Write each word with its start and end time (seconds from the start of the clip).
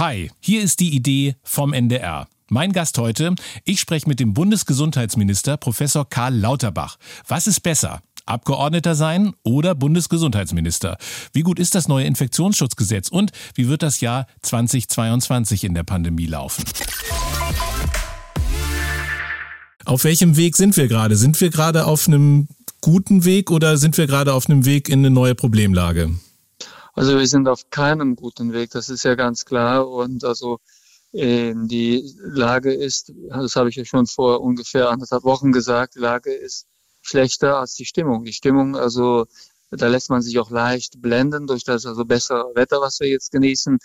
Hi, 0.00 0.30
hier 0.40 0.62
ist 0.62 0.80
die 0.80 0.96
Idee 0.96 1.34
vom 1.42 1.74
NDR. 1.74 2.26
Mein 2.48 2.72
Gast 2.72 2.96
heute, 2.96 3.34
ich 3.66 3.80
spreche 3.80 4.08
mit 4.08 4.18
dem 4.18 4.32
Bundesgesundheitsminister 4.32 5.58
Professor 5.58 6.08
Karl 6.08 6.34
Lauterbach. 6.34 6.96
Was 7.28 7.46
ist 7.46 7.60
besser? 7.60 8.00
Abgeordneter 8.24 8.94
sein 8.94 9.34
oder 9.42 9.74
Bundesgesundheitsminister? 9.74 10.96
Wie 11.34 11.42
gut 11.42 11.58
ist 11.58 11.74
das 11.74 11.86
neue 11.86 12.06
Infektionsschutzgesetz 12.06 13.10
und 13.10 13.32
wie 13.54 13.68
wird 13.68 13.82
das 13.82 14.00
Jahr 14.00 14.26
2022 14.40 15.64
in 15.64 15.74
der 15.74 15.84
Pandemie 15.84 16.24
laufen? 16.24 16.64
Auf 19.84 20.04
welchem 20.04 20.38
Weg 20.38 20.56
sind 20.56 20.78
wir 20.78 20.88
gerade? 20.88 21.14
Sind 21.14 21.38
wir 21.42 21.50
gerade 21.50 21.84
auf 21.84 22.08
einem 22.08 22.48
guten 22.80 23.26
Weg 23.26 23.50
oder 23.50 23.76
sind 23.76 23.98
wir 23.98 24.06
gerade 24.06 24.32
auf 24.32 24.48
einem 24.48 24.64
Weg 24.64 24.88
in 24.88 25.00
eine 25.00 25.10
neue 25.10 25.34
Problemlage? 25.34 26.14
Also 26.94 27.18
wir 27.18 27.26
sind 27.26 27.48
auf 27.48 27.70
keinem 27.70 28.16
guten 28.16 28.52
Weg, 28.52 28.70
das 28.70 28.88
ist 28.88 29.04
ja 29.04 29.14
ganz 29.14 29.44
klar. 29.44 29.88
Und 29.88 30.24
also 30.24 30.58
äh, 31.12 31.54
die 31.56 32.14
Lage 32.18 32.72
ist, 32.72 33.12
das 33.28 33.56
habe 33.56 33.68
ich 33.68 33.76
ja 33.76 33.84
schon 33.84 34.06
vor 34.06 34.40
ungefähr 34.40 34.90
anderthalb 34.90 35.24
Wochen 35.24 35.52
gesagt, 35.52 35.94
die 35.96 36.00
Lage 36.00 36.32
ist 36.32 36.66
schlechter 37.02 37.58
als 37.58 37.74
die 37.74 37.84
Stimmung. 37.84 38.24
Die 38.24 38.32
Stimmung, 38.32 38.76
also 38.76 39.26
da 39.70 39.88
lässt 39.88 40.10
man 40.10 40.22
sich 40.22 40.38
auch 40.38 40.50
leicht 40.50 41.00
blenden 41.00 41.46
durch 41.46 41.64
das 41.64 41.86
also 41.86 42.04
bessere 42.04 42.52
Wetter, 42.54 42.80
was 42.80 43.00
wir 43.00 43.08
jetzt 43.08 43.30
genießen. 43.32 43.78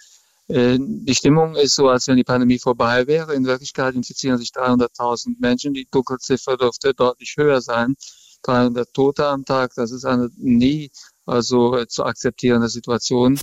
Äh, 0.47 0.77
die 0.79 1.15
Stimmung 1.15 1.55
ist 1.55 1.75
so, 1.75 1.89
als 1.89 2.07
wenn 2.07 2.17
die 2.17 2.23
Pandemie 2.23 2.59
vorbei 2.59 3.07
wäre. 3.07 3.33
In 3.35 3.45
Wirklichkeit 3.45 3.95
infizieren 3.95 4.37
sich 4.37 4.49
300.000 4.49 5.35
Menschen. 5.39 5.73
Die 5.73 5.87
Dunkelziffer 5.89 6.57
dürfte 6.57 6.93
deutlich 6.93 7.35
höher 7.37 7.61
sein. 7.61 7.95
300 8.43 8.93
Tote 8.93 9.25
am 9.27 9.43
Tag, 9.45 9.73
das 9.75 9.91
ist 9.91 10.05
eine 10.05 10.29
nie 10.37 10.91
also 11.25 11.77
äh, 11.77 11.87
zu 11.87 12.03
akzeptierende 12.03 12.69
Situation. 12.69 13.39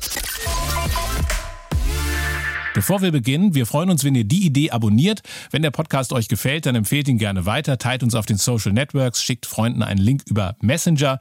Bevor 2.74 3.02
wir 3.02 3.12
beginnen, 3.12 3.54
wir 3.54 3.66
freuen 3.66 3.90
uns, 3.90 4.02
wenn 4.02 4.14
ihr 4.14 4.24
die 4.24 4.46
Idee 4.46 4.70
abonniert. 4.70 5.20
Wenn 5.50 5.60
der 5.60 5.70
Podcast 5.70 6.10
euch 6.14 6.28
gefällt, 6.28 6.64
dann 6.64 6.74
empfehlt 6.74 7.06
ihn 7.06 7.18
gerne 7.18 7.44
weiter, 7.44 7.76
teilt 7.76 8.02
uns 8.02 8.14
auf 8.14 8.24
den 8.24 8.38
Social 8.38 8.72
Networks, 8.72 9.22
schickt 9.22 9.44
Freunden 9.44 9.82
einen 9.82 10.00
Link 10.00 10.22
über 10.26 10.56
Messenger 10.62 11.18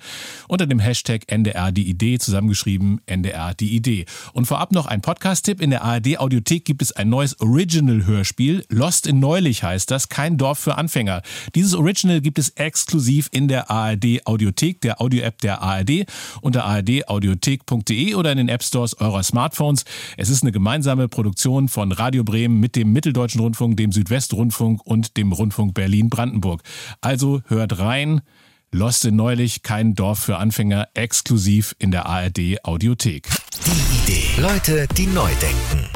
unter 0.47 0.65
dem 0.65 0.79
Hashtag 0.79 1.23
NDR 1.27 1.73
die 1.73 1.89
Idee, 1.89 2.19
zusammengeschrieben 2.19 3.01
NDR 3.05 3.53
die 3.53 3.75
Idee. 3.75 4.05
Und 4.31 4.45
vorab 4.45 4.71
noch 4.71 4.85
ein 4.85 5.01
Podcast-Tipp. 5.01 5.59
In 5.59 5.71
der 5.71 5.83
ARD 5.83 6.19
Audiothek 6.19 6.63
gibt 6.63 6.81
es 6.81 6.93
ein 6.93 7.09
neues 7.09 7.37
Original-Hörspiel. 7.41 8.63
Lost 8.69 9.05
in 9.05 9.19
Neulich 9.19 9.61
heißt 9.61 9.91
das, 9.91 10.07
kein 10.07 10.37
Dorf 10.37 10.57
für 10.57 10.77
Anfänger. 10.77 11.21
Dieses 11.53 11.73
Original 11.73 12.21
gibt 12.21 12.39
es 12.39 12.51
exklusiv 12.51 13.27
in 13.33 13.49
der 13.49 13.69
ARD 13.69 14.25
Audiothek, 14.25 14.79
der 14.79 15.01
Audio-App 15.01 15.41
der 15.41 15.61
ARD, 15.61 16.05
unter 16.39 16.63
ardaudiothek.de 16.63 18.15
oder 18.15 18.31
in 18.31 18.37
den 18.37 18.47
App 18.47 18.63
Stores 18.63 18.93
eurer 19.01 19.23
Smartphones. 19.23 19.83
Es 20.15 20.29
ist 20.29 20.43
eine 20.43 20.53
gemeinsame 20.53 21.09
Produktion 21.09 21.40
Produktion 21.41 21.69
von 21.69 21.91
Radio 21.91 22.23
Bremen 22.23 22.59
mit 22.59 22.75
dem 22.75 22.93
Mitteldeutschen 22.93 23.41
Rundfunk, 23.41 23.75
dem 23.75 23.91
Südwestrundfunk 23.91 24.85
und 24.85 25.17
dem 25.17 25.31
Rundfunk 25.31 25.73
Berlin-Brandenburg. 25.73 26.61
Also 27.01 27.41
hört 27.47 27.79
rein. 27.79 28.21
Lost 28.71 29.05
in 29.05 29.15
neulich, 29.15 29.63
kein 29.63 29.95
Dorf 29.95 30.19
für 30.19 30.37
Anfänger, 30.37 30.89
exklusiv 30.93 31.75
in 31.79 31.89
der 31.89 32.05
ARD 32.05 32.63
Audiothek. 32.63 33.27
Die 33.65 34.11
Idee. 34.11 34.39
Leute, 34.39 34.87
die 34.95 35.07
neu 35.07 35.31
denken. 35.41 35.90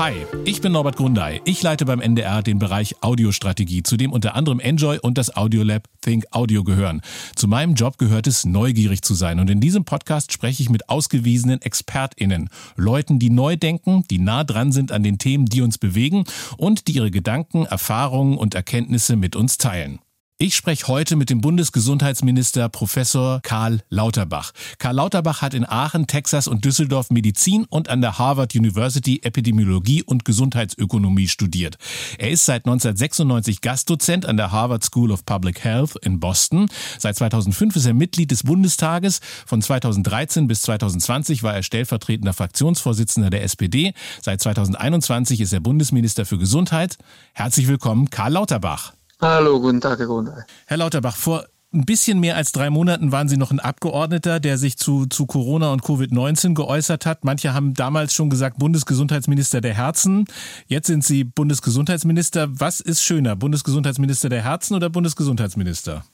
Hi, 0.00 0.14
ich 0.46 0.62
bin 0.62 0.72
Norbert 0.72 0.96
Grundei. 0.96 1.42
Ich 1.44 1.62
leite 1.62 1.84
beim 1.84 2.00
NDR 2.00 2.42
den 2.42 2.58
Bereich 2.58 2.96
Audiostrategie, 3.02 3.82
zu 3.82 3.98
dem 3.98 4.12
unter 4.12 4.34
anderem 4.34 4.58
Enjoy 4.58 4.96
und 4.96 5.18
das 5.18 5.36
Audiolab 5.36 5.88
Think 6.00 6.24
Audio 6.30 6.64
gehören. 6.64 7.02
Zu 7.36 7.48
meinem 7.48 7.74
Job 7.74 7.98
gehört 7.98 8.26
es, 8.26 8.46
neugierig 8.46 9.02
zu 9.02 9.12
sein. 9.12 9.40
Und 9.40 9.50
in 9.50 9.60
diesem 9.60 9.84
Podcast 9.84 10.32
spreche 10.32 10.62
ich 10.62 10.70
mit 10.70 10.88
ausgewiesenen 10.88 11.60
ExpertInnen. 11.60 12.48
Leuten, 12.76 13.18
die 13.18 13.28
neu 13.28 13.56
denken, 13.56 14.04
die 14.10 14.18
nah 14.18 14.42
dran 14.42 14.72
sind 14.72 14.90
an 14.90 15.02
den 15.02 15.18
Themen, 15.18 15.44
die 15.44 15.60
uns 15.60 15.76
bewegen 15.76 16.24
und 16.56 16.88
die 16.88 16.92
ihre 16.92 17.10
Gedanken, 17.10 17.66
Erfahrungen 17.66 18.38
und 18.38 18.54
Erkenntnisse 18.54 19.16
mit 19.16 19.36
uns 19.36 19.58
teilen. 19.58 19.98
Ich 20.42 20.56
spreche 20.56 20.88
heute 20.88 21.16
mit 21.16 21.28
dem 21.28 21.42
Bundesgesundheitsminister 21.42 22.70
Professor 22.70 23.40
Karl 23.42 23.82
Lauterbach. 23.90 24.52
Karl 24.78 24.94
Lauterbach 24.94 25.42
hat 25.42 25.52
in 25.52 25.68
Aachen, 25.68 26.06
Texas 26.06 26.48
und 26.48 26.64
Düsseldorf 26.64 27.10
Medizin 27.10 27.66
und 27.68 27.90
an 27.90 28.00
der 28.00 28.16
Harvard 28.16 28.54
University 28.54 29.20
Epidemiologie 29.22 30.02
und 30.02 30.24
Gesundheitsökonomie 30.24 31.28
studiert. 31.28 31.76
Er 32.16 32.30
ist 32.30 32.46
seit 32.46 32.64
1996 32.64 33.60
Gastdozent 33.60 34.24
an 34.24 34.38
der 34.38 34.50
Harvard 34.50 34.82
School 34.82 35.12
of 35.12 35.26
Public 35.26 35.62
Health 35.62 35.96
in 35.96 36.20
Boston. 36.20 36.70
Seit 36.98 37.16
2005 37.16 37.76
ist 37.76 37.84
er 37.84 37.92
Mitglied 37.92 38.30
des 38.30 38.42
Bundestages. 38.42 39.20
Von 39.44 39.60
2013 39.60 40.48
bis 40.48 40.62
2020 40.62 41.42
war 41.42 41.54
er 41.54 41.62
stellvertretender 41.62 42.32
Fraktionsvorsitzender 42.32 43.28
der 43.28 43.42
SPD. 43.42 43.92
Seit 44.22 44.40
2021 44.40 45.42
ist 45.42 45.52
er 45.52 45.60
Bundesminister 45.60 46.24
für 46.24 46.38
Gesundheit. 46.38 46.96
Herzlich 47.34 47.68
willkommen, 47.68 48.08
Karl 48.08 48.32
Lauterbach. 48.32 48.94
Hallo, 49.20 49.60
guten 49.60 49.80
Tag, 49.80 49.98
Herr 49.98 50.06
Grundei. 50.06 50.44
Herr 50.66 50.76
Lauterbach, 50.78 51.16
vor 51.16 51.44
ein 51.72 51.84
bisschen 51.84 52.18
mehr 52.18 52.36
als 52.36 52.50
drei 52.52 52.68
Monaten 52.68 53.12
waren 53.12 53.28
Sie 53.28 53.36
noch 53.36 53.52
ein 53.52 53.60
Abgeordneter, 53.60 54.40
der 54.40 54.58
sich 54.58 54.76
zu, 54.76 55.06
zu 55.06 55.26
Corona 55.26 55.72
und 55.72 55.82
Covid-19 55.82 56.54
geäußert 56.54 57.06
hat. 57.06 57.24
Manche 57.24 57.54
haben 57.54 57.74
damals 57.74 58.12
schon 58.12 58.28
gesagt, 58.28 58.58
Bundesgesundheitsminister 58.58 59.60
der 59.60 59.74
Herzen. 59.74 60.24
Jetzt 60.66 60.88
sind 60.88 61.04
Sie 61.04 61.22
Bundesgesundheitsminister. 61.22 62.48
Was 62.50 62.80
ist 62.80 63.02
schöner, 63.02 63.36
Bundesgesundheitsminister 63.36 64.28
der 64.28 64.42
Herzen 64.42 64.74
oder 64.74 64.90
Bundesgesundheitsminister? 64.90 66.04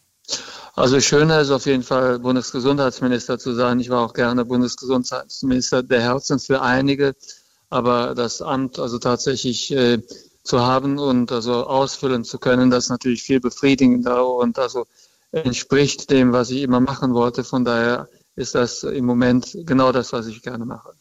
Also 0.74 1.00
schöner 1.00 1.40
ist 1.40 1.50
auf 1.50 1.64
jeden 1.64 1.84
Fall 1.84 2.18
Bundesgesundheitsminister 2.18 3.38
zu 3.38 3.54
sein. 3.54 3.80
Ich 3.80 3.88
war 3.88 4.04
auch 4.04 4.12
gerne 4.12 4.44
Bundesgesundheitsminister 4.44 5.82
der 5.82 6.02
Herzen 6.02 6.38
für 6.38 6.60
einige, 6.60 7.14
aber 7.70 8.14
das 8.14 8.42
Amt 8.42 8.78
also 8.78 8.98
tatsächlich 8.98 9.72
äh, 9.72 10.02
zu 10.46 10.60
haben 10.60 10.98
und 10.98 11.32
also 11.32 11.66
ausfüllen 11.66 12.24
zu 12.24 12.38
können, 12.38 12.70
das 12.70 12.84
ist 12.84 12.90
natürlich 12.90 13.22
viel 13.22 13.40
befriedigender 13.40 14.26
und 14.26 14.58
also 14.58 14.86
entspricht 15.32 16.10
dem, 16.10 16.32
was 16.32 16.50
ich 16.50 16.62
immer 16.62 16.80
machen 16.80 17.14
wollte. 17.14 17.44
Von 17.44 17.64
daher 17.64 18.08
ist 18.36 18.54
das 18.54 18.82
im 18.84 19.04
Moment 19.04 19.56
genau 19.64 19.92
das, 19.92 20.12
was 20.12 20.26
ich 20.26 20.42
gerne 20.42 20.64
mache. 20.64 20.94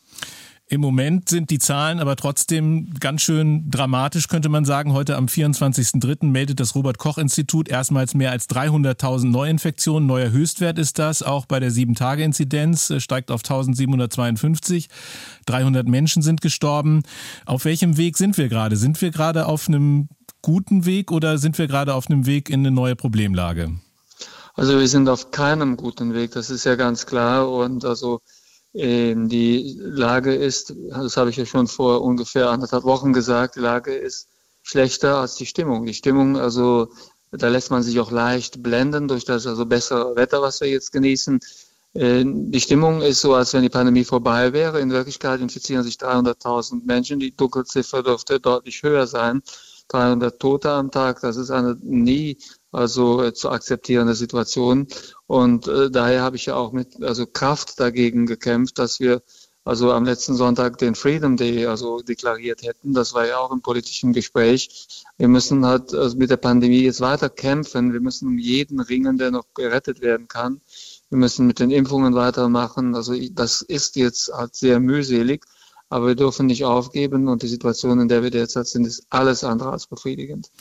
Im 0.67 0.81
Moment 0.81 1.29
sind 1.29 1.51
die 1.51 1.59
Zahlen 1.59 1.99
aber 1.99 2.15
trotzdem 2.15 2.91
ganz 2.99 3.21
schön 3.21 3.69
dramatisch, 3.69 4.27
könnte 4.27 4.49
man 4.49 4.65
sagen. 4.65 4.93
Heute 4.93 5.15
am 5.15 5.27
24.03. 5.27 6.25
meldet 6.25 6.59
das 6.59 6.73
Robert-Koch-Institut 6.73 7.69
erstmals 7.69 8.15
mehr 8.15 8.31
als 8.31 8.49
300.000 8.49 9.27
Neuinfektionen. 9.27 10.07
Neuer 10.07 10.31
Höchstwert 10.31 10.79
ist 10.79 10.97
das. 10.97 11.21
Auch 11.21 11.45
bei 11.45 11.59
der 11.59 11.71
7-Tage-Inzidenz 11.71 12.89
äh, 12.89 12.99
steigt 12.99 13.29
auf 13.29 13.41
1752. 13.41 14.89
300 15.45 15.87
Menschen 15.87 16.23
sind 16.23 16.41
gestorben. 16.41 17.03
Auf 17.45 17.65
welchem 17.65 17.97
Weg 17.97 18.17
sind 18.17 18.39
wir 18.39 18.49
gerade? 18.49 18.75
Sind 18.75 18.99
wir 19.03 19.11
gerade 19.11 19.45
auf 19.45 19.67
einem 19.67 20.09
guten 20.41 20.87
Weg 20.87 21.11
oder 21.11 21.37
sind 21.37 21.59
wir 21.59 21.67
gerade 21.67 21.93
auf 21.93 22.09
einem 22.09 22.25
Weg 22.25 22.49
in 22.49 22.61
eine 22.61 22.71
neue 22.71 22.95
Problemlage? 22.95 23.71
Also 24.55 24.79
wir 24.79 24.87
sind 24.87 25.09
auf 25.09 25.31
keinem 25.31 25.75
guten 25.75 26.13
Weg, 26.13 26.31
das 26.31 26.49
ist 26.49 26.63
ja 26.63 26.75
ganz 26.75 27.05
klar. 27.05 27.51
Und 27.51 27.83
also 27.83 28.21
die 28.77 29.77
Lage 29.79 30.35
ist, 30.35 30.75
das 30.89 31.15
habe 31.15 31.29
ich 31.29 31.37
ja 31.37 31.45
schon 31.45 31.67
vor 31.67 32.01
ungefähr 32.01 32.49
anderthalb 32.49 32.83
Wochen 32.83 33.13
gesagt, 33.13 33.55
die 33.55 33.61
Lage 33.61 33.93
ist 33.93 34.27
schlechter 34.63 35.19
als 35.19 35.35
die 35.35 35.45
Stimmung. 35.45 35.85
Die 35.85 35.93
Stimmung, 35.93 36.37
also 36.37 36.89
da 37.31 37.47
lässt 37.47 37.71
man 37.71 37.83
sich 37.83 37.99
auch 37.99 38.11
leicht 38.11 38.61
blenden 38.61 39.07
durch 39.07 39.23
das 39.23 39.47
also 39.47 39.65
bessere 39.65 40.15
Wetter, 40.15 40.41
was 40.41 40.59
wir 40.59 40.69
jetzt 40.69 40.91
genießen. 40.91 41.39
Ähm, 41.93 42.51
die 42.51 42.59
Stimmung 42.59 43.01
ist 43.01 43.21
so, 43.21 43.33
als 43.33 43.53
wenn 43.53 43.63
die 43.63 43.69
Pandemie 43.69 44.03
vorbei 44.03 44.51
wäre. 44.51 44.81
In 44.81 44.91
Wirklichkeit 44.91 45.39
infizieren 45.39 45.83
sich 45.83 45.95
300.000 45.95 46.81
Menschen. 46.85 47.19
Die 47.19 47.35
Dunkelziffer 47.35 48.03
dürfte 48.03 48.39
deutlich 48.39 48.83
höher 48.83 49.07
sein. 49.07 49.41
300 49.87 50.39
Tote 50.39 50.71
am 50.71 50.91
Tag, 50.91 51.21
das 51.21 51.37
ist 51.37 51.51
eine 51.51 51.77
nie 51.81 52.37
also 52.75 53.23
äh, 53.23 53.33
zu 53.33 53.49
akzeptierende 53.49 54.15
Situation. 54.15 54.87
Und 55.27 55.67
äh, 55.67 55.89
daher 55.89 56.21
habe 56.21 56.35
ich 56.35 56.47
ja 56.47 56.55
auch 56.55 56.71
mit 56.71 57.01
also 57.03 57.25
Kraft 57.25 57.79
dagegen 57.79 58.25
gekämpft, 58.25 58.77
dass 58.79 58.99
wir 58.99 59.21
also 59.63 59.91
am 59.91 60.05
letzten 60.05 60.35
Sonntag 60.35 60.77
den 60.77 60.93
Freedom 60.93 61.37
Day 61.37 61.65
also 61.65 62.01
deklariert 62.01 62.61
hätten. 62.61 62.93
Das 62.93 63.15
war 63.15 63.25
ja 63.25 63.39
auch 63.39 63.51
im 63.51 63.61
politischen 63.61 64.13
Gespräch. 64.13 65.03
Wir 65.17 65.27
müssen 65.27 65.65
halt 65.65 65.91
also 65.93 66.17
mit 66.17 66.29
der 66.29 66.37
Pandemie 66.37 66.83
jetzt 66.83 67.01
weiter 67.01 67.29
kämpfen. 67.29 67.91
Wir 67.91 68.01
müssen 68.01 68.27
um 68.27 68.37
jeden 68.37 68.79
ringen, 68.79 69.17
der 69.17 69.31
noch 69.31 69.45
gerettet 69.55 70.01
werden 70.01 70.27
kann. 70.27 70.61
Wir 71.09 71.17
müssen 71.17 71.47
mit 71.47 71.59
den 71.59 71.71
Impfungen 71.71 72.13
weitermachen. 72.13 72.93
Also 72.93 73.15
das 73.31 73.61
ist 73.61 73.95
jetzt 73.95 74.31
halt 74.31 74.55
sehr 74.55 74.79
mühselig. 74.79 75.45
Aber 75.89 76.07
wir 76.07 76.15
dürfen 76.15 76.47
nicht 76.47 76.65
aufgeben 76.65 77.27
und 77.27 77.41
die 77.41 77.47
Situation, 77.47 77.99
in 77.99 78.07
der 78.07 78.21
wir 78.21 78.31
derzeit 78.31 78.67
sind, 78.67 78.85
ist 78.85 79.05
alles 79.09 79.43
andere 79.43 79.71
als 79.71 79.87
befriedigend. 79.87 80.51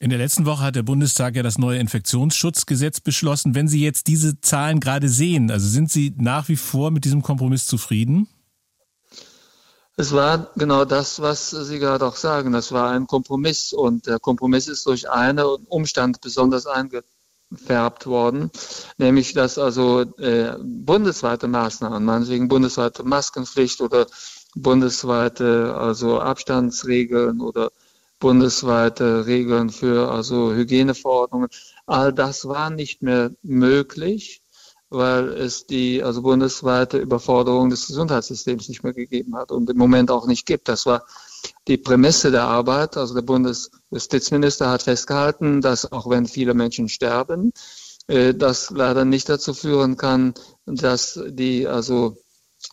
In 0.00 0.10
der 0.10 0.18
letzten 0.18 0.46
Woche 0.46 0.62
hat 0.62 0.76
der 0.76 0.84
Bundestag 0.84 1.34
ja 1.34 1.42
das 1.42 1.58
neue 1.58 1.78
Infektionsschutzgesetz 1.78 3.00
beschlossen. 3.00 3.54
Wenn 3.54 3.66
Sie 3.66 3.82
jetzt 3.82 4.06
diese 4.06 4.40
Zahlen 4.40 4.78
gerade 4.78 5.08
sehen, 5.08 5.50
also 5.50 5.66
sind 5.66 5.90
Sie 5.90 6.14
nach 6.16 6.48
wie 6.48 6.56
vor 6.56 6.90
mit 6.90 7.04
diesem 7.04 7.22
Kompromiss 7.22 7.66
zufrieden? 7.66 8.28
Es 9.96 10.12
war 10.12 10.50
genau 10.54 10.84
das, 10.84 11.20
was 11.20 11.50
Sie 11.50 11.80
gerade 11.80 12.06
auch 12.06 12.14
sagen. 12.14 12.52
Das 12.52 12.70
war 12.70 12.90
ein 12.90 13.08
Kompromiss 13.08 13.72
und 13.72 14.06
der 14.06 14.20
Kompromiss 14.20 14.68
ist 14.68 14.86
durch 14.86 15.10
einen 15.10 15.44
Umstand 15.68 16.20
besonders 16.20 16.66
einge 16.66 17.02
eingefärbt 17.50 18.06
worden, 18.06 18.50
nämlich 18.98 19.32
dass 19.32 19.58
also 19.58 20.02
äh, 20.18 20.54
bundesweite 20.62 21.48
Maßnahmen, 21.48 22.04
meinetwegen 22.04 22.48
bundesweite 22.48 23.04
Maskenpflicht 23.04 23.80
oder 23.80 24.06
bundesweite 24.54 25.74
also 25.74 26.20
Abstandsregeln 26.20 27.40
oder 27.40 27.70
bundesweite 28.18 29.26
Regeln 29.26 29.70
für 29.70 30.10
also 30.10 30.52
Hygieneverordnungen, 30.52 31.48
all 31.86 32.12
das 32.12 32.46
war 32.48 32.70
nicht 32.70 33.02
mehr 33.02 33.30
möglich 33.42 34.42
weil 34.90 35.28
es 35.28 35.66
die 35.66 36.02
also 36.02 36.22
bundesweite 36.22 36.98
Überforderung 36.98 37.70
des 37.70 37.86
Gesundheitssystems 37.86 38.68
nicht 38.68 38.82
mehr 38.82 38.94
gegeben 38.94 39.36
hat 39.36 39.52
und 39.52 39.68
im 39.68 39.76
Moment 39.76 40.10
auch 40.10 40.26
nicht 40.26 40.46
gibt. 40.46 40.68
Das 40.68 40.86
war 40.86 41.04
die 41.66 41.76
Prämisse 41.76 42.30
der 42.30 42.44
Arbeit. 42.44 42.96
Also 42.96 43.14
der 43.14 43.22
Bundesjustizminister 43.22 44.70
hat 44.70 44.82
festgehalten, 44.82 45.60
dass 45.60 45.92
auch 45.92 46.08
wenn 46.08 46.26
viele 46.26 46.54
Menschen 46.54 46.88
sterben, 46.88 47.52
äh, 48.06 48.34
das 48.34 48.70
leider 48.70 49.04
nicht 49.04 49.28
dazu 49.28 49.52
führen 49.52 49.96
kann, 49.96 50.34
dass 50.64 51.20
die 51.28 51.66
also 51.66 52.16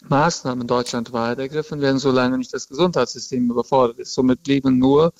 Maßnahmen 0.07 0.67
deutschlandweit 0.67 1.39
ergriffen 1.39 1.81
werden, 1.81 1.99
solange 1.99 2.37
nicht 2.37 2.53
das 2.53 2.67
Gesundheitssystem 2.67 3.49
überfordert 3.51 3.99
ist. 3.99 4.13
Somit 4.13 4.41
blieben 4.43 4.79
nur 4.79 5.13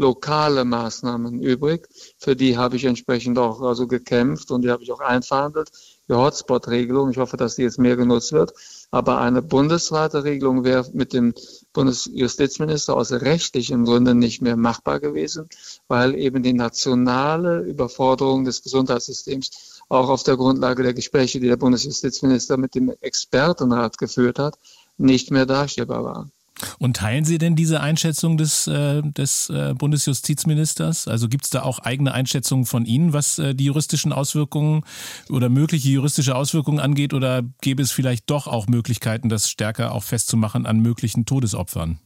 lokale 0.00 0.64
Maßnahmen 0.64 1.40
übrig. 1.40 1.86
Für 2.18 2.34
die 2.34 2.56
habe 2.56 2.76
ich 2.76 2.84
entsprechend 2.84 3.38
auch 3.38 3.60
also 3.60 3.86
gekämpft 3.86 4.50
und 4.50 4.62
die 4.62 4.70
habe 4.70 4.82
ich 4.82 4.90
auch 4.90 5.00
einverhandelt 5.00 5.70
die 6.08 6.14
Hotspot-Regelung. 6.14 7.10
Ich 7.10 7.18
hoffe, 7.18 7.36
dass 7.36 7.54
die 7.54 7.62
jetzt 7.62 7.78
mehr 7.78 7.96
genutzt 7.96 8.32
wird. 8.32 8.52
Aber 8.90 9.18
eine 9.18 9.42
bundesweite 9.42 10.24
Regelung 10.24 10.64
wäre 10.64 10.84
mit 10.92 11.12
dem 11.12 11.34
Bundesjustizminister 11.72 12.96
aus 12.96 13.12
rechtlichen 13.12 13.84
Gründen 13.84 14.18
nicht 14.18 14.42
mehr 14.42 14.56
machbar 14.56 14.98
gewesen, 14.98 15.48
weil 15.86 16.16
eben 16.16 16.42
die 16.42 16.54
nationale 16.54 17.60
Überforderung 17.60 18.44
des 18.44 18.62
Gesundheitssystems 18.62 19.82
auch 19.88 20.08
auf 20.08 20.24
der 20.24 20.36
Grundlage 20.36 20.82
der 20.82 20.94
Gespräche, 20.94 21.38
die 21.38 21.46
der 21.46 21.56
Bundesjustizminister 21.56 22.56
mit 22.56 22.74
dem 22.74 22.92
Expertenrat 23.00 23.98
geführt 23.98 24.38
hat, 24.40 24.58
nicht 24.96 25.30
mehr 25.30 25.46
darstellbar 25.46 26.04
war. 26.04 26.30
Und 26.78 26.96
teilen 26.96 27.24
Sie 27.24 27.38
denn 27.38 27.56
diese 27.56 27.80
Einschätzung 27.80 28.36
des, 28.36 28.66
äh, 28.66 29.02
des 29.02 29.50
äh, 29.50 29.74
Bundesjustizministers? 29.76 31.08
Also 31.08 31.28
gibt 31.28 31.44
es 31.44 31.50
da 31.50 31.62
auch 31.62 31.78
eigene 31.80 32.12
Einschätzungen 32.12 32.66
von 32.66 32.84
Ihnen, 32.84 33.12
was 33.12 33.38
äh, 33.38 33.54
die 33.54 33.64
juristischen 33.64 34.12
Auswirkungen 34.12 34.84
oder 35.28 35.48
mögliche 35.48 35.88
juristische 35.88 36.34
Auswirkungen 36.34 36.80
angeht? 36.80 37.14
Oder 37.14 37.42
gäbe 37.60 37.82
es 37.82 37.92
vielleicht 37.92 38.30
doch 38.30 38.46
auch 38.46 38.66
Möglichkeiten, 38.66 39.28
das 39.28 39.48
stärker 39.48 39.92
auch 39.92 40.02
festzumachen 40.02 40.66
an 40.66 40.80
möglichen 40.80 41.26
Todesopfern? 41.26 41.98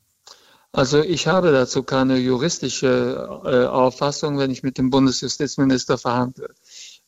Also 0.73 1.01
ich 1.01 1.29
habe 1.29 1.53
dazu 1.53 1.85
keine 1.85 2.19
juristische 2.19 3.29
Auffassung, 3.71 4.39
wenn 4.39 4.51
ich 4.51 4.65
mit 4.65 4.77
dem 4.77 4.91
Bundesjustizminister 4.91 5.99
verhandle. 5.99 6.49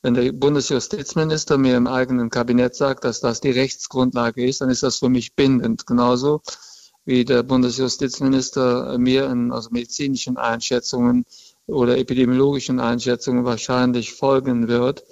Wenn 0.03 0.15
der 0.15 0.31
Bundesjustizminister 0.31 1.59
mir 1.59 1.77
im 1.77 1.89
eigenen 1.89 2.31
Kabinett 2.31 2.77
sagt, 2.77 3.03
dass 3.03 3.21
das 3.21 3.41
die 3.41 3.51
Rechtsgrundlage 3.51 4.47
ist, 4.47 4.61
dann 4.61 4.71
ist 4.71 4.85
das 4.85 4.99
für 4.99 5.09
mich 5.09 5.35
bindend. 5.35 5.85
Genauso 5.85 6.43
wie 7.07 7.25
der 7.25 7.43
Bundesjustizminister 7.43 8.99
mir 8.99 9.31
in 9.31 9.53
also 9.53 9.71
medizinischen 9.71 10.37
Einschätzungen 10.37 11.25
oder 11.67 11.97
epidemiologischen 11.97 12.81
Einschätzungen 12.81 13.45
wahrscheinlich 13.45 14.13
folgen 14.13 14.69
wird, 14.69 15.05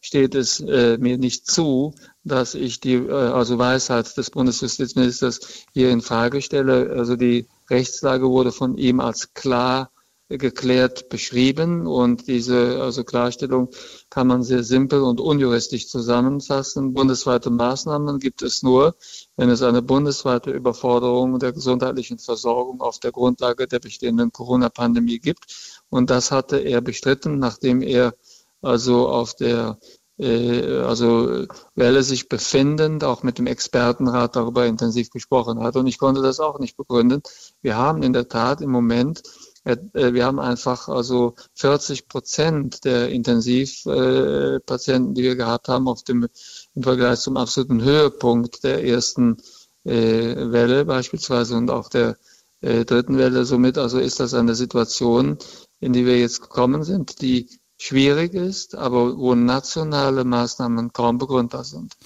steht 0.00 0.34
es 0.34 0.60
äh, 0.60 0.96
mir 0.98 1.18
nicht 1.18 1.46
zu, 1.46 1.94
dass 2.24 2.54
ich 2.54 2.80
die 2.80 2.94
äh, 2.94 3.10
also 3.10 3.58
Weisheit 3.58 4.16
des 4.16 4.30
Bundesjustizministers 4.30 5.40
hier 5.72 5.90
in 5.90 6.00
Frage 6.00 6.40
stelle. 6.40 6.90
Also 6.90 7.16
die 7.16 7.46
Rechtslage 7.68 8.28
wurde 8.28 8.52
von 8.52 8.78
ihm 8.78 9.00
als 9.00 9.34
klar 9.34 9.90
geklärt 10.38 11.08
beschrieben 11.08 11.86
und 11.86 12.28
diese 12.28 12.80
also 12.80 13.02
Klarstellung 13.02 13.70
kann 14.10 14.28
man 14.28 14.42
sehr 14.42 14.62
simpel 14.62 15.02
und 15.02 15.20
unjuristisch 15.20 15.88
zusammenfassen. 15.88 16.94
Bundesweite 16.94 17.50
Maßnahmen 17.50 18.20
gibt 18.20 18.42
es 18.42 18.62
nur, 18.62 18.94
wenn 19.36 19.50
es 19.50 19.62
eine 19.62 19.82
bundesweite 19.82 20.50
Überforderung 20.50 21.38
der 21.40 21.52
gesundheitlichen 21.52 22.18
Versorgung 22.18 22.80
auf 22.80 23.00
der 23.00 23.10
Grundlage 23.10 23.66
der 23.66 23.80
bestehenden 23.80 24.30
Corona-Pandemie 24.30 25.18
gibt. 25.18 25.80
Und 25.88 26.10
das 26.10 26.30
hatte 26.30 26.58
er 26.58 26.80
bestritten, 26.80 27.38
nachdem 27.38 27.82
er 27.82 28.14
also 28.62 29.08
auf 29.08 29.34
der 29.34 29.78
äh, 30.20 30.80
also 30.82 31.46
Welle 31.74 32.02
sich 32.02 32.28
befindend, 32.28 33.02
auch 33.04 33.22
mit 33.22 33.38
dem 33.38 33.46
Expertenrat 33.46 34.36
darüber 34.36 34.66
intensiv 34.66 35.10
gesprochen 35.10 35.60
hat. 35.60 35.76
Und 35.76 35.86
ich 35.86 35.98
konnte 35.98 36.22
das 36.22 36.40
auch 36.40 36.58
nicht 36.58 36.76
begründen. 36.76 37.22
Wir 37.62 37.76
haben 37.76 38.02
in 38.02 38.12
der 38.12 38.28
Tat 38.28 38.60
im 38.60 38.70
Moment 38.70 39.22
wir 39.64 40.24
haben 40.24 40.40
einfach 40.40 40.88
also 40.88 41.34
40 41.54 42.08
Prozent 42.08 42.84
der 42.84 43.10
Intensivpatienten, 43.10 45.14
die 45.14 45.22
wir 45.22 45.36
gehabt 45.36 45.68
haben, 45.68 45.86
auf 45.86 46.02
dem, 46.02 46.26
im 46.74 46.82
Vergleich 46.82 47.20
zum 47.20 47.36
absoluten 47.36 47.82
Höhepunkt 47.82 48.64
der 48.64 48.84
ersten 48.84 49.36
äh, 49.84 50.50
Welle 50.50 50.86
beispielsweise 50.86 51.56
und 51.56 51.70
auch 51.70 51.88
der 51.88 52.16
äh, 52.62 52.84
dritten 52.84 53.18
Welle. 53.18 53.44
Somit 53.44 53.76
also 53.76 53.98
ist 53.98 54.20
das 54.20 54.34
eine 54.34 54.54
Situation, 54.54 55.38
in 55.80 55.92
die 55.92 56.06
wir 56.06 56.18
jetzt 56.18 56.40
gekommen 56.40 56.82
sind, 56.82 57.20
die 57.20 57.59
schwierig 57.80 58.34
ist, 58.34 58.74
aber 58.74 59.16
wo 59.16 59.34
nationale 59.34 60.24
Maßnahmen 60.24 60.92
kaum 60.92 61.16
begründbar 61.16 61.64
sind. 61.64 61.96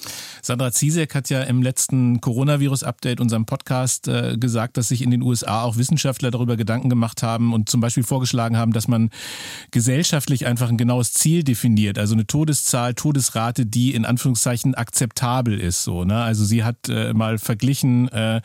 Sandra 0.40 0.70
Ziesek 0.70 1.14
hat 1.16 1.30
ja 1.30 1.42
im 1.42 1.62
letzten 1.62 2.20
Coronavirus-Update, 2.20 3.20
unserem 3.20 3.44
Podcast, 3.44 4.06
äh, 4.06 4.36
gesagt, 4.38 4.76
dass 4.76 4.88
sich 4.88 5.02
in 5.02 5.10
den 5.10 5.22
USA 5.22 5.62
auch 5.62 5.76
Wissenschaftler 5.76 6.30
darüber 6.30 6.56
Gedanken 6.56 6.90
gemacht 6.90 7.24
haben 7.24 7.52
und 7.52 7.68
zum 7.68 7.80
Beispiel 7.80 8.04
vorgeschlagen 8.04 8.56
haben, 8.56 8.72
dass 8.72 8.86
man 8.86 9.10
gesellschaftlich 9.72 10.46
einfach 10.46 10.68
ein 10.68 10.76
genaues 10.76 11.12
Ziel 11.12 11.42
definiert, 11.42 11.98
also 11.98 12.14
eine 12.14 12.26
Todeszahl, 12.26 12.94
Todesrate, 12.94 13.66
die 13.66 13.94
in 13.94 14.04
Anführungszeichen 14.04 14.76
akzeptabel 14.76 15.58
ist. 15.58 15.82
So, 15.82 16.04
ne? 16.04 16.22
Also 16.22 16.44
sie 16.44 16.62
hat 16.62 16.88
äh, 16.88 17.12
mal 17.14 17.38
verglichen, 17.38 18.08
äh, 18.12 18.42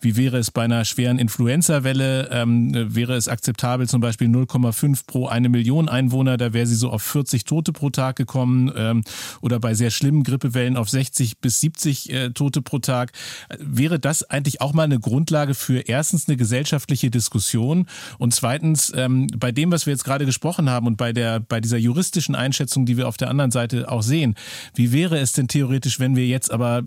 wie 0.00 0.16
wäre 0.16 0.38
es 0.38 0.50
bei 0.50 0.62
einer 0.62 0.86
schweren 0.86 1.18
Influenza-Welle, 1.18 2.30
ähm, 2.32 2.94
wäre 2.94 3.16
es 3.16 3.28
akzeptabel 3.28 3.86
zum 3.86 4.00
Beispiel 4.00 4.28
0,5 4.28 5.06
pro 5.06 5.26
eine 5.26 5.50
Million 5.50 5.90
Einwohner, 5.90 6.38
da 6.38 6.54
wäre 6.54 6.69
sie 6.70 6.76
so 6.76 6.90
auf 6.90 7.02
40 7.02 7.44
Tote 7.44 7.72
pro 7.72 7.90
Tag 7.90 8.16
gekommen 8.16 8.72
ähm, 8.74 9.02
oder 9.40 9.60
bei 9.60 9.74
sehr 9.74 9.90
schlimmen 9.90 10.22
Grippewellen 10.22 10.76
auf 10.76 10.88
60 10.88 11.38
bis 11.38 11.60
70 11.60 12.12
äh, 12.12 12.30
Tote 12.30 12.62
pro 12.62 12.78
Tag. 12.78 13.12
Wäre 13.58 13.98
das 13.98 14.22
eigentlich 14.22 14.60
auch 14.60 14.72
mal 14.72 14.84
eine 14.84 14.98
Grundlage 14.98 15.54
für 15.54 15.80
erstens 15.80 16.28
eine 16.28 16.36
gesellschaftliche 16.36 17.10
Diskussion 17.10 17.86
und 18.18 18.34
zweitens 18.34 18.92
ähm, 18.94 19.26
bei 19.36 19.52
dem, 19.52 19.72
was 19.72 19.86
wir 19.86 19.92
jetzt 19.92 20.04
gerade 20.04 20.26
gesprochen 20.26 20.70
haben 20.70 20.86
und 20.86 20.96
bei 20.96 21.12
der 21.12 21.40
bei 21.40 21.60
dieser 21.60 21.78
juristischen 21.78 22.34
Einschätzung, 22.34 22.86
die 22.86 22.96
wir 22.96 23.08
auf 23.08 23.16
der 23.16 23.28
anderen 23.28 23.50
Seite 23.50 23.90
auch 23.90 24.02
sehen, 24.02 24.34
wie 24.74 24.92
wäre 24.92 25.18
es 25.18 25.32
denn 25.32 25.48
theoretisch, 25.48 26.00
wenn 26.00 26.16
wir 26.16 26.26
jetzt 26.26 26.50
aber 26.50 26.82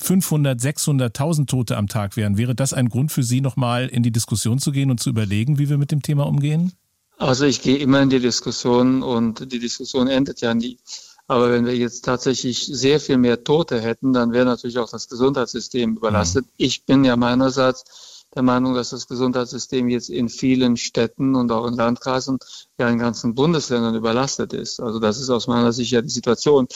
500, 0.00 0.60
600, 0.60 1.18
1000 1.18 1.50
Tote 1.50 1.76
am 1.76 1.88
Tag 1.88 2.16
wären? 2.16 2.36
Wäre 2.36 2.54
das 2.54 2.72
ein 2.72 2.88
Grund 2.88 3.12
für 3.12 3.22
Sie, 3.22 3.40
nochmal 3.40 3.88
in 3.88 4.02
die 4.02 4.12
Diskussion 4.12 4.58
zu 4.58 4.72
gehen 4.72 4.90
und 4.90 5.00
zu 5.00 5.10
überlegen, 5.10 5.58
wie 5.58 5.68
wir 5.68 5.78
mit 5.78 5.90
dem 5.90 6.02
Thema 6.02 6.26
umgehen? 6.26 6.72
Also 7.20 7.44
ich 7.44 7.60
gehe 7.60 7.76
immer 7.76 8.00
in 8.00 8.08
die 8.08 8.18
Diskussion 8.18 9.02
und 9.02 9.52
die 9.52 9.58
Diskussion 9.58 10.08
endet 10.08 10.40
ja 10.40 10.54
nie. 10.54 10.78
Aber 11.26 11.52
wenn 11.52 11.66
wir 11.66 11.76
jetzt 11.76 12.02
tatsächlich 12.06 12.64
sehr 12.64 12.98
viel 12.98 13.18
mehr 13.18 13.44
Tote 13.44 13.78
hätten, 13.78 14.14
dann 14.14 14.32
wäre 14.32 14.46
natürlich 14.46 14.78
auch 14.78 14.88
das 14.88 15.06
Gesundheitssystem 15.06 15.96
überlastet. 15.98 16.46
Mhm. 16.46 16.52
Ich 16.56 16.86
bin 16.86 17.04
ja 17.04 17.16
meinerseits 17.16 18.24
der 18.34 18.42
Meinung, 18.42 18.74
dass 18.74 18.88
das 18.88 19.06
Gesundheitssystem 19.06 19.90
jetzt 19.90 20.08
in 20.08 20.30
vielen 20.30 20.78
Städten 20.78 21.34
und 21.34 21.52
auch 21.52 21.66
in 21.66 21.74
Landkreisen, 21.74 22.38
ja 22.78 22.88
in 22.88 22.98
ganzen 22.98 23.34
Bundesländern 23.34 23.94
überlastet 23.94 24.54
ist. 24.54 24.80
Also 24.80 24.98
das 24.98 25.20
ist 25.20 25.28
aus 25.28 25.46
meiner 25.46 25.74
Sicht 25.74 25.92
ja 25.92 26.00
die 26.00 26.08
Situation. 26.08 26.68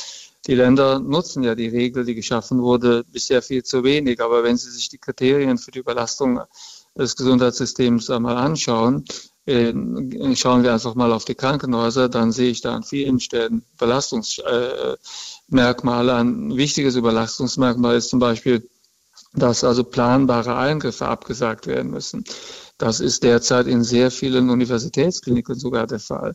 Die 0.47 0.55
Länder 0.55 0.99
nutzen 0.99 1.43
ja 1.43 1.55
die 1.55 1.69
Regel, 1.69 2.05
die 2.05 2.15
geschaffen 2.15 2.61
wurde, 2.61 3.03
bisher 3.11 3.41
viel 3.41 3.63
zu 3.63 3.83
wenig. 3.83 4.21
Aber 4.21 4.45
wenn 4.45 4.59
Sie 4.59 4.71
sich 4.71 4.91
die 4.91 4.99
Kriterien 4.99 5.57
für 5.57 5.71
die 5.71 5.79
Überlastung 5.79 6.43
des 6.95 7.17
Gesundheitssystems 7.17 8.11
einmal 8.11 8.37
anschauen, 8.37 9.07
schauen 9.47 10.63
wir 10.63 10.73
einfach 10.73 10.95
mal 10.95 11.13
auf 11.13 11.27
die 11.27 11.35
Krankenhäuser, 11.35 12.09
dann 12.09 12.33
sehe 12.33 12.51
ich 12.51 12.63
da 12.63 12.75
an 12.75 12.83
vielen 12.83 13.21
Stellen 13.21 13.63
Belastungsmerkmale. 13.79 16.15
Ein 16.15 16.57
wichtiges 16.57 16.97
Überlastungsmerkmal 16.97 17.97
ist 17.97 18.09
zum 18.09 18.21
Beispiel, 18.21 18.67
dass 19.35 19.65
also 19.65 19.85
planbare 19.85 20.57
Eingriffe 20.57 21.07
abgesagt 21.07 21.67
werden 21.67 21.91
müssen. 21.91 22.25
Das 22.79 23.01
ist 23.01 23.23
derzeit 23.23 23.67
in 23.67 23.85
sehr 23.85 24.11
vielen 24.11 24.49
Universitätskliniken 24.49 25.57
sogar 25.57 25.87
der 25.87 26.01
Fall 26.01 26.33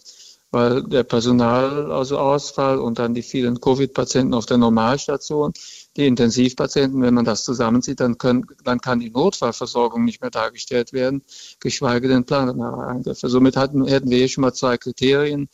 weil 0.51 0.83
der 0.83 1.03
Personal 1.03 1.91
also 1.91 2.17
Ausfall 2.17 2.79
und 2.79 2.99
dann 2.99 3.13
die 3.13 3.21
vielen 3.21 3.61
Covid-Patienten 3.61 4.33
auf 4.33 4.45
der 4.45 4.57
Normalstation, 4.57 5.53
die 5.97 6.07
Intensivpatienten, 6.07 7.01
wenn 7.01 7.13
man 7.13 7.25
das 7.25 7.43
zusammenzieht, 7.43 7.99
dann, 7.99 8.17
können, 8.17 8.45
dann 8.63 8.79
kann 8.79 8.99
die 8.99 9.09
Notfallversorgung 9.09 10.05
nicht 10.05 10.21
mehr 10.21 10.29
dargestellt 10.29 10.93
werden, 10.93 11.23
geschweige 11.59 12.07
denn 12.07 12.25
planbare 12.25 12.87
Eingriffe. 12.87 13.29
Somit 13.29 13.57
hatten, 13.57 13.85
hätten 13.85 14.09
wir 14.09 14.17
hier 14.17 14.29
schon 14.29 14.43
mal 14.43 14.53
zwei 14.53 14.77
Kriterien. 14.77 15.49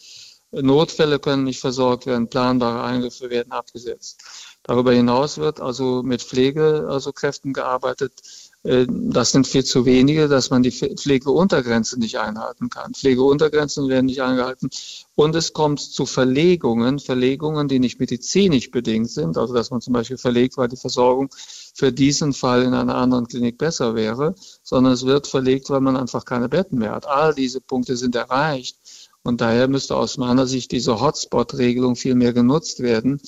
Notfälle 0.51 1.19
können 1.19 1.43
nicht 1.43 1.59
versorgt 1.59 2.05
werden, 2.05 2.29
planbare 2.29 2.83
Eingriffe 2.83 3.29
werden 3.29 3.51
abgesetzt. 3.51 4.23
Darüber 4.63 4.93
hinaus 4.93 5.37
wird 5.37 5.59
also 5.59 6.01
mit 6.03 6.21
Pflegekräften 6.23 6.89
also 6.89 7.11
gearbeitet, 7.53 8.13
äh, 8.19 8.44
das 8.65 9.31
sind 9.31 9.45
viel 9.45 9.63
zu 9.63 9.85
wenige, 9.85 10.27
dass 10.27 10.49
man 10.49 10.63
die 10.63 10.71
Pflegeuntergrenze 10.71 11.99
nicht 11.99 12.17
einhalten 12.17 12.69
kann. 12.69 12.95
Pflegeuntergrenzen 12.95 13.87
werden 13.89 14.07
nicht 14.07 14.23
eingehalten. 14.23 14.71
Und 15.13 15.35
es 15.35 15.53
kommt 15.53 15.79
zu 15.79 16.07
Verlegungen, 16.07 16.97
Verlegungen, 16.97 17.67
die 17.67 17.77
nicht 17.77 17.99
medizinisch 17.99 18.71
bedingt 18.71 19.11
sind, 19.11 19.37
also 19.37 19.53
dass 19.53 19.69
man 19.69 19.81
zum 19.81 19.93
Beispiel 19.93 20.17
verlegt, 20.17 20.57
weil 20.57 20.67
die 20.67 20.77
Versorgung 20.77 21.29
für 21.75 21.91
diesen 21.91 22.33
Fall 22.33 22.63
in 22.63 22.73
einer 22.73 22.95
anderen 22.95 23.27
Klinik 23.27 23.59
besser 23.59 23.93
wäre, 23.93 24.33
sondern 24.63 24.93
es 24.93 25.05
wird 25.05 25.27
verlegt, 25.27 25.69
weil 25.69 25.81
man 25.81 25.95
einfach 25.95 26.25
keine 26.25 26.49
Betten 26.49 26.79
mehr 26.79 26.93
hat. 26.93 27.05
All 27.05 27.35
diese 27.35 27.61
Punkte 27.61 27.95
sind 27.95 28.15
erreicht. 28.15 28.77
Und 29.21 29.41
daher 29.41 29.67
müsste 29.67 29.95
aus 29.95 30.17
meiner 30.17 30.47
Sicht 30.47 30.71
diese 30.71 30.99
Hotspot-Regelung 31.01 31.95
viel 31.95 32.15
mehr 32.15 32.33
genutzt 32.33 32.79
werden. 32.79 33.21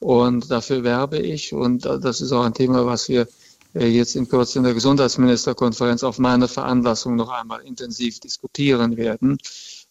Und 0.00 0.50
dafür 0.50 0.82
werbe 0.82 1.18
ich. 1.18 1.52
Und 1.52 1.84
das 1.84 2.20
ist 2.20 2.32
auch 2.32 2.42
ein 2.42 2.54
Thema, 2.54 2.86
was 2.86 3.08
wir 3.08 3.22
äh, 3.22 3.26
jetzt 3.74 4.16
in 4.16 4.28
Kürze 4.28 4.58
in 4.58 4.64
der 4.64 4.74
Gesundheitsministerkonferenz 4.74 6.02
auf 6.02 6.18
meine 6.18 6.48
Veranlassung 6.48 7.16
noch 7.16 7.30
einmal 7.30 7.62
intensiv 7.62 8.20
diskutieren 8.20 8.96
werden. 8.96 9.38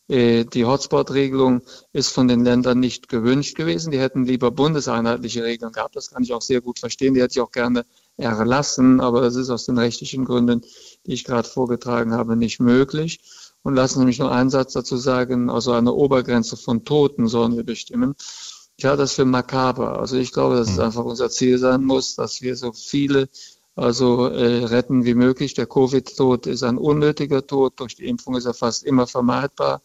Äh, 0.09 0.45
die 0.45 0.65
Hotspot-Regelung 0.65 1.61
ist 1.93 2.11
von 2.11 2.27
den 2.27 2.43
Ländern 2.43 2.79
nicht 2.79 3.09
gewünscht 3.09 3.55
gewesen. 3.55 3.91
Die 3.91 3.99
hätten 3.99 4.25
lieber 4.25 4.49
bundeseinheitliche 4.49 5.43
Regeln 5.43 5.71
gehabt. 5.71 5.95
Das 5.95 6.09
kann 6.09 6.23
ich 6.23 6.33
auch 6.33 6.41
sehr 6.41 6.61
gut 6.61 6.79
verstehen. 6.79 7.13
Die 7.13 7.21
hätte 7.21 7.33
ich 7.33 7.41
auch 7.41 7.51
gerne 7.51 7.85
erlassen. 8.17 9.01
Aber 9.01 9.21
das 9.21 9.35
ist 9.35 9.51
aus 9.51 9.65
den 9.65 9.77
rechtlichen 9.77 10.25
Gründen, 10.25 10.61
die 11.05 11.13
ich 11.13 11.23
gerade 11.23 11.47
vorgetragen 11.47 12.13
habe, 12.13 12.35
nicht 12.35 12.59
möglich. 12.59 13.21
Und 13.61 13.75
lassen 13.75 13.99
Sie 13.99 14.05
mich 14.05 14.19
noch 14.19 14.31
einen 14.31 14.49
Satz 14.49 14.73
dazu 14.73 14.97
sagen. 14.97 15.51
Also 15.51 15.73
eine 15.73 15.93
Obergrenze 15.93 16.57
von 16.57 16.85
Toten 16.85 17.27
sollen 17.27 17.55
wir 17.55 17.63
bestimmen. 17.63 18.15
Ich 18.77 18.85
halte 18.85 19.03
das 19.03 19.13
für 19.13 19.25
makaber. 19.25 19.99
Also 19.99 20.15
ich 20.15 20.31
glaube, 20.31 20.55
dass 20.55 20.69
es 20.69 20.77
hm. 20.77 20.85
einfach 20.85 21.03
unser 21.03 21.29
Ziel 21.29 21.59
sein 21.59 21.83
muss, 21.83 22.15
dass 22.15 22.41
wir 22.41 22.55
so 22.55 22.71
viele 22.71 23.29
also 23.79 24.27
äh, 24.27 24.65
retten 24.65 25.05
wie 25.05 25.13
möglich. 25.13 25.53
Der 25.53 25.65
Covid-Tod 25.65 26.47
ist 26.47 26.63
ein 26.63 26.77
unnötiger 26.77 27.45
Tod. 27.45 27.79
Durch 27.79 27.95
die 27.95 28.07
Impfung 28.07 28.35
ist 28.35 28.45
er 28.45 28.53
fast 28.53 28.83
immer 28.83 29.07
vermeidbar. 29.07 29.81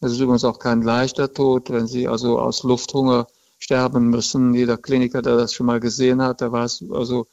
Es 0.00 0.12
ist 0.12 0.20
übrigens 0.20 0.44
auch 0.44 0.58
kein 0.58 0.82
leichter 0.82 1.32
Tod, 1.32 1.70
wenn 1.70 1.86
Sie 1.86 2.08
also 2.08 2.38
aus 2.38 2.62
Lufthunger 2.62 3.26
sterben 3.58 4.08
müssen. 4.08 4.54
Jeder 4.54 4.76
Kliniker, 4.76 5.22
der 5.22 5.36
das 5.36 5.54
schon 5.54 5.66
mal 5.66 5.80
gesehen 5.80 6.22
hat, 6.22 6.40
der 6.40 6.52
weiß 6.52 6.84
also, 6.90 7.26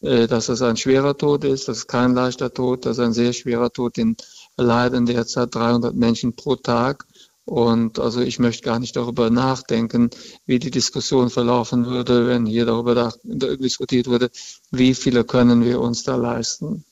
äh, 0.00 0.26
dass 0.26 0.48
es 0.48 0.62
ein 0.62 0.76
schwerer 0.76 1.16
Tod 1.16 1.44
ist. 1.44 1.68
Das 1.68 1.78
ist 1.78 1.86
kein 1.86 2.14
leichter 2.14 2.52
Tod. 2.52 2.86
Das 2.86 2.98
ist 2.98 3.04
ein 3.04 3.12
sehr 3.12 3.32
schwerer 3.32 3.70
Tod. 3.70 3.96
Den 3.96 4.16
leiden 4.56 5.06
derzeit 5.06 5.54
300 5.54 5.94
Menschen 5.94 6.34
pro 6.34 6.56
Tag. 6.56 7.06
Und 7.44 7.98
also 7.98 8.20
ich 8.20 8.38
möchte 8.38 8.62
gar 8.62 8.78
nicht 8.78 8.96
darüber 8.96 9.28
nachdenken, 9.28 10.10
wie 10.46 10.58
die 10.58 10.70
Diskussion 10.70 11.28
verlaufen 11.28 11.86
würde, 11.86 12.26
wenn 12.26 12.46
hier 12.46 12.64
darüber 12.64 13.12
diskutiert 13.22 14.06
würde, 14.06 14.30
wie 14.70 14.94
viele 14.94 15.24
können 15.24 15.64
wir 15.64 15.80
uns 15.80 16.04
da 16.04 16.16
leisten. 16.16 16.84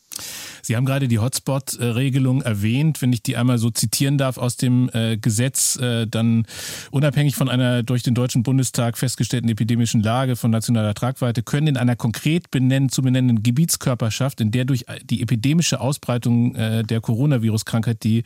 Sie 0.62 0.76
haben 0.76 0.84
gerade 0.84 1.08
die 1.08 1.18
Hotspot-Regelung 1.18 2.40
erwähnt. 2.42 3.02
Wenn 3.02 3.12
ich 3.12 3.22
die 3.22 3.36
einmal 3.36 3.58
so 3.58 3.70
zitieren 3.70 4.16
darf 4.16 4.38
aus 4.38 4.56
dem 4.56 4.88
äh, 4.92 5.16
Gesetz, 5.16 5.76
äh, 5.76 6.06
dann 6.06 6.46
unabhängig 6.92 7.34
von 7.34 7.48
einer 7.48 7.82
durch 7.82 8.04
den 8.04 8.14
Deutschen 8.14 8.44
Bundestag 8.44 8.96
festgestellten 8.96 9.48
epidemischen 9.48 10.02
Lage 10.02 10.36
von 10.36 10.52
nationaler 10.52 10.94
Tragweite 10.94 11.42
können 11.42 11.66
in 11.66 11.76
einer 11.76 11.96
konkret 11.96 12.52
benennen, 12.52 12.90
zu 12.90 13.02
benennenden 13.02 13.42
Gebietskörperschaft, 13.42 14.40
in 14.40 14.52
der 14.52 14.64
durch 14.64 14.84
die 15.02 15.20
epidemische 15.20 15.80
Ausbreitung 15.80 16.54
äh, 16.54 16.84
der 16.84 17.00
Coronavirus-Krankheit 17.00 18.04
die 18.04 18.22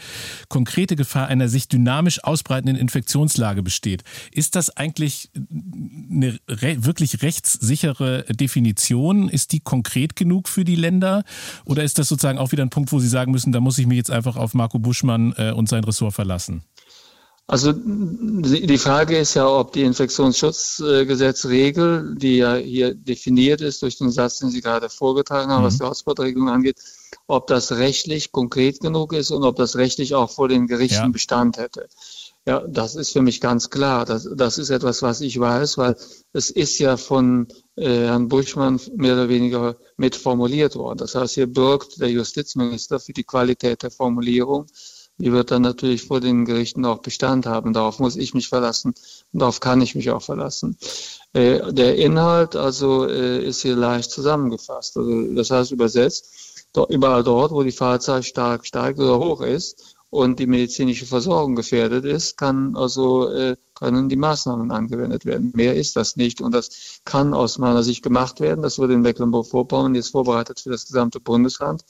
konkrete 0.49 0.95
Gefahr 0.95 1.29
einer 1.29 1.49
sich 1.49 1.69
dynamisch 1.69 2.23
ausbreitenden 2.23 2.77
Infektionslage 2.77 3.63
besteht. 3.63 4.05
Ist 4.31 4.57
das 4.57 4.77
eigentlich 4.77 5.31
eine 6.11 6.39
re 6.49 6.85
wirklich 6.85 7.23
rechtssichere 7.23 8.25
Definition? 8.25 9.31
Ist 9.31 9.53
die 9.53 9.61
konkret 9.61 10.17
genug 10.17 10.51
für 10.51 10.65
die 10.65 10.77
Länder? 10.77 11.25
Oder 11.65 11.83
ist 11.83 11.99
das 11.99 12.09
sozusagen 12.09 12.26
sozusagen 12.27 12.39
auch 12.39 12.53
wieder 12.53 12.63
ein 12.65 12.71
Punkt, 12.71 12.93
wo 12.93 12.99
Sie 12.99 13.09
sagen 13.09 13.33
müssen, 13.33 13.53
da 13.53 13.61
muss 13.61 13.77
ich 13.79 13.87
mich 13.87 13.99
jetzt 13.99 14.11
einfach 14.11 14.37
auf 14.37 14.53
Marco 14.55 14.81
Buschmann 14.81 15.35
äh, 15.37 15.53
und 15.53 15.69
sein 15.69 15.85
Ressort 15.85 16.15
verlassen? 16.15 16.63
Also 17.49 17.73
die 17.73 18.79
Frage 18.79 19.17
ist 19.17 19.35
ja, 19.35 19.47
ob 19.47 19.73
die 19.73 19.83
Infektionsschutzgesetzregel, 19.83 22.17
die 22.17 22.39
ja 22.39 22.57
hier 22.57 22.93
definiert 22.93 23.61
ist 23.61 23.83
durch 23.83 23.99
den 23.99 24.11
Satz, 24.11 24.41
den 24.41 24.51
Sie 24.51 24.61
gerade 24.61 24.89
vorgetragen 24.89 25.53
haben, 25.53 25.63
mhm. 25.63 25.67
was 25.67 25.79
die 25.79 25.85
Hotspot-Regelung 25.85 26.49
angeht, 26.49 26.79
ob 27.29 27.47
das 27.47 27.71
rechtlich 27.71 28.33
konkret 28.33 28.81
genug 28.81 29.13
ist 29.13 29.31
und 29.31 29.45
ob 29.45 29.55
das 29.55 29.77
rechtlich 29.77 30.17
auch 30.17 30.33
vor 30.33 30.49
den 30.49 30.67
Gerichten 30.67 31.05
ja. 31.05 31.09
Bestand 31.09 31.59
hätte. 31.59 31.89
Ja, 32.49 32.61
das 32.69 32.95
ist 32.95 33.13
für 33.13 33.23
mich 33.23 33.41
ganz 33.41 33.71
klar. 33.71 34.05
Das, 34.05 34.29
das 34.33 34.59
ist 34.59 34.71
etwas, 34.71 35.03
was 35.03 35.21
ich 35.21 35.39
weiß, 35.41 35.79
weil 35.79 35.97
es 36.33 36.51
ist 36.51 36.79
ja 36.79 36.97
von 36.97 37.49
äh, 37.75 38.07
Herrn 38.07 38.29
Buschmann 38.29 38.81
mehr 38.95 39.15
oder 39.15 39.29
weniger 39.29 39.77
mit 39.97 40.15
formuliert 40.15 40.77
worden. 40.77 40.99
Das 40.99 41.17
heißt, 41.17 41.35
hier 41.35 41.49
bürgt 41.49 42.01
der 42.01 42.11
Justizminister 42.11 43.01
für 43.01 43.13
die 43.13 43.25
Qualität 43.25 43.83
der 43.83 43.91
Formulierung. 43.91 44.67
Die 45.19 45.33
wird 45.33 45.51
dann 45.51 45.63
natürlich 45.63 46.05
vor 46.05 46.21
den 46.21 46.45
Gerichten 46.45 46.85
auch 46.85 46.99
Bestand 46.99 47.47
haben. 47.47 47.73
Darauf 47.73 47.99
muss 47.99 48.17
ich 48.17 48.33
mich 48.33 48.49
verlassen 48.49 48.95
und 49.33 49.41
darauf 49.41 49.59
kann 49.59 49.81
ich 49.81 49.97
mich 49.97 50.11
auch 50.11 50.23
verlassen. 50.23 50.77
Äh, 51.33 51.73
der 51.73 51.97
Inhalt 51.97 52.55
also 52.55 53.09
äh, 53.09 53.45
ist 53.45 53.63
hier 53.63 53.75
leicht 53.75 54.11
zusammengefasst. 54.13 54.97
Also, 54.97 55.35
das 55.35 55.51
heißt 55.51 55.73
übersetzt, 55.73 56.63
überall 56.91 57.25
dort, 57.25 57.51
wo 57.53 57.63
die 57.63 57.73
Fallzahl 57.73 58.23
stark 58.23 58.67
steigt 58.67 58.99
oder 59.01 59.19
hoch 59.19 59.41
ist, 59.41 59.96
und 60.17 60.39
die 60.39 60.47
medizinische 60.47 61.05
Versorgung 61.05 61.57
gefährdet 61.57 62.07
ist, 62.07 62.39
kann 62.39 62.75
also 62.75 63.29
äh, 63.29 63.57
können 63.75 64.09
die 64.09 64.17
Maßnahmen 64.17 64.71
angewendet 64.71 65.27
werden. 65.27 65.53
Mehr 65.55 65.75
ist 65.75 65.95
das 65.95 66.17
nicht 66.17 66.41
und 66.41 66.53
das 66.53 67.01
kann 67.05 67.35
aus 67.35 67.59
meiner 67.59 67.83
Sicht 67.83 68.03
gemacht 68.03 68.41
werden. 68.41 68.63
Das 68.63 68.79
wurde 68.79 68.95
in 68.95 69.03
Mecklenburg-Vorpommern 69.03 69.95
jetzt 69.95 70.13
vorbereitet 70.13 70.61
für 70.61 70.71
das 70.71 70.87
gesamte 70.87 71.21
Bundesland. 71.21 71.85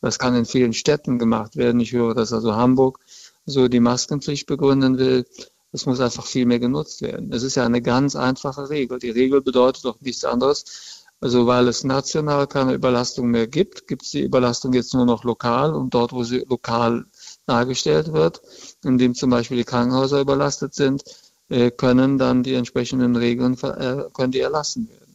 Das 0.00 0.18
kann 0.18 0.34
in 0.34 0.44
vielen 0.44 0.72
Städten 0.72 1.20
gemacht 1.20 1.54
werden. 1.54 1.80
Ich 1.80 1.92
höre, 1.92 2.14
dass 2.14 2.32
also 2.32 2.56
Hamburg 2.56 2.98
so 3.46 3.68
die 3.68 3.80
Maskenpflicht 3.80 4.46
begründen 4.46 4.98
will. 4.98 5.24
Das 5.70 5.86
muss 5.86 6.00
einfach 6.00 6.26
viel 6.26 6.46
mehr 6.46 6.58
genutzt 6.58 7.00
werden. 7.02 7.30
Das 7.30 7.44
ist 7.44 7.54
ja 7.54 7.64
eine 7.64 7.80
ganz 7.80 8.16
einfache 8.16 8.70
Regel. 8.70 8.98
Die 8.98 9.10
Regel 9.10 9.40
bedeutet 9.40 9.84
doch 9.84 10.00
nichts 10.00 10.24
anderes, 10.24 11.06
also 11.20 11.46
weil 11.46 11.66
es 11.66 11.82
national 11.82 12.46
keine 12.46 12.74
Überlastung 12.74 13.30
mehr 13.30 13.48
gibt, 13.48 13.88
gibt 13.88 14.02
es 14.02 14.10
die 14.10 14.22
Überlastung 14.22 14.72
jetzt 14.72 14.94
nur 14.94 15.04
noch 15.04 15.24
lokal 15.24 15.74
und 15.74 15.92
dort, 15.92 16.12
wo 16.12 16.22
sie 16.22 16.44
lokal 16.48 17.06
dargestellt 17.48 18.12
wird, 18.12 18.42
indem 18.84 19.14
zum 19.14 19.30
Beispiel 19.30 19.56
die 19.56 19.64
Krankenhäuser 19.64 20.20
überlastet 20.20 20.74
sind, 20.74 21.02
äh, 21.48 21.70
können 21.70 22.18
dann 22.18 22.42
die 22.42 22.54
entsprechenden 22.54 23.16
Regeln 23.16 23.54
äh, 23.62 24.04
können 24.12 24.32
die 24.32 24.40
erlassen 24.40 24.88
werden 24.88 25.07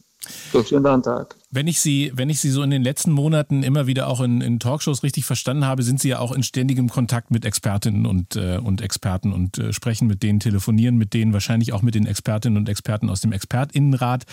durch 0.52 0.68
den 0.70 0.82
Landtag. 0.82 1.36
Wenn 1.50 1.68
ich 1.68 1.78
Sie, 1.78 2.10
wenn 2.14 2.30
ich 2.30 2.40
Sie 2.40 2.50
so 2.50 2.62
in 2.62 2.70
den 2.70 2.82
letzten 2.82 3.12
Monaten 3.12 3.62
immer 3.62 3.86
wieder 3.86 4.08
auch 4.08 4.20
in, 4.20 4.40
in 4.40 4.58
Talkshows 4.58 5.04
richtig 5.04 5.24
verstanden 5.24 5.64
habe, 5.64 5.84
sind 5.84 6.00
Sie 6.00 6.08
ja 6.08 6.18
auch 6.18 6.32
in 6.32 6.42
ständigem 6.42 6.88
Kontakt 6.88 7.30
mit 7.30 7.44
Expertinnen 7.44 8.06
und, 8.06 8.34
äh, 8.34 8.58
und 8.58 8.80
Experten 8.80 9.32
und 9.32 9.58
äh, 9.58 9.72
sprechen 9.72 10.08
mit 10.08 10.22
denen, 10.24 10.40
telefonieren 10.40 10.96
mit 10.96 11.14
denen, 11.14 11.32
wahrscheinlich 11.32 11.72
auch 11.72 11.82
mit 11.82 11.94
den 11.94 12.06
Expertinnen 12.06 12.56
und 12.56 12.68
Experten 12.68 13.08
aus 13.08 13.20
dem 13.20 13.32
Expertinnenrat. 13.32 14.24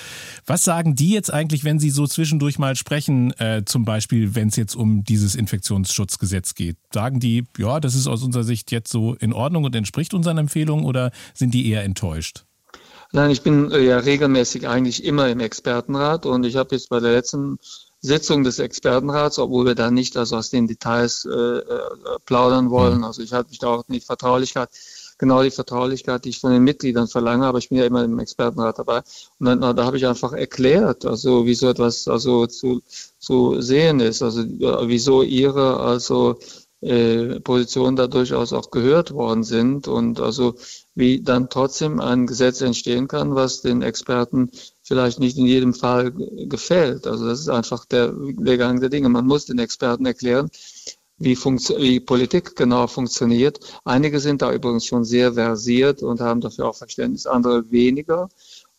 Was 0.48 0.63
sagen 0.63 0.95
die 0.95 1.12
jetzt 1.12 1.31
eigentlich, 1.31 1.63
wenn 1.63 1.79
Sie 1.79 1.91
so 1.91 2.07
zwischendurch 2.07 2.57
mal 2.57 2.75
sprechen, 2.75 3.31
äh, 3.39 3.63
zum 3.65 3.86
Beispiel, 3.86 4.33
wenn 4.33 4.48
es 4.48 4.55
jetzt 4.55 4.75
um 4.75 5.03
dieses 5.03 5.36
Infektionsschutzgesetz 5.36 6.55
geht? 6.55 6.77
Sagen 6.91 7.19
die, 7.19 7.45
ja, 7.57 7.79
das 7.79 7.93
ist 7.93 8.07
aus 8.07 8.24
unserer 8.24 8.43
Sicht 8.43 8.71
jetzt 8.71 8.91
so 8.91 9.13
in 9.15 9.31
Ordnung 9.33 9.63
und 9.63 9.75
entspricht 9.75 10.15
unseren 10.15 10.39
Empfehlungen 10.39 10.86
oder 10.86 11.12
sind 11.36 11.53
die 11.53 11.69
eher 11.69 11.83
enttäuscht? 11.83 12.45
Nein, 13.13 13.29
ich 13.31 13.41
bin 13.41 13.71
äh, 13.71 13.79
ja 13.79 13.97
regelmäßig 13.97 14.67
eigentlich 14.67 15.03
immer 15.03 15.27
im 15.29 15.41
Expertenrat 15.41 16.25
und 16.25 16.45
ich 16.45 16.55
habe 16.55 16.75
jetzt 16.75 16.89
bei 16.89 16.99
der 16.99 17.11
letzten 17.11 17.59
Sitzung 17.99 18.43
des 18.43 18.59
Expertenrats, 18.59 19.37
obwohl 19.37 19.65
wir 19.65 19.75
da 19.75 19.91
nicht 19.91 20.15
also 20.15 20.37
aus 20.37 20.49
den 20.49 20.65
Details 20.67 21.25
äh, 21.25 21.29
äh, 21.29 21.63
plaudern 22.25 22.69
wollen, 22.69 22.99
mhm. 22.99 23.03
also 23.03 23.21
ich 23.21 23.33
halte 23.33 23.49
mich 23.49 23.59
da 23.59 23.67
auch 23.67 23.87
nicht 23.89 24.05
Vertraulichkeit, 24.05 24.69
genau 25.17 25.43
die 25.43 25.51
Vertraulichkeit, 25.51 26.23
die 26.23 26.29
ich 26.29 26.39
von 26.39 26.51
den 26.51 26.63
Mitgliedern 26.63 27.07
verlange, 27.07 27.45
aber 27.45 27.59
ich 27.59 27.69
bin 27.69 27.77
ja 27.77 27.85
immer 27.85 28.03
im 28.03 28.17
Expertenrat 28.17 28.79
dabei. 28.79 29.01
Und 29.39 29.45
dann, 29.45 29.59
da 29.75 29.85
habe 29.85 29.97
ich 29.97 30.07
einfach 30.07 30.33
erklärt, 30.33 31.05
also 31.05 31.45
wie 31.45 31.53
so 31.53 31.69
etwas 31.69 32.07
also 32.07 32.47
zu, 32.47 32.81
zu 33.19 33.61
sehen 33.61 33.99
ist, 33.99 34.23
also 34.23 34.43
wieso 34.43 35.21
ihre 35.21 35.79
also 35.79 36.39
äh, 36.81 37.39
Positionen 37.41 37.95
da 37.95 38.07
durchaus 38.07 38.53
auch 38.53 38.71
gehört 38.71 39.11
worden 39.11 39.43
sind 39.43 39.87
und 39.87 40.19
also 40.19 40.55
wie 40.95 41.21
dann 41.21 41.50
trotzdem 41.50 42.00
ein 42.00 42.27
Gesetz 42.27 42.62
entstehen 42.62 43.07
kann, 43.07 43.36
was 43.36 43.62
den 43.62 43.81
Experten 43.81 44.51
vielleicht 44.83 45.19
nicht 45.19 45.38
in 45.38 45.45
jedem 45.45 45.74
Fall 45.74 46.12
gefällt. 46.12 47.07
Also 47.07 47.27
das 47.27 47.39
ist 47.39 47.50
einfach 47.50 47.86
der, 47.86 48.13
der 48.13 48.57
Gang 48.57 48.79
der 48.79 48.89
Dinge. 48.89 49.10
Man 49.10 49.25
muss 49.25 49.45
den 49.45 49.60
Experten 49.60 50.05
erklären, 50.05 50.50
wie, 51.17 51.38
wie 51.38 52.00
Politik 52.00 52.55
genau 52.55 52.88
funktioniert. 52.88 53.60
Einige 53.86 54.19
sind 54.19 54.41
da 54.41 54.51
übrigens 54.51 54.86
schon 54.86 55.05
sehr 55.05 55.33
versiert 55.33 56.03
und 56.03 56.19
haben 56.19 56.41
dafür 56.41 56.67
auch 56.67 56.75
Verständnis, 56.75 57.25
andere 57.25 57.71
weniger. 57.71 58.29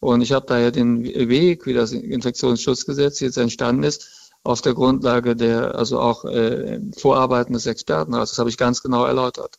Und 0.00 0.20
ich 0.20 0.32
habe 0.32 0.46
daher 0.46 0.72
den 0.72 1.04
Weg, 1.04 1.64
wie 1.64 1.74
das 1.74 1.92
Infektionsschutzgesetz 1.92 3.20
jetzt 3.20 3.38
entstanden 3.38 3.84
ist, 3.84 4.32
auf 4.42 4.60
der 4.60 4.74
Grundlage 4.74 5.36
der, 5.36 5.76
also 5.76 6.00
auch 6.00 6.24
äh, 6.24 6.80
Vorarbeiten 6.98 7.52
des 7.52 7.66
Expertenrats. 7.66 8.32
Das 8.32 8.38
habe 8.38 8.50
ich 8.50 8.56
ganz 8.56 8.82
genau 8.82 9.04
erläutert. 9.04 9.56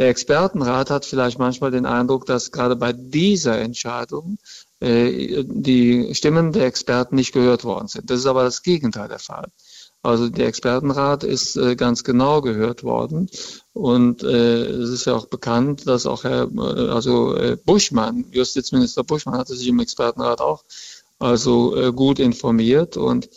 Der 0.00 0.08
Expertenrat 0.08 0.88
hat 0.88 1.04
vielleicht 1.04 1.38
manchmal 1.38 1.70
den 1.70 1.84
Eindruck, 1.84 2.24
dass 2.24 2.52
gerade 2.52 2.74
bei 2.74 2.94
dieser 2.94 3.58
Entscheidung 3.58 4.38
äh, 4.80 5.44
die 5.46 6.14
Stimmen 6.14 6.52
der 6.52 6.64
Experten 6.64 7.16
nicht 7.16 7.34
gehört 7.34 7.64
worden 7.64 7.86
sind. 7.86 8.08
Das 8.08 8.20
ist 8.20 8.24
aber 8.24 8.42
das 8.42 8.62
Gegenteil 8.62 9.08
der 9.08 9.18
Fall. 9.18 9.48
Also 10.02 10.30
der 10.30 10.46
Expertenrat 10.46 11.22
ist 11.22 11.56
äh, 11.56 11.76
ganz 11.76 12.02
genau 12.02 12.40
gehört 12.40 12.82
worden. 12.82 13.28
Und 13.74 14.22
äh, 14.22 14.62
es 14.62 14.88
ist 14.88 15.04
ja 15.04 15.14
auch 15.14 15.26
bekannt, 15.26 15.86
dass 15.86 16.06
auch 16.06 16.24
Herr, 16.24 16.48
äh, 16.50 16.88
also 16.88 17.36
äh, 17.36 17.58
Buschmann, 17.62 18.24
Justizminister 18.30 19.04
Buschmann, 19.04 19.36
hatte 19.36 19.54
sich 19.54 19.68
im 19.68 19.80
Expertenrat 19.80 20.40
auch 20.40 20.64
also 21.18 21.76
äh, 21.76 21.92
gut 21.92 22.18
informiert 22.18 22.96
und 22.96 23.28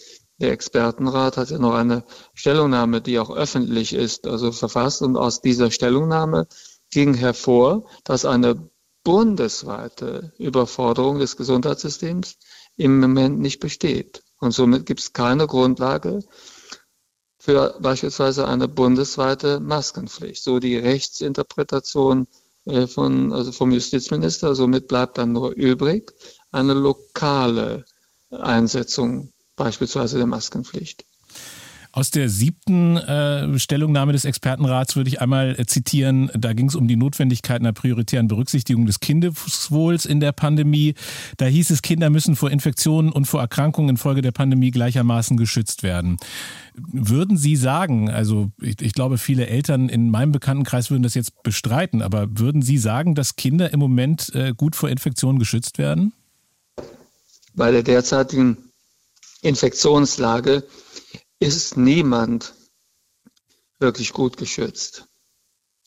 der 0.43 0.51
Expertenrat 0.51 1.37
hat 1.37 1.51
ja 1.51 1.57
noch 1.57 1.73
eine 1.73 2.03
Stellungnahme, 2.33 3.01
die 3.01 3.17
auch 3.17 3.33
öffentlich 3.33 3.93
ist, 3.93 4.27
also 4.27 4.51
verfasst. 4.51 5.01
Und 5.01 5.15
aus 5.15 5.41
dieser 5.41 5.71
Stellungnahme 5.71 6.47
ging 6.91 7.13
hervor, 7.13 7.85
dass 8.03 8.25
eine 8.25 8.69
bundesweite 9.05 10.33
Überforderung 10.37 11.19
des 11.19 11.37
Gesundheitssystems 11.37 12.35
im 12.75 12.99
Moment 12.99 13.39
nicht 13.39 13.61
besteht. 13.61 14.21
Und 14.37 14.51
somit 14.51 14.85
gibt 14.85 14.99
es 14.99 15.13
keine 15.13 15.47
Grundlage 15.47 16.19
für 17.39 17.77
beispielsweise 17.79 18.45
eine 18.45 18.67
bundesweite 18.67 19.61
Maskenpflicht. 19.61 20.43
So 20.43 20.59
die 20.59 20.75
Rechtsinterpretation 20.75 22.27
äh, 22.65 22.87
von, 22.87 23.31
also 23.31 23.53
vom 23.53 23.71
Justizminister. 23.71 24.55
Somit 24.55 24.89
bleibt 24.89 25.17
dann 25.17 25.31
nur 25.31 25.51
übrig 25.51 26.11
eine 26.51 26.73
lokale 26.73 27.85
Einsetzung 28.29 29.33
beispielsweise 29.55 30.17
der 30.17 30.27
Maskenpflicht. 30.27 31.05
Aus 31.95 32.09
der 32.09 32.27
siebten 32.27 32.97
äh, 32.97 33.59
Stellungnahme 33.59 34.13
des 34.13 34.25
Expertenrats 34.25 34.95
würde 34.95 35.09
ich 35.09 35.21
einmal 35.21 35.55
äh, 35.59 35.67
zitieren. 35.67 36.31
Da 36.33 36.53
ging 36.53 36.67
es 36.67 36.73
um 36.75 36.87
die 36.87 36.95
Notwendigkeit 36.95 37.61
einer 37.61 37.71
prioritären 37.71 38.27
Berücksichtigung 38.27 38.87
des 38.87 38.99
Kindeswohls 38.99 40.07
in 40.07 40.19
der 40.19 40.31
Pandemie. 40.31 40.95
Da 41.37 41.45
hieß 41.45 41.69
es, 41.69 41.83
Kinder 41.83 42.09
müssen 42.09 42.35
vor 42.35 42.49
Infektionen 42.49 43.11
und 43.11 43.25
vor 43.25 43.41
Erkrankungen 43.41 43.89
infolge 43.89 44.23
der 44.23 44.31
Pandemie 44.31 44.71
gleichermaßen 44.71 45.37
geschützt 45.37 45.83
werden. 45.83 46.17
Würden 46.73 47.37
Sie 47.37 47.55
sagen, 47.55 48.09
also 48.09 48.49
ich, 48.59 48.81
ich 48.81 48.93
glaube, 48.93 49.19
viele 49.19 49.45
Eltern 49.45 49.87
in 49.87 50.09
meinem 50.09 50.31
Bekanntenkreis 50.31 50.89
würden 50.89 51.03
das 51.03 51.13
jetzt 51.13 51.43
bestreiten, 51.43 52.01
aber 52.01 52.39
würden 52.39 52.63
Sie 52.63 52.79
sagen, 52.79 53.13
dass 53.13 53.35
Kinder 53.35 53.71
im 53.71 53.79
Moment 53.79 54.33
äh, 54.33 54.55
gut 54.57 54.75
vor 54.75 54.89
Infektionen 54.89 55.37
geschützt 55.37 55.77
werden? 55.77 56.11
Bei 57.53 57.69
der 57.69 57.83
derzeitigen 57.83 58.57
Infektionslage 59.43 60.63
ist 61.39 61.77
niemand 61.77 62.53
wirklich 63.79 64.13
gut 64.13 64.37
geschützt. 64.37 65.05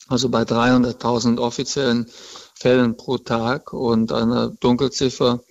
Also 0.07 0.29
bei 0.29 0.43
300.000 0.43 1.39
offiziellen 1.39 2.09
Fällen 2.53 2.95
pro 2.95 3.17
Tag 3.17 3.73
und 3.73 4.11
einer 4.11 4.49
Dunkelziffer, 4.49 5.43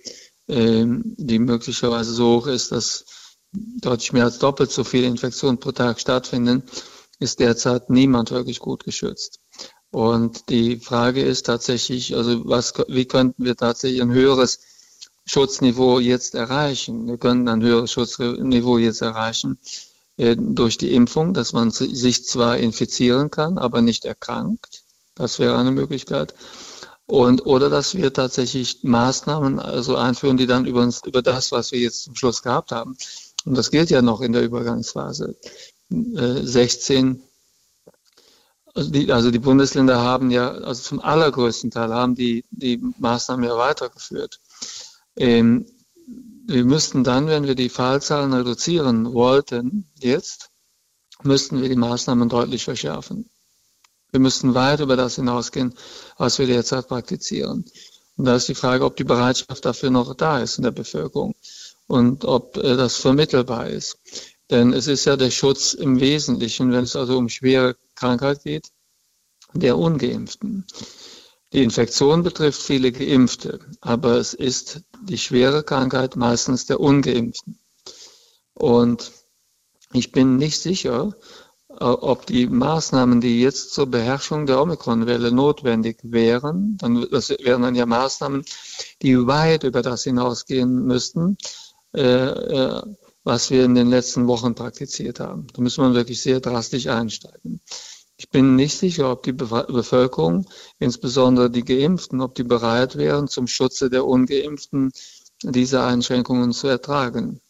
ähm, 0.47 1.03
die 1.17 1.39
möglicherweise 1.39 2.13
so 2.13 2.37
hoch 2.37 2.47
ist, 2.47 2.71
dass 2.71 3.05
deutlich 3.51 4.13
mehr 4.13 4.23
als 4.23 4.39
doppelt 4.39 4.71
so 4.71 4.83
viele 4.83 5.07
Infektionen 5.07 5.59
pro 5.59 5.71
Tag 5.73 5.99
stattfinden, 5.99 6.63
ist 7.19 7.39
derzeit 7.39 7.89
niemand 7.89 8.31
wirklich 8.31 8.59
gut 8.59 8.83
geschützt. 8.83 9.39
Und 9.91 10.49
die 10.49 10.77
Frage 10.77 11.21
ist 11.21 11.45
tatsächlich, 11.45 12.15
also 12.15 12.47
was, 12.47 12.73
wie 12.87 13.05
könnten 13.05 13.43
wir 13.43 13.55
tatsächlich 13.55 14.01
ein 14.01 14.11
höheres 14.11 14.59
Schutzniveau 15.27 15.99
jetzt 15.99 16.33
erreichen? 16.35 17.07
Wir 17.07 17.17
könnten 17.17 17.47
ein 17.49 17.61
höheres 17.61 17.91
Schutzniveau 17.91 18.77
jetzt 18.77 19.01
erreichen, 19.01 19.59
äh, 20.15 20.35
durch 20.35 20.77
die 20.77 20.93
Impfung, 20.93 21.33
dass 21.33 21.53
man 21.53 21.69
sich 21.69 22.25
zwar 22.25 22.57
infizieren 22.57 23.29
kann, 23.29 23.57
aber 23.57 23.81
nicht 23.81 24.05
erkrankt. 24.05 24.83
Das 25.15 25.37
wäre 25.37 25.57
eine 25.57 25.71
Möglichkeit. 25.71 26.33
Und, 27.05 27.45
oder 27.45 27.69
dass 27.69 27.95
wir 27.95 28.11
tatsächlich 28.13 28.83
Maßnahmen 28.83 29.59
also 29.59 29.95
einführen, 29.95 30.37
die 30.37 30.47
dann 30.47 30.65
über, 30.65 30.81
uns, 30.81 31.01
über 31.05 31.21
das, 31.21 31.51
was 31.51 31.71
wir 31.71 31.79
jetzt 31.79 32.03
zum 32.03 32.15
Schluss 32.15 32.41
gehabt 32.41 32.71
haben. 32.71 32.97
Und 33.45 33.57
das 33.57 33.71
gilt 33.71 33.89
ja 33.89 34.01
noch 34.01 34.21
in 34.21 34.33
der 34.33 34.43
Übergangsphase. 34.43 35.35
16, 35.89 37.15
äh, 37.15 37.91
also 38.73 38.91
die, 38.91 39.11
also 39.11 39.31
die 39.31 39.39
Bundesländer 39.39 40.01
haben 40.01 40.31
ja, 40.31 40.51
also 40.51 40.83
zum 40.83 40.99
allergrößten 40.99 41.71
Teil 41.71 41.93
haben 41.93 42.15
die, 42.15 42.43
die 42.51 42.81
Maßnahmen 42.99 43.45
ja 43.45 43.57
weitergeführt. 43.57 44.39
Ähm, 45.17 45.65
wir 46.47 46.63
müssten 46.63 47.03
dann, 47.03 47.27
wenn 47.27 47.45
wir 47.45 47.55
die 47.55 47.69
Fallzahlen 47.69 48.33
reduzieren 48.33 49.13
wollten, 49.13 49.89
jetzt, 49.99 50.49
müssten 51.23 51.61
wir 51.61 51.69
die 51.69 51.75
Maßnahmen 51.75 52.29
deutlich 52.29 52.63
verschärfen. 52.63 53.29
Wir 54.11 54.19
müssten 54.21 54.53
weit 54.53 54.79
über 54.79 54.95
das 54.95 55.15
hinausgehen, 55.15 55.73
was 56.17 56.39
wir 56.39 56.47
derzeit 56.47 56.87
praktizieren. 56.87 57.65
Und 58.15 58.25
da 58.25 58.35
ist 58.35 58.47
die 58.47 58.55
Frage, 58.55 58.85
ob 58.85 58.95
die 58.95 59.03
Bereitschaft 59.03 59.65
dafür 59.65 59.89
noch 59.89 60.15
da 60.15 60.39
ist 60.39 60.57
in 60.57 60.63
der 60.63 60.71
Bevölkerung 60.71 61.35
und 61.87 62.25
ob 62.25 62.57
äh, 62.57 62.77
das 62.77 62.95
vermittelbar 62.95 63.67
ist. 63.67 63.97
Denn 64.49 64.71
es 64.71 64.87
ist 64.87 65.05
ja 65.05 65.17
der 65.17 65.31
Schutz 65.31 65.73
im 65.73 65.99
Wesentlichen, 65.99 66.71
wenn 66.71 66.85
es 66.85 66.95
also 66.95 67.17
um 67.17 67.27
schwere 67.27 67.75
Krankheit 67.95 68.43
geht, 68.43 68.69
der 69.53 69.77
Ungeimpften. 69.77 70.65
Die 71.53 71.63
Infektion 71.63 72.23
betrifft 72.23 72.61
viele 72.61 72.91
Geimpfte, 72.91 73.59
aber 73.79 74.17
es 74.17 74.33
ist 74.33 74.81
die 75.03 75.17
schwere 75.17 75.63
Krankheit 75.63 76.15
meistens 76.15 76.65
der 76.65 76.79
Ungeimpften. 76.79 77.59
Und 78.53 79.11
ich 79.93 80.11
bin 80.11 80.35
nicht 80.35 80.59
sicher, 80.59 81.15
äh, 81.69 81.83
ob 81.83 82.25
die 82.25 82.47
Maßnahmen, 82.47 83.21
die 83.21 83.41
jetzt 83.41 83.73
zur 83.73 83.87
Beherrschung 83.87 84.45
der 84.45 84.61
Omikronwelle 84.61 85.31
notwendig 85.31 85.99
wären, 86.03 86.77
dann, 86.77 87.07
das 87.11 87.29
wären 87.29 87.61
dann 87.61 87.75
ja 87.75 87.85
Maßnahmen, 87.85 88.43
die 89.01 89.27
weit 89.27 89.63
über 89.63 89.81
das 89.81 90.03
hinausgehen 90.03 90.85
müssten, 90.85 91.37
äh, 91.93 92.01
äh, 92.01 92.81
was 93.23 93.51
wir 93.51 93.63
in 93.63 93.75
den 93.75 93.89
letzten 93.89 94.27
Wochen 94.27 94.55
praktiziert 94.55 95.19
haben. 95.19 95.47
Da 95.53 95.61
müssen 95.61 95.83
wir 95.83 95.93
wirklich 95.93 96.21
sehr 96.21 96.39
drastisch 96.39 96.87
einsteigen. 96.87 97.61
Ich 98.17 98.29
bin 98.29 98.55
nicht 98.55 98.77
sicher, 98.77 99.11
ob 99.11 99.23
die 99.23 99.33
Bevölkerung, 99.33 100.47
insbesondere 100.79 101.51
die 101.51 101.63
Geimpften, 101.63 102.19
ob 102.19 102.33
die 102.33 102.43
bereit 102.43 102.97
wären, 102.97 103.27
zum 103.27 103.45
Schutze 103.45 103.91
der 103.91 104.05
Ungeimpften 104.05 104.91
diese 105.43 105.83
Einschränkungen 105.83 106.51
zu 106.51 106.67
ertragen. 106.67 107.41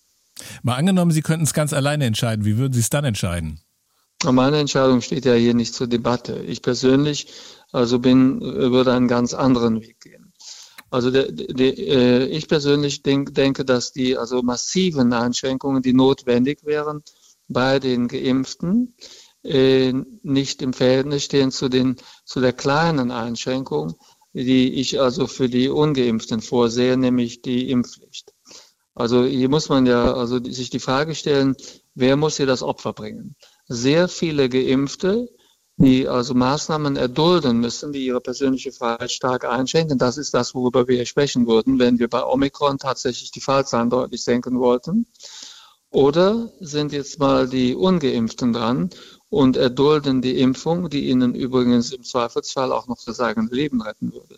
Mal 0.63 0.75
angenommen, 0.75 1.11
Sie 1.11 1.21
könnten 1.21 1.45
es 1.45 1.53
ganz 1.53 1.71
alleine 1.71 2.05
entscheiden. 2.05 2.43
Wie 2.43 2.57
würden 2.57 2.73
Sie 2.73 2.81
es 2.81 2.89
dann 2.89 3.05
entscheiden? 3.05 3.61
Meine 4.25 4.59
Entscheidung 4.59 5.01
steht 5.01 5.25
ja 5.25 5.33
hier 5.33 5.53
nicht 5.53 5.73
zur 5.73 5.87
Debatte. 5.87 6.39
Ich 6.39 6.61
persönlich 6.61 7.27
also 7.71 7.99
bin, 7.99 8.41
würde 8.41 8.93
einen 8.93 9.07
ganz 9.07 9.33
anderen 9.33 9.81
Weg 9.81 10.01
gehen. 10.01 10.33
Also 10.89 11.11
der, 11.11 11.31
der, 11.31 11.77
äh, 11.77 12.25
ich 12.27 12.47
persönlich 12.47 13.03
denk, 13.03 13.35
denke, 13.35 13.65
dass 13.65 13.91
die 13.91 14.17
also 14.17 14.41
massiven 14.41 15.11
Einschränkungen, 15.13 15.81
die 15.81 15.93
notwendig 15.93 16.59
wären 16.63 17.03
bei 17.49 17.79
den 17.79 18.07
Geimpften, 18.07 18.95
äh, 19.47 19.93
nicht 20.23 20.61
im 20.61 20.73
Verhältnis 20.73 21.23
stehen 21.23 21.51
zu, 21.51 21.69
den, 21.69 21.95
zu 22.25 22.41
der 22.41 22.53
kleinen 22.53 23.11
Einschränkung, 23.11 23.95
die 24.33 24.73
ich 24.75 24.99
also 24.99 25.27
für 25.27 25.49
die 25.49 25.69
Ungeimpften 25.69 26.41
vorsehe, 26.41 26.97
nämlich 26.97 27.41
die 27.41 27.69
Impfpflicht. 27.69 28.33
Also 28.93 29.25
hier 29.25 29.49
muss 29.49 29.69
man 29.69 29.85
ja 29.85 30.13
also 30.13 30.43
sich 30.43 30.69
die 30.69 30.79
Frage 30.79 31.15
stellen, 31.15 31.55
wer 31.95 32.15
muss 32.15 32.37
hier 32.37 32.47
das 32.47 32.63
Opfer 32.63 32.93
bringen? 32.93 33.35
Sehr 33.67 34.07
viele 34.07 34.49
Geimpfte, 34.49 35.29
die 35.77 36.07
also 36.07 36.33
Maßnahmen 36.33 36.95
erdulden 36.95 37.59
müssen, 37.59 37.93
die 37.93 38.05
ihre 38.05 38.21
persönliche 38.21 38.71
Freiheit 38.71 39.11
stark 39.11 39.45
einschränken. 39.45 39.99
Das 39.99 40.17
ist 40.17 40.33
das, 40.33 40.55
worüber 40.55 40.87
wir 40.87 41.05
sprechen 41.05 41.47
würden, 41.47 41.77
wenn 41.77 41.99
wir 41.99 42.07
bei 42.07 42.23
Omikron 42.23 42.79
tatsächlich 42.79 43.31
die 43.31 43.41
Fallzahlen 43.41 43.91
deutlich 43.91 44.23
senken 44.23 44.59
wollten. 44.59 45.05
Oder 45.91 46.51
sind 46.59 46.91
jetzt 46.91 47.19
mal 47.19 47.47
die 47.47 47.75
Ungeimpften 47.75 48.51
dran 48.51 48.89
und 49.29 49.57
erdulden 49.57 50.21
die 50.21 50.39
Impfung, 50.39 50.89
die 50.89 51.09
ihnen 51.09 51.35
übrigens 51.35 51.91
im 51.91 52.03
Zweifelsfall 52.03 52.71
auch 52.71 52.87
noch 52.87 52.99
das 53.05 53.19
eigene 53.19 53.49
Leben 53.49 53.81
retten 53.81 54.13
würde. 54.13 54.37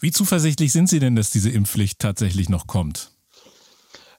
Wie 0.00 0.12
zuversichtlich 0.12 0.72
sind 0.72 0.88
Sie 0.88 1.00
denn, 1.00 1.16
dass 1.16 1.30
diese 1.30 1.50
Impfpflicht 1.50 1.98
tatsächlich 1.98 2.48
noch 2.48 2.66
kommt? 2.66 3.10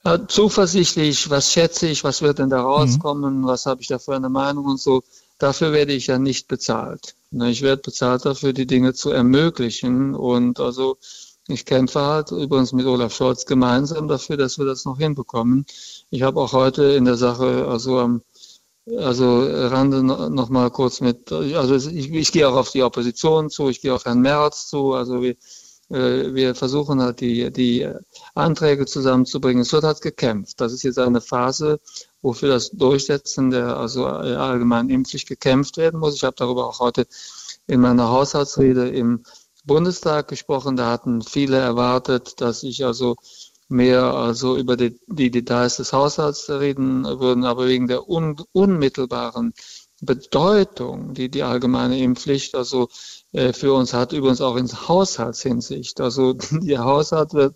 Ja, 0.05 0.27
zuversichtlich, 0.27 1.29
was 1.29 1.53
schätze 1.53 1.87
ich, 1.87 2.03
was 2.03 2.21
wird 2.21 2.39
denn 2.39 2.49
da 2.49 2.61
rauskommen, 2.61 3.41
mhm. 3.41 3.47
was 3.47 3.65
habe 3.65 3.81
ich 3.81 3.87
da 3.87 3.99
für 3.99 4.15
eine 4.15 4.29
Meinung 4.29 4.65
und 4.65 4.79
so. 4.79 5.03
Dafür 5.39 5.71
werde 5.71 5.93
ich 5.93 6.07
ja 6.07 6.19
nicht 6.19 6.47
bezahlt. 6.47 7.15
Ne, 7.31 7.49
ich 7.49 7.61
werde 7.61 7.81
bezahlt 7.81 8.25
dafür, 8.25 8.53
die 8.53 8.67
Dinge 8.67 8.93
zu 8.93 9.11
ermöglichen. 9.11 10.13
Und 10.13 10.59
also 10.59 10.97
ich 11.47 11.65
kämpfe 11.65 12.01
halt 12.01 12.31
übrigens 12.31 12.73
mit 12.73 12.85
Olaf 12.85 13.15
Scholz 13.15 13.45
gemeinsam 13.45 14.07
dafür, 14.07 14.37
dass 14.37 14.59
wir 14.59 14.65
das 14.65 14.85
noch 14.85 14.97
hinbekommen. 14.97 15.65
Ich 16.09 16.21
habe 16.21 16.39
auch 16.39 16.53
heute 16.53 16.83
in 16.83 17.05
der 17.05 17.17
Sache, 17.17 17.67
also 17.67 17.99
am 17.99 18.21
also 18.97 19.43
Rande 19.43 20.03
noch 20.03 20.49
mal 20.49 20.69
kurz 20.69 20.99
mit, 21.01 21.31
also 21.31 21.75
ich, 21.75 22.11
ich 22.11 22.31
gehe 22.31 22.47
auch 22.47 22.55
auf 22.55 22.71
die 22.71 22.83
Opposition 22.83 23.49
zu, 23.49 23.69
ich 23.69 23.81
gehe 23.81 23.93
auf 23.93 24.05
Herrn 24.05 24.19
Merz 24.19 24.67
zu, 24.67 24.93
also 24.93 25.21
wir, 25.21 25.35
äh, 25.89 26.33
wir 26.33 26.55
versuchen 26.55 27.01
halt 27.01 27.21
die, 27.21 27.51
die 27.51 27.87
Anträge 28.35 28.85
zusammenzubringen. 28.85 29.61
Es 29.61 29.71
wird 29.73 29.83
halt 29.83 30.01
gekämpft. 30.01 30.59
Das 30.59 30.73
ist 30.73 30.83
jetzt 30.83 30.99
eine 30.99 31.21
Phase, 31.21 31.79
wo 32.21 32.33
für 32.33 32.47
das 32.47 32.71
Durchsetzen 32.71 33.51
der 33.51 33.77
also 33.77 34.05
allgemeinen 34.05 34.89
Impfpflicht 34.89 35.27
gekämpft 35.27 35.77
werden 35.77 35.99
muss. 35.99 36.15
Ich 36.15 36.23
habe 36.23 36.35
darüber 36.37 36.67
auch 36.67 36.79
heute 36.79 37.07
in 37.67 37.79
meiner 37.79 38.09
Haushaltsrede 38.09 38.89
im 38.89 39.23
Bundestag 39.65 40.27
gesprochen. 40.27 40.75
Da 40.75 40.89
hatten 40.89 41.21
viele 41.21 41.57
erwartet, 41.57 42.41
dass 42.41 42.63
ich 42.63 42.85
also 42.85 43.15
mehr 43.73 44.13
also 44.13 44.55
über 44.57 44.77
die, 44.77 44.99
die 45.07 45.31
Details 45.31 45.77
des 45.77 45.91
Haushalts 45.91 46.49
reden 46.49 47.03
würden, 47.03 47.43
aber 47.43 47.67
wegen 47.67 47.87
der 47.87 48.07
un, 48.07 48.37
unmittelbaren 48.53 49.53
Bedeutung, 50.01 51.13
die 51.13 51.29
die 51.29 51.43
allgemeine 51.43 51.97
Impfpflicht 51.99 52.55
also 52.55 52.89
äh, 53.31 53.53
für 53.53 53.73
uns 53.73 53.93
hat, 53.93 54.11
übrigens 54.11 54.41
auch 54.41 54.55
in 54.57 54.67
Haushaltshinsicht. 54.67 56.01
Also 56.01 56.33
der 56.51 56.83
Haushalt 56.83 57.33
wird 57.33 57.55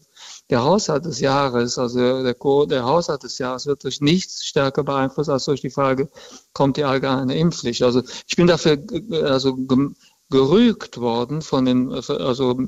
der 0.49 0.63
Haushalt 0.63 1.05
des 1.05 1.19
Jahres, 1.19 1.77
also 1.77 2.23
der, 2.23 2.35
der 2.67 2.83
Haushalt 2.85 3.23
des 3.23 3.37
Jahres 3.37 3.65
wird 3.65 3.83
durch 3.83 4.01
nichts 4.01 4.45
stärker 4.45 4.83
beeinflusst 4.83 5.29
als 5.29 5.45
durch 5.45 5.61
die 5.61 5.69
Frage, 5.69 6.09
kommt 6.53 6.77
die 6.77 6.85
allgemeine 6.85 7.37
Impfpflicht. 7.37 7.83
Also 7.83 8.01
ich 8.27 8.35
bin 8.35 8.47
dafür 8.47 8.77
also 9.23 9.57
gerügt 10.29 10.99
worden 10.99 11.41
von 11.41 11.65
den 11.65 11.91
also 11.91 12.59
äh, 12.59 12.67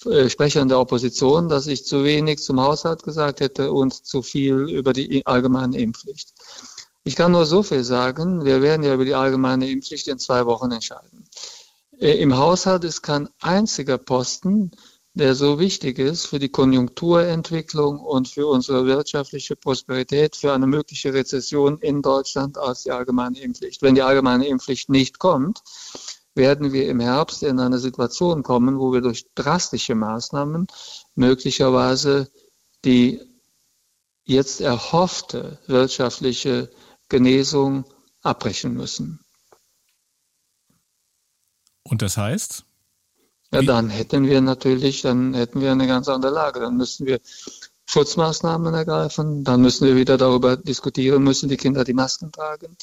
Sprechern 0.00 0.68
der 0.68 0.78
Opposition, 0.78 1.48
dass 1.48 1.66
ich 1.66 1.84
zu 1.84 2.04
wenig 2.04 2.40
zum 2.40 2.60
Haushalt 2.60 3.02
gesagt 3.02 3.40
hätte 3.40 3.72
und 3.72 3.92
zu 3.92 4.22
viel 4.22 4.68
über 4.68 4.92
die 4.92 5.26
allgemeine 5.26 5.78
Impfpflicht. 5.78 6.34
Ich 7.04 7.16
kann 7.16 7.32
nur 7.32 7.46
so 7.46 7.62
viel 7.62 7.84
sagen, 7.84 8.44
wir 8.44 8.62
werden 8.62 8.82
ja 8.82 8.94
über 8.94 9.04
die 9.04 9.14
allgemeine 9.14 9.68
Impfpflicht 9.68 10.08
in 10.08 10.18
zwei 10.18 10.46
Wochen 10.46 10.70
entscheiden. 10.70 11.28
Äh, 11.98 12.12
Im 12.18 12.36
Haushalt 12.36 12.84
ist 12.84 13.02
kein 13.02 13.28
einziger 13.40 13.98
Posten, 13.98 14.70
der 15.14 15.34
so 15.34 15.58
wichtig 15.58 15.98
ist 15.98 16.26
für 16.26 16.38
die 16.38 16.48
Konjunkturentwicklung 16.48 17.98
und 17.98 18.28
für 18.28 18.46
unsere 18.46 18.86
wirtschaftliche 18.86 19.56
Prosperität, 19.56 20.36
für 20.36 20.52
eine 20.52 20.66
mögliche 20.66 21.12
Rezession 21.12 21.78
in 21.78 22.02
Deutschland 22.02 22.56
als 22.56 22.84
die 22.84 22.92
allgemeine 22.92 23.40
Impfpflicht. 23.40 23.82
Wenn 23.82 23.96
die 23.96 24.02
allgemeine 24.02 24.46
Impfpflicht 24.46 24.90
nicht 24.90 25.18
kommt, 25.18 25.60
werden 26.38 26.72
wir 26.72 26.88
im 26.88 27.00
Herbst 27.00 27.42
in 27.42 27.60
eine 27.60 27.78
Situation 27.78 28.42
kommen, 28.42 28.78
wo 28.78 28.94
wir 28.94 29.02
durch 29.02 29.26
drastische 29.34 29.94
Maßnahmen 29.94 30.66
möglicherweise 31.14 32.30
die 32.86 33.20
jetzt 34.24 34.60
erhoffte 34.60 35.58
wirtschaftliche 35.66 36.70
Genesung 37.08 37.84
abbrechen 38.22 38.74
müssen. 38.74 39.20
Und 41.82 42.02
das 42.02 42.16
heißt? 42.16 42.64
Ja, 43.52 43.62
dann 43.62 43.88
hätten 43.88 44.26
wir 44.26 44.40
natürlich, 44.42 45.00
dann 45.02 45.32
hätten 45.32 45.62
wir 45.62 45.72
eine 45.72 45.86
ganz 45.86 46.08
andere 46.08 46.32
Lage. 46.32 46.60
Dann 46.60 46.76
müssten 46.76 47.06
wir 47.06 47.18
Schutzmaßnahmen 47.86 48.74
ergreifen. 48.74 49.42
Dann 49.42 49.62
müssen 49.62 49.86
wir 49.86 49.96
wieder 49.96 50.18
darüber 50.18 50.58
diskutieren, 50.58 51.22
müssen 51.22 51.48
die 51.48 51.56
Kinder 51.56 51.84
die 51.84 51.94
Masken 51.94 52.30
tragen. 52.30 52.76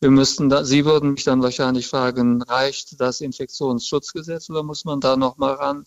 Wir 0.00 0.10
müssten 0.10 0.48
da, 0.48 0.64
Sie 0.64 0.84
würden 0.84 1.12
mich 1.12 1.24
dann 1.24 1.42
wahrscheinlich 1.42 1.88
fragen, 1.88 2.42
reicht 2.42 3.00
das 3.00 3.20
Infektionsschutzgesetz 3.20 4.50
oder 4.50 4.62
muss 4.62 4.84
man 4.84 5.00
da 5.00 5.16
nochmal 5.16 5.54
ran? 5.54 5.84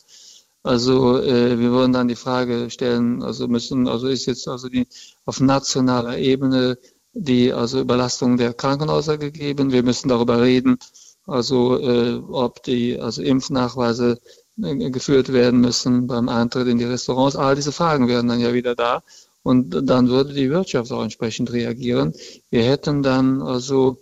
Also 0.63 1.19
äh, 1.21 1.57
wir 1.59 1.71
würden 1.71 1.93
dann 1.93 2.07
die 2.07 2.15
Frage 2.15 2.69
stellen, 2.69 3.23
also 3.23 3.47
müssen, 3.47 3.87
also 3.87 4.07
ist 4.07 4.25
jetzt 4.25 4.47
also 4.47 4.67
die 4.67 4.87
auf 5.25 5.39
nationaler 5.39 6.17
Ebene 6.17 6.77
die 7.13 7.53
also 7.53 7.79
Überlastung 7.81 8.37
der 8.37 8.53
Krankenhäuser 8.53 9.17
gegeben. 9.17 9.71
Wir 9.71 9.83
müssen 9.83 10.09
darüber 10.09 10.41
reden, 10.41 10.77
also 11.25 11.79
äh, 11.79 12.21
ob 12.29 12.63
die 12.63 12.99
also 12.99 13.21
Impfnachweise 13.21 14.19
äh, 14.61 14.89
geführt 14.91 15.31
werden 15.33 15.59
müssen 15.61 16.07
beim 16.07 16.29
Eintritt 16.29 16.67
in 16.67 16.77
die 16.77 16.85
Restaurants. 16.85 17.35
All 17.35 17.55
diese 17.55 17.71
Fragen 17.71 18.07
wären 18.07 18.27
dann 18.27 18.39
ja 18.39 18.53
wieder 18.53 18.75
da. 18.75 19.03
Und 19.49 19.89
dann 19.89 20.09
würde 20.09 20.35
die 20.35 20.51
Wirtschaft 20.51 20.91
auch 20.91 21.01
entsprechend 21.01 21.51
reagieren. 21.51 22.13
Wir 22.51 22.65
hätten 22.65 23.01
dann 23.01 23.41
also, 23.41 23.97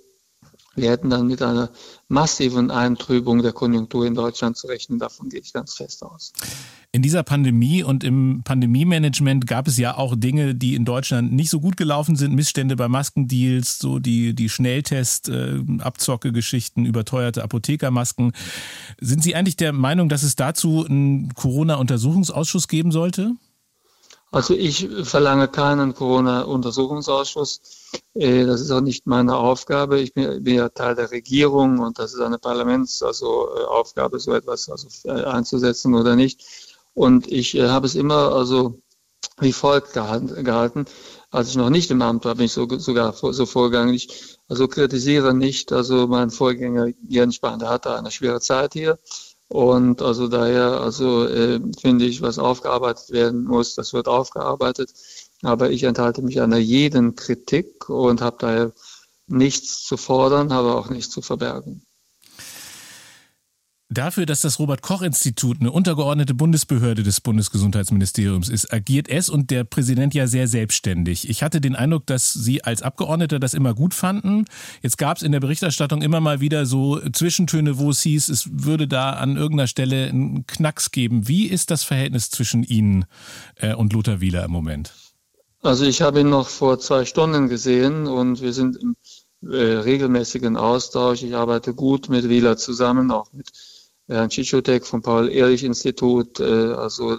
wir 0.75 0.91
hätten 0.91 1.09
dann 1.09 1.27
mit 1.27 1.41
einer 1.41 1.69
massiven 2.09 2.69
Eintrübung 2.69 3.41
der 3.41 3.53
Konjunktur 3.53 4.05
in 4.05 4.13
Deutschland 4.13 4.57
zu 4.57 4.67
rechnen. 4.67 4.99
Davon 4.99 5.29
gehe 5.29 5.39
ich 5.39 5.53
ganz 5.53 5.75
fest 5.75 6.03
aus. 6.03 6.33
In 6.91 7.01
dieser 7.01 7.23
Pandemie 7.23 7.81
und 7.81 8.03
im 8.03 8.41
Pandemie-Management 8.43 9.47
gab 9.47 9.69
es 9.69 9.77
ja 9.77 9.95
auch 9.95 10.17
Dinge, 10.17 10.53
die 10.53 10.75
in 10.75 10.83
Deutschland 10.83 11.31
nicht 11.31 11.49
so 11.49 11.61
gut 11.61 11.77
gelaufen 11.77 12.17
sind. 12.17 12.35
Missstände 12.35 12.75
bei 12.75 12.89
Maskendeals, 12.89 13.79
so 13.79 13.99
die, 13.99 14.35
die 14.35 14.49
Schnelltest, 14.49 15.29
äh, 15.29 15.61
überteuerte 16.75 17.41
Apothekermasken. 17.41 18.33
Sind 18.99 19.23
Sie 19.23 19.33
eigentlich 19.33 19.55
der 19.55 19.71
Meinung, 19.71 20.09
dass 20.09 20.23
es 20.23 20.35
dazu 20.35 20.85
einen 20.85 21.33
Corona-Untersuchungsausschuss 21.35 22.67
geben 22.67 22.91
sollte? 22.91 23.31
Also 24.31 24.53
ich 24.53 24.89
verlange 25.03 25.47
keinen 25.47 25.93
Corona-Untersuchungsausschuss. 25.93 27.61
Äh, 28.13 28.45
das 28.45 28.61
ist 28.61 28.71
auch 28.71 28.81
nicht 28.81 29.07
meine 29.07 29.37
Aufgabe. 29.37 29.99
Ich 29.99 30.13
bin, 30.13 30.45
ja 30.45 30.69
Teil 30.69 30.95
der 30.95 31.11
Regierung 31.11 31.79
und 31.79 31.97
das 31.97 32.13
ist 32.13 32.19
eine 32.19 32.37
Parlamentsaufgabe, 32.37 34.15
also 34.15 34.31
so 34.31 34.33
etwas 34.33 34.69
also 34.69 34.87
äh, 35.05 35.23
einzusetzen 35.23 35.95
oder 35.95 36.15
nicht. 36.15 36.43
Und 36.93 37.31
ich 37.31 37.55
äh, 37.55 37.69
habe 37.69 37.85
es 37.85 37.95
immer 37.95 38.33
also 38.33 38.81
wie 39.39 39.53
folgt 39.53 39.93
gehalten. 39.93 40.85
Als 41.29 41.49
ich 41.49 41.55
noch 41.55 41.69
nicht 41.69 41.91
im 41.91 42.01
Amt 42.01 42.25
war, 42.25 42.35
bin 42.35 42.45
ich 42.45 42.53
so, 42.53 42.67
sogar 42.79 43.13
so 43.13 43.45
vorgegangen. 43.45 43.93
Ich 43.93 44.37
also 44.47 44.67
kritisiere 44.67 45.33
nicht, 45.33 45.71
also 45.71 46.07
mein 46.07 46.31
Vorgänger 46.31 46.87
Jens 47.07 47.35
Spahn, 47.35 47.59
der 47.59 47.69
hatte 47.69 47.95
eine 47.95 48.11
schwere 48.11 48.39
Zeit 48.39 48.73
hier. 48.73 48.97
Und 49.49 50.01
also 50.01 50.27
daher, 50.27 50.81
also 50.81 51.25
äh, 51.25 51.61
finde 51.79 52.05
ich, 52.05 52.21
was 52.21 52.37
aufgearbeitet 52.39 53.11
werden 53.11 53.45
muss, 53.45 53.75
das 53.75 53.93
wird 53.93 54.07
aufgearbeitet. 54.07 54.93
Aber 55.41 55.71
ich 55.71 55.83
enthalte 55.83 56.21
mich 56.21 56.41
einer 56.41 56.57
jeden 56.57 57.15
Kritik 57.15 57.89
und 57.89 58.21
habe 58.21 58.37
daher 58.39 58.73
nichts 59.27 59.83
zu 59.85 59.97
fordern, 59.97 60.51
habe 60.53 60.75
auch 60.75 60.89
nichts 60.89 61.11
zu 61.13 61.21
verbergen. 61.21 61.86
Dafür, 63.89 64.25
dass 64.25 64.41
das 64.41 64.59
Robert 64.59 64.81
Koch 64.81 65.01
Institut 65.01 65.61
eine 65.61 65.71
untergeordnete 65.71 66.33
Bundesbehörde 66.33 67.03
des 67.03 67.21
Bundesgesundheitsministeriums 67.21 68.49
ist, 68.49 68.73
agiert 68.73 69.07
es 69.07 69.29
und 69.29 69.49
der 69.49 69.63
Präsident 69.63 70.13
ja 70.13 70.27
sehr 70.27 70.49
selbstständig. 70.49 71.29
Ich 71.29 71.41
hatte 71.41 71.61
den 71.61 71.73
Eindruck, 71.73 72.05
dass 72.05 72.33
Sie 72.33 72.61
als 72.65 72.81
Abgeordneter 72.81 73.39
das 73.39 73.53
immer 73.53 73.73
gut 73.73 73.93
fanden. 73.93 74.43
Jetzt 74.81 74.97
gab 74.97 75.15
es 75.15 75.23
in 75.23 75.31
der 75.31 75.39
Berichterstattung 75.39 76.01
immer 76.01 76.19
mal 76.19 76.41
wieder 76.41 76.65
so 76.65 76.99
Zwischentöne, 76.99 77.77
wo 77.77 77.91
es 77.91 78.01
hieß, 78.01 78.27
es 78.27 78.49
würde 78.51 78.89
da 78.89 79.11
an 79.11 79.37
irgendeiner 79.37 79.67
Stelle 79.67 80.07
einen 80.07 80.45
Knacks 80.47 80.91
geben. 80.91 81.29
Wie 81.29 81.45
ist 81.45 81.71
das 81.71 81.85
Verhältnis 81.85 82.29
zwischen 82.29 82.63
Ihnen 82.63 83.05
äh, 83.55 83.73
und 83.73 83.93
Lothar 83.93 84.19
Wieler 84.19 84.43
im 84.43 84.51
Moment? 84.51 84.91
Also 85.61 85.85
ich 85.85 86.01
habe 86.01 86.19
ihn 86.19 86.29
noch 86.29 86.49
vor 86.49 86.77
zwei 86.79 87.05
Stunden 87.05 87.47
gesehen 87.47 88.05
und 88.05 88.41
wir 88.41 88.51
sind 88.51 88.75
im 88.75 88.97
äh, 89.49 89.55
regelmäßigen 89.55 90.57
Austausch. 90.57 91.23
Ich 91.23 91.35
arbeite 91.35 91.73
gut 91.73 92.09
mit 92.09 92.27
Wieler 92.27 92.57
zusammen, 92.57 93.11
auch 93.11 93.31
mit 93.31 93.47
Herrn 94.07 94.29
Tschichotek 94.29 94.85
vom 94.85 95.01
Paul-Ehrlich-Institut, 95.01 96.39
äh, 96.39 96.73
also 96.73 97.17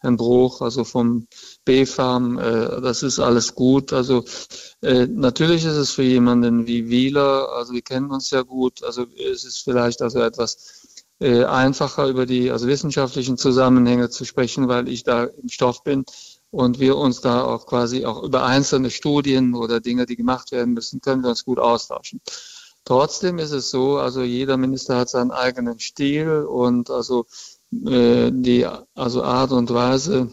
Herrn 0.00 0.16
Bruch, 0.16 0.62
also 0.62 0.84
vom 0.84 1.28
BFAM, 1.64 2.38
äh, 2.38 2.80
das 2.80 3.02
ist 3.02 3.20
alles 3.20 3.54
gut. 3.54 3.92
Also 3.92 4.24
äh, 4.82 5.06
natürlich 5.06 5.64
ist 5.64 5.76
es 5.76 5.90
für 5.90 6.02
jemanden 6.02 6.66
wie 6.66 6.88
Wieler, 6.88 7.50
also 7.52 7.72
wir 7.72 7.82
kennen 7.82 8.10
uns 8.10 8.30
ja 8.30 8.42
gut, 8.42 8.82
also 8.82 9.06
es 9.32 9.44
ist 9.44 9.62
vielleicht 9.62 10.02
also 10.02 10.20
etwas 10.20 11.00
äh, 11.20 11.44
einfacher 11.44 12.08
über 12.08 12.26
die 12.26 12.50
also 12.50 12.66
wissenschaftlichen 12.66 13.38
Zusammenhänge 13.38 14.10
zu 14.10 14.24
sprechen, 14.24 14.66
weil 14.66 14.88
ich 14.88 15.04
da 15.04 15.24
im 15.24 15.48
Stoff 15.48 15.84
bin 15.84 16.04
und 16.50 16.80
wir 16.80 16.96
uns 16.96 17.20
da 17.20 17.44
auch 17.44 17.66
quasi 17.66 18.04
auch 18.04 18.22
über 18.22 18.44
einzelne 18.44 18.90
Studien 18.90 19.54
oder 19.54 19.80
Dinge, 19.80 20.06
die 20.06 20.16
gemacht 20.16 20.52
werden 20.52 20.74
müssen, 20.74 21.00
können 21.00 21.22
wir 21.22 21.30
uns 21.30 21.44
gut 21.44 21.58
austauschen. 21.58 22.20
Trotzdem 22.84 23.38
ist 23.38 23.52
es 23.52 23.70
so, 23.70 23.98
also 23.98 24.22
jeder 24.22 24.56
Minister 24.56 24.98
hat 24.98 25.08
seinen 25.08 25.30
eigenen 25.30 25.80
Stil 25.80 26.44
und 26.44 26.90
also 26.90 27.26
äh, 27.86 28.30
die 28.32 28.66
also 28.94 29.22
Art 29.22 29.52
und 29.52 29.72
Weise, 29.72 30.30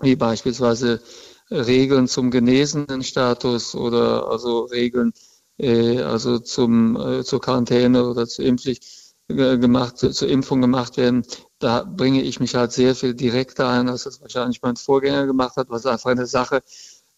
wie 0.00 0.16
beispielsweise 0.16 1.00
Regeln 1.50 2.06
zum 2.08 2.30
genesenen 2.30 3.02
Status 3.02 3.74
oder 3.74 4.28
also 4.30 4.64
Regeln 4.64 5.12
äh, 5.58 6.02
also 6.02 6.38
zum 6.38 6.96
äh, 6.96 7.24
zur 7.24 7.40
Quarantäne 7.40 8.06
oder 8.06 8.26
zur 8.26 8.44
Impfpflicht 8.44 8.84
äh, 9.28 9.58
gemacht, 9.58 9.98
zu, 9.98 10.10
zur 10.10 10.28
Impfung 10.28 10.60
gemacht 10.60 10.96
werden, 10.98 11.24
da 11.58 11.84
bringe 11.84 12.22
ich 12.22 12.40
mich 12.40 12.54
halt 12.54 12.72
sehr 12.72 12.94
viel 12.94 13.14
direkter 13.14 13.68
ein, 13.68 13.88
als 13.88 14.04
das 14.04 14.20
wahrscheinlich 14.20 14.62
mein 14.62 14.76
Vorgänger 14.76 15.26
gemacht 15.26 15.56
hat, 15.56 15.70
was 15.70 15.86
einfach 15.86 16.10
eine 16.10 16.26
Sache 16.26 16.56
äh, 16.56 16.62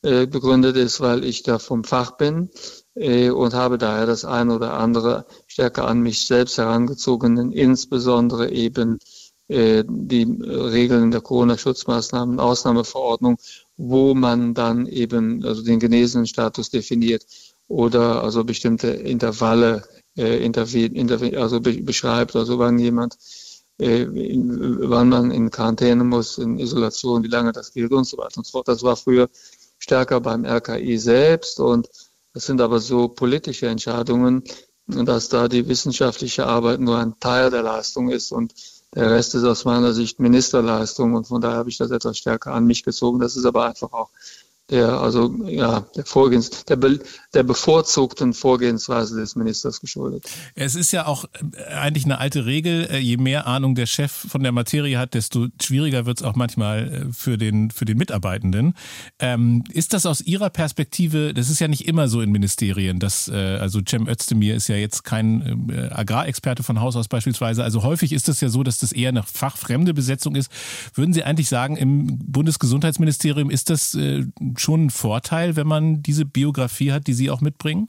begründet 0.03 0.77
ist, 0.77 1.01
weil 1.01 1.25
ich 1.25 1.43
da 1.43 1.59
vom 1.59 1.85
Fach 1.85 2.13
bin 2.13 2.51
äh, 2.95 3.31
und 3.31 3.55
habe 3.55 3.79
daher 3.79 4.07
das 4.07 4.25
eine 4.25 4.55
oder 4.55 4.75
andere 4.75 5.27
stärker 5.47 5.87
an 5.87 6.01
mich 6.01 6.27
selbst 6.27 6.59
herangezogen, 6.59 7.53
insbesondere 7.53 8.51
eben 8.51 8.99
äh, 9.49 9.85
die 9.89 10.25
Regeln 10.25 11.11
der 11.11 11.21
Corona-Schutzmaßnahmen, 11.21 12.39
Ausnahmeverordnung, 12.41 13.39
wo 13.77 14.15
man 14.15 14.55
dann 14.55 14.87
eben 14.87 15.45
also 15.45 15.63
den 15.63 15.81
genesenen 15.81 16.27
Status 16.27 16.71
definiert 16.71 17.27
oder 17.69 18.23
also 18.23 18.45
bestimmte 18.45 18.89
Intervalle 18.89 19.83
äh, 20.17 20.45
also 21.37 21.61
beschreibt, 21.61 22.37
also 22.37 22.59
wann 22.59 22.79
jemand 22.79 23.17
äh, 23.79 24.07
wann 24.07 25.09
man 25.09 25.31
in 25.31 25.51
Quarantäne 25.51 26.05
muss, 26.05 26.39
in 26.39 26.59
Isolation, 26.59 27.23
wie 27.23 27.29
lange 27.29 27.53
das 27.53 27.73
gilt 27.73 27.93
und 27.93 28.05
so 28.05 28.19
weiter 28.19 28.39
und 28.39 28.47
so 28.47 28.53
fort. 28.53 28.69
Das 28.69 28.83
war 28.83 28.97
früher 28.97 29.29
stärker 29.81 30.21
beim 30.21 30.45
RKI 30.45 30.99
selbst 30.99 31.59
und 31.59 31.89
das 32.33 32.47
sind 32.47 32.61
aber 32.61 32.79
so 32.79 33.09
politische 33.09 33.67
Entscheidungen, 33.67 34.45
dass 34.87 35.29
da 35.29 35.49
die 35.49 35.67
wissenschaftliche 35.67 36.47
Arbeit 36.47 36.79
nur 36.79 36.99
ein 36.99 37.19
Teil 37.19 37.51
der 37.51 37.63
Leistung 37.63 38.11
ist 38.11 38.31
und 38.31 38.55
Der 38.95 39.09
Rest 39.11 39.37
ist 39.37 39.45
aus 39.45 39.65
meiner 39.65 39.93
Sicht 39.93 40.19
Ministerleistung 40.19 41.15
und 41.15 41.29
von 41.29 41.41
daher 41.41 41.59
habe 41.59 41.71
ich 41.71 41.79
das 41.79 41.93
etwas 41.93 42.19
stärker 42.19 42.53
an 42.53 42.67
mich 42.67 42.83
gezogen. 42.83 43.21
Das 43.21 43.37
ist 43.37 43.45
aber 43.45 43.67
einfach 43.67 43.93
auch 43.93 44.11
der, 44.71 45.01
also, 45.01 45.35
ja, 45.47 45.81
der 45.97 46.05
Vorgehens, 46.05 46.65
der, 46.65 46.77
be, 46.77 47.01
der 47.35 47.43
bevorzugten 47.43 48.33
Vorgehensweise 48.33 49.17
des 49.17 49.37
Ministers 49.37 49.81
geschuldet. 49.81 50.25
Es 50.55 50.75
ist 50.75 50.93
ja 50.93 51.07
auch 51.07 51.25
äh, 51.25 51.75
eigentlich 51.75 52.05
eine 52.05 52.19
alte 52.19 52.47
Regel, 52.47 52.89
äh, 52.91 52.99
je 52.99 53.17
mehr 53.17 53.47
Ahnung 53.47 53.75
der 53.75 53.87
Chef 53.87 54.13
von 54.13 54.43
der 54.43 54.53
Materie 54.53 54.99
hat, 54.99 55.15
desto 55.15 55.49
schwieriger 55.61 56.07
wird 56.07 56.21
es 56.21 56.23
auch 56.23 56.37
manchmal 56.37 57.09
äh, 57.11 57.13
für 57.13 57.37
den, 57.37 57.71
für 57.71 57.85
den 57.85 57.99
Mitarbeitenden. 57.99 58.75
Ähm, 59.19 59.65
ist 59.73 59.93
das 59.93 60.07
aus 60.07 60.21
Ihrer 60.21 60.51
Perspektive, 60.51 61.35
das 61.35 61.51
ist 61.51 61.61
ja 61.61 61.69
nicht 61.69 61.87
immer 61.87 62.09
so 62.09 62.21
in 62.21 62.31
Ministerien, 62.31 62.99
dass, 62.99 63.29
äh, 63.29 63.59
also 63.61 63.81
Cem 63.87 64.09
Özdemir 64.09 64.55
ist 64.55 64.69
ja 64.69 64.77
jetzt 64.77 65.05
kein 65.05 65.71
äh, 65.71 65.93
Agrarexperte 65.93 66.63
von 66.63 66.81
Haus 66.81 66.97
aus 66.97 67.09
beispielsweise, 67.09 67.65
also 67.65 67.83
häufig 67.83 68.13
ist 68.13 68.29
es 68.29 68.41
ja 68.41 68.49
so, 68.49 68.63
dass 68.63 68.79
das 68.79 68.93
eher 68.93 69.09
eine 69.09 69.23
fachfremde 69.23 69.95
Besetzung 69.95 70.37
ist. 70.37 70.51
Würden 70.95 71.13
Sie 71.13 71.25
eigentlich 71.25 71.49
sagen, 71.49 71.77
im 71.77 72.19
Bundesgesundheitsministerium 72.19 73.51
ist 73.51 73.71
das 73.71 73.95
äh, 73.95 74.25
schon 74.61 74.87
ein 74.87 74.91
Vorteil, 74.91 75.57
wenn 75.57 75.67
man 75.67 76.03
diese 76.03 76.25
Biografie 76.25 76.93
hat, 76.93 77.07
die 77.07 77.15
Sie 77.15 77.31
auch 77.31 77.41
mitbringen? 77.41 77.89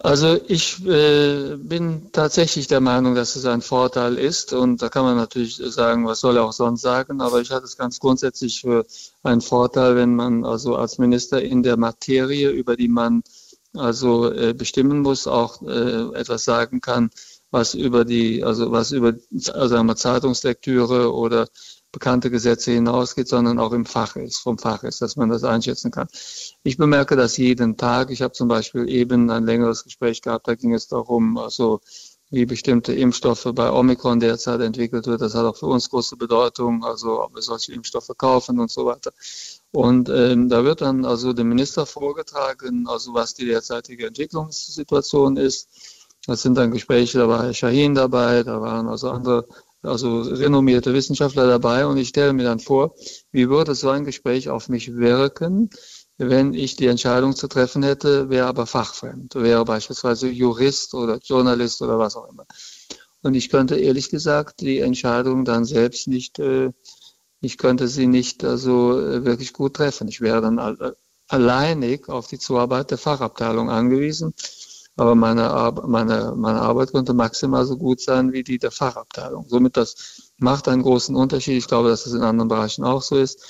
Also 0.00 0.38
ich 0.46 0.86
äh, 0.86 1.56
bin 1.56 2.12
tatsächlich 2.12 2.68
der 2.68 2.80
Meinung, 2.80 3.16
dass 3.16 3.34
es 3.34 3.44
ein 3.46 3.62
Vorteil 3.62 4.14
ist 4.16 4.52
und 4.52 4.80
da 4.80 4.88
kann 4.88 5.02
man 5.02 5.16
natürlich 5.16 5.56
sagen, 5.56 6.06
was 6.06 6.20
soll 6.20 6.36
er 6.36 6.44
auch 6.44 6.52
sonst 6.52 6.82
sagen, 6.82 7.20
aber 7.20 7.40
ich 7.40 7.50
halte 7.50 7.64
es 7.64 7.76
ganz 7.76 7.98
grundsätzlich 7.98 8.60
für 8.60 8.86
einen 9.24 9.40
Vorteil, 9.40 9.96
wenn 9.96 10.14
man 10.14 10.44
also 10.44 10.76
als 10.76 10.98
Minister 10.98 11.42
in 11.42 11.64
der 11.64 11.76
Materie, 11.76 12.50
über 12.50 12.76
die 12.76 12.86
man 12.86 13.24
also 13.74 14.32
äh, 14.32 14.54
bestimmen 14.54 15.00
muss, 15.00 15.26
auch 15.26 15.62
äh, 15.62 16.14
etwas 16.14 16.44
sagen 16.44 16.80
kann, 16.80 17.10
was 17.50 17.74
über 17.74 18.04
die, 18.04 18.44
also 18.44 18.70
was 18.70 18.92
über 18.92 19.14
einmal 19.52 19.96
Zeitungslektüre 19.96 21.12
oder 21.12 21.48
bekannte 21.92 22.30
Gesetze 22.30 22.72
hinausgeht, 22.72 23.28
sondern 23.28 23.58
auch 23.58 23.72
im 23.72 23.86
Fach 23.86 24.16
ist, 24.16 24.38
vom 24.38 24.58
Fach 24.58 24.82
ist, 24.84 25.00
dass 25.00 25.16
man 25.16 25.30
das 25.30 25.44
einschätzen 25.44 25.90
kann. 25.90 26.08
Ich 26.62 26.76
bemerke 26.76 27.16
das 27.16 27.36
jeden 27.36 27.76
Tag. 27.76 28.10
Ich 28.10 28.22
habe 28.22 28.32
zum 28.32 28.48
Beispiel 28.48 28.88
eben 28.88 29.30
ein 29.30 29.44
längeres 29.44 29.84
Gespräch 29.84 30.20
gehabt, 30.22 30.48
da 30.48 30.54
ging 30.54 30.74
es 30.74 30.88
darum, 30.88 31.38
also 31.38 31.80
wie 32.30 32.44
bestimmte 32.44 32.92
Impfstoffe 32.92 33.48
bei 33.54 33.72
Omikron 33.72 34.20
derzeit 34.20 34.60
entwickelt 34.60 35.06
wird. 35.06 35.22
Das 35.22 35.34
hat 35.34 35.46
auch 35.46 35.56
für 35.56 35.66
uns 35.66 35.88
große 35.88 36.16
Bedeutung, 36.16 36.84
also 36.84 37.22
ob 37.22 37.34
wir 37.34 37.42
solche 37.42 37.72
Impfstoffe 37.72 38.10
kaufen 38.18 38.60
und 38.60 38.70
so 38.70 38.84
weiter. 38.84 39.12
Und 39.72 40.10
ähm, 40.10 40.48
da 40.48 40.64
wird 40.64 40.82
dann 40.82 41.04
also 41.04 41.32
dem 41.32 41.48
Minister 41.48 41.86
vorgetragen, 41.86 42.86
also 42.86 43.14
was 43.14 43.34
die 43.34 43.46
derzeitige 43.46 44.06
Entwicklungssituation 44.06 45.36
ist. 45.38 45.68
Das 46.26 46.42
sind 46.42 46.56
dann 46.58 46.70
Gespräche, 46.70 47.18
da 47.18 47.28
war 47.28 47.44
Herr 47.44 47.54
Shahin 47.54 47.94
dabei, 47.94 48.42
da 48.42 48.60
waren 48.60 48.88
also 48.88 49.10
andere 49.10 49.48
also 49.82 50.22
renommierte 50.22 50.92
Wissenschaftler 50.92 51.46
dabei 51.46 51.86
und 51.86 51.96
ich 51.96 52.08
stelle 52.08 52.32
mir 52.32 52.44
dann 52.44 52.60
vor, 52.60 52.94
wie 53.32 53.48
würde 53.48 53.74
so 53.74 53.90
ein 53.90 54.04
Gespräch 54.04 54.48
auf 54.48 54.68
mich 54.68 54.94
wirken, 54.94 55.70
wenn 56.16 56.52
ich 56.52 56.74
die 56.74 56.86
Entscheidung 56.86 57.36
zu 57.36 57.46
treffen 57.46 57.84
hätte, 57.84 58.28
wäre 58.28 58.48
aber 58.48 58.66
fachfremd, 58.66 59.36
wäre 59.36 59.64
beispielsweise 59.64 60.28
Jurist 60.28 60.94
oder 60.94 61.18
Journalist 61.22 61.80
oder 61.80 61.98
was 61.98 62.16
auch 62.16 62.28
immer. 62.28 62.44
Und 63.22 63.34
ich 63.34 63.48
könnte 63.50 63.76
ehrlich 63.76 64.10
gesagt 64.10 64.60
die 64.60 64.80
Entscheidung 64.80 65.44
dann 65.44 65.64
selbst 65.64 66.08
nicht, 66.08 66.40
äh, 66.40 66.72
ich 67.40 67.56
könnte 67.56 67.86
sie 67.86 68.08
nicht 68.08 68.44
also 68.44 69.00
äh, 69.00 69.24
wirklich 69.24 69.52
gut 69.52 69.74
treffen. 69.74 70.08
Ich 70.08 70.20
wäre 70.20 70.40
dann 70.40 70.58
alleinig 71.28 72.08
auf 72.08 72.26
die 72.26 72.38
Zuarbeit 72.38 72.90
der 72.90 72.98
Fachabteilung 72.98 73.70
angewiesen 73.70 74.34
aber 74.98 75.14
meine, 75.14 75.72
meine, 75.86 76.34
meine 76.36 76.60
Arbeit 76.60 76.90
könnte 76.90 77.14
maximal 77.14 77.64
so 77.64 77.76
gut 77.76 78.00
sein 78.00 78.32
wie 78.32 78.42
die 78.42 78.58
der 78.58 78.72
Fachabteilung. 78.72 79.46
Somit 79.48 79.76
das 79.76 80.32
macht 80.38 80.66
einen 80.66 80.82
großen 80.82 81.14
Unterschied. 81.14 81.56
Ich 81.56 81.68
glaube, 81.68 81.88
dass 81.88 82.04
das 82.04 82.14
in 82.14 82.22
anderen 82.22 82.48
Bereichen 82.48 82.82
auch 82.82 83.00
so 83.02 83.16
ist. 83.16 83.40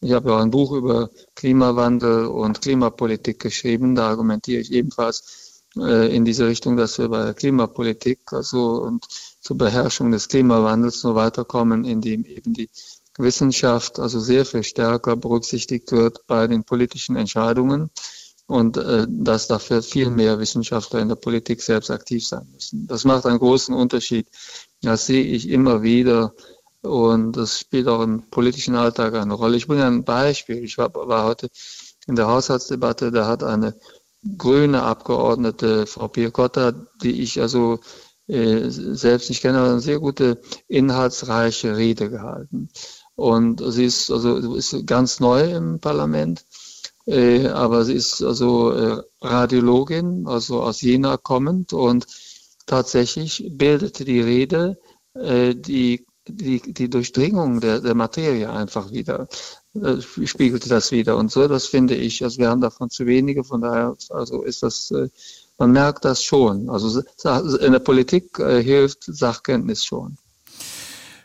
Ich 0.00 0.12
habe 0.12 0.28
ja 0.28 0.36
auch 0.36 0.42
ein 0.42 0.50
Buch 0.50 0.72
über 0.72 1.08
Klimawandel 1.34 2.26
und 2.26 2.60
Klimapolitik 2.60 3.38
geschrieben. 3.38 3.94
Da 3.94 4.08
argumentiere 4.08 4.60
ich 4.60 4.70
ebenfalls 4.70 5.64
äh, 5.78 6.14
in 6.14 6.26
diese 6.26 6.46
Richtung, 6.46 6.76
dass 6.76 6.98
wir 6.98 7.08
bei 7.08 7.24
der 7.24 7.34
Klimapolitik 7.34 8.32
also 8.32 8.82
und 8.82 9.06
zur 9.40 9.56
Beherrschung 9.56 10.10
des 10.10 10.28
Klimawandels 10.28 11.04
nur 11.04 11.14
weiterkommen, 11.14 11.86
indem 11.86 12.26
eben 12.26 12.52
die 12.52 12.68
Wissenschaft 13.16 13.98
also 13.98 14.20
sehr 14.20 14.44
viel 14.44 14.62
stärker 14.62 15.16
berücksichtigt 15.16 15.90
wird 15.90 16.26
bei 16.26 16.46
den 16.46 16.64
politischen 16.64 17.16
Entscheidungen 17.16 17.90
und 18.48 18.78
äh, 18.78 19.06
dass 19.08 19.46
dafür 19.46 19.82
viel 19.82 20.10
mehr 20.10 20.40
Wissenschaftler 20.40 21.00
in 21.00 21.08
der 21.08 21.16
Politik 21.16 21.62
selbst 21.62 21.90
aktiv 21.90 22.26
sein 22.26 22.48
müssen. 22.50 22.86
Das 22.86 23.04
macht 23.04 23.26
einen 23.26 23.38
großen 23.38 23.74
Unterschied. 23.74 24.26
Das 24.82 25.06
sehe 25.06 25.22
ich 25.22 25.50
immer 25.50 25.82
wieder 25.82 26.32
und 26.80 27.36
das 27.36 27.60
spielt 27.60 27.88
auch 27.88 28.00
im 28.00 28.30
politischen 28.30 28.74
Alltag 28.74 29.14
eine 29.14 29.34
Rolle. 29.34 29.58
Ich 29.58 29.66
bringe 29.66 29.84
ein 29.84 30.04
Beispiel. 30.04 30.64
Ich 30.64 30.78
war, 30.78 30.94
war 30.94 31.24
heute 31.24 31.48
in 32.06 32.16
der 32.16 32.28
Haushaltsdebatte, 32.28 33.12
da 33.12 33.26
hat 33.26 33.44
eine 33.44 33.76
grüne 34.38 34.82
Abgeordnete, 34.82 35.86
Frau 35.86 36.08
Piercotta, 36.08 36.72
die 37.02 37.20
ich 37.20 37.42
also 37.42 37.80
äh, 38.28 38.70
selbst 38.70 39.28
nicht 39.28 39.42
kenne, 39.42 39.62
eine 39.62 39.80
sehr 39.80 40.00
gute, 40.00 40.40
inhaltsreiche 40.68 41.76
Rede 41.76 42.08
gehalten. 42.08 42.70
Und 43.14 43.62
sie 43.72 43.84
ist 43.84 44.10
also 44.10 44.54
ist 44.54 44.86
ganz 44.86 45.20
neu 45.20 45.54
im 45.54 45.80
Parlament 45.80 46.46
äh, 47.08 47.48
aber 47.48 47.84
sie 47.84 47.94
ist 47.94 48.22
also 48.22 48.70
äh, 48.72 49.02
Radiologin, 49.22 50.26
also 50.26 50.62
aus 50.62 50.82
Jena 50.82 51.16
kommend 51.16 51.72
und 51.72 52.06
tatsächlich 52.66 53.48
bildete 53.50 54.04
die 54.04 54.20
Rede 54.20 54.78
äh, 55.14 55.54
die, 55.54 56.06
die, 56.28 56.60
die 56.60 56.90
Durchdringung 56.90 57.60
der, 57.60 57.80
der 57.80 57.94
Materie 57.94 58.50
einfach 58.50 58.92
wieder, 58.92 59.26
äh, 59.74 60.02
spiegelte 60.26 60.68
das 60.68 60.92
wieder 60.92 61.16
und 61.16 61.32
so, 61.32 61.48
das 61.48 61.66
finde 61.66 61.94
ich, 61.94 62.22
also 62.22 62.38
wir 62.38 62.50
haben 62.50 62.60
davon 62.60 62.90
zu 62.90 63.06
wenige, 63.06 63.42
von 63.42 63.62
daher 63.62 63.96
also 64.10 64.42
ist 64.42 64.62
das, 64.62 64.90
äh, 64.90 65.08
man 65.56 65.72
merkt 65.72 66.04
das 66.04 66.22
schon, 66.22 66.68
also 66.68 67.00
in 67.56 67.72
der 67.72 67.78
Politik 67.78 68.38
äh, 68.38 68.62
hilft 68.62 69.04
Sachkenntnis 69.04 69.82
schon. 69.82 70.18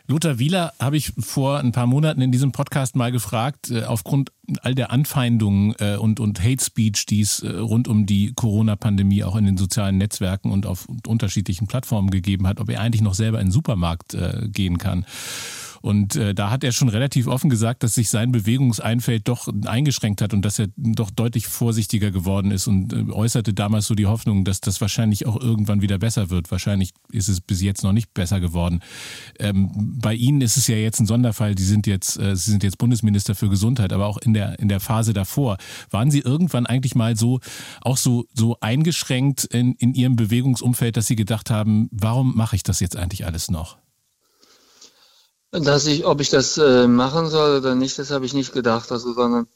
Lothar 0.06 0.38
Wieler 0.38 0.74
habe 0.78 0.98
ich 0.98 1.14
vor 1.18 1.60
ein 1.60 1.72
paar 1.72 1.86
Monaten 1.86 2.20
in 2.20 2.30
diesem 2.30 2.52
Podcast 2.52 2.94
mal 2.94 3.10
gefragt, 3.10 3.70
äh, 3.70 3.84
aufgrund 3.84 4.32
all 4.60 4.74
der 4.74 4.90
Anfeindungen 4.90 5.74
äh, 5.78 5.96
und, 5.96 6.20
und 6.20 6.42
Hate 6.42 6.62
Speech, 6.62 7.06
die 7.06 7.22
es 7.22 7.42
äh, 7.42 7.48
rund 7.48 7.88
um 7.88 8.04
die 8.04 8.34
Corona-Pandemie 8.34 9.24
auch 9.24 9.34
in 9.34 9.46
den 9.46 9.56
sozialen 9.56 9.96
Netzwerken 9.96 10.52
und 10.52 10.66
auf 10.66 10.86
unterschiedlichen 11.06 11.68
Plattformen 11.68 12.10
gegeben 12.10 12.46
hat, 12.46 12.60
ob 12.60 12.68
er 12.68 12.82
eigentlich 12.82 13.00
noch 13.00 13.14
selber 13.14 13.40
in 13.40 13.46
den 13.46 13.52
Supermarkt 13.52 14.16
gehen 14.52 14.76
kann. 14.78 15.06
Und 15.84 16.16
äh, 16.16 16.34
da 16.34 16.48
hat 16.48 16.64
er 16.64 16.72
schon 16.72 16.88
relativ 16.88 17.26
offen 17.26 17.50
gesagt, 17.50 17.82
dass 17.82 17.94
sich 17.94 18.08
sein 18.08 18.32
Bewegungseinfeld 18.32 19.28
doch 19.28 19.48
eingeschränkt 19.66 20.22
hat 20.22 20.32
und 20.32 20.42
dass 20.42 20.58
er 20.58 20.68
doch 20.78 21.10
deutlich 21.10 21.46
vorsichtiger 21.46 22.10
geworden 22.10 22.52
ist 22.52 22.66
und 22.66 22.94
äh, 22.94 23.12
äußerte 23.12 23.52
damals 23.52 23.88
so 23.88 23.94
die 23.94 24.06
Hoffnung, 24.06 24.46
dass 24.46 24.62
das 24.62 24.80
wahrscheinlich 24.80 25.26
auch 25.26 25.38
irgendwann 25.38 25.82
wieder 25.82 25.98
besser 25.98 26.30
wird. 26.30 26.50
Wahrscheinlich 26.50 26.92
ist 27.12 27.28
es 27.28 27.42
bis 27.42 27.60
jetzt 27.60 27.82
noch 27.82 27.92
nicht 27.92 28.14
besser 28.14 28.40
geworden. 28.40 28.80
Ähm, 29.38 29.98
bei 30.00 30.14
Ihnen 30.14 30.40
ist 30.40 30.56
es 30.56 30.68
ja 30.68 30.76
jetzt 30.76 31.00
ein 31.00 31.06
Sonderfall. 31.06 31.54
Sie 31.58 31.66
sind 31.66 31.86
jetzt, 31.86 32.18
äh, 32.18 32.34
Sie 32.34 32.50
sind 32.50 32.62
jetzt 32.62 32.78
Bundesminister 32.78 33.34
für 33.34 33.50
Gesundheit, 33.50 33.92
aber 33.92 34.06
auch 34.06 34.16
in 34.16 34.32
der 34.32 34.58
in 34.58 34.70
der 34.70 34.80
Phase 34.80 35.12
davor 35.12 35.58
waren 35.90 36.10
Sie 36.10 36.20
irgendwann 36.20 36.64
eigentlich 36.64 36.94
mal 36.94 37.14
so 37.14 37.40
auch 37.82 37.98
so 37.98 38.24
so 38.32 38.56
eingeschränkt 38.60 39.44
in, 39.44 39.74
in 39.74 39.92
Ihrem 39.92 40.16
Bewegungsumfeld, 40.16 40.96
dass 40.96 41.08
Sie 41.08 41.16
gedacht 41.16 41.50
haben, 41.50 41.90
warum 41.92 42.34
mache 42.34 42.56
ich 42.56 42.62
das 42.62 42.80
jetzt 42.80 42.96
eigentlich 42.96 43.26
alles 43.26 43.50
noch? 43.50 43.83
Dass 45.54 45.86
ich, 45.86 46.04
ob 46.04 46.20
ich 46.20 46.30
das 46.30 46.58
äh, 46.58 46.88
machen 46.88 47.28
soll 47.28 47.58
oder 47.58 47.76
nicht, 47.76 47.98
das 47.98 48.10
habe 48.10 48.26
ich 48.26 48.34
nicht 48.34 48.52
gedacht, 48.52 48.90
also, 48.90 49.12
sondern 49.12 49.46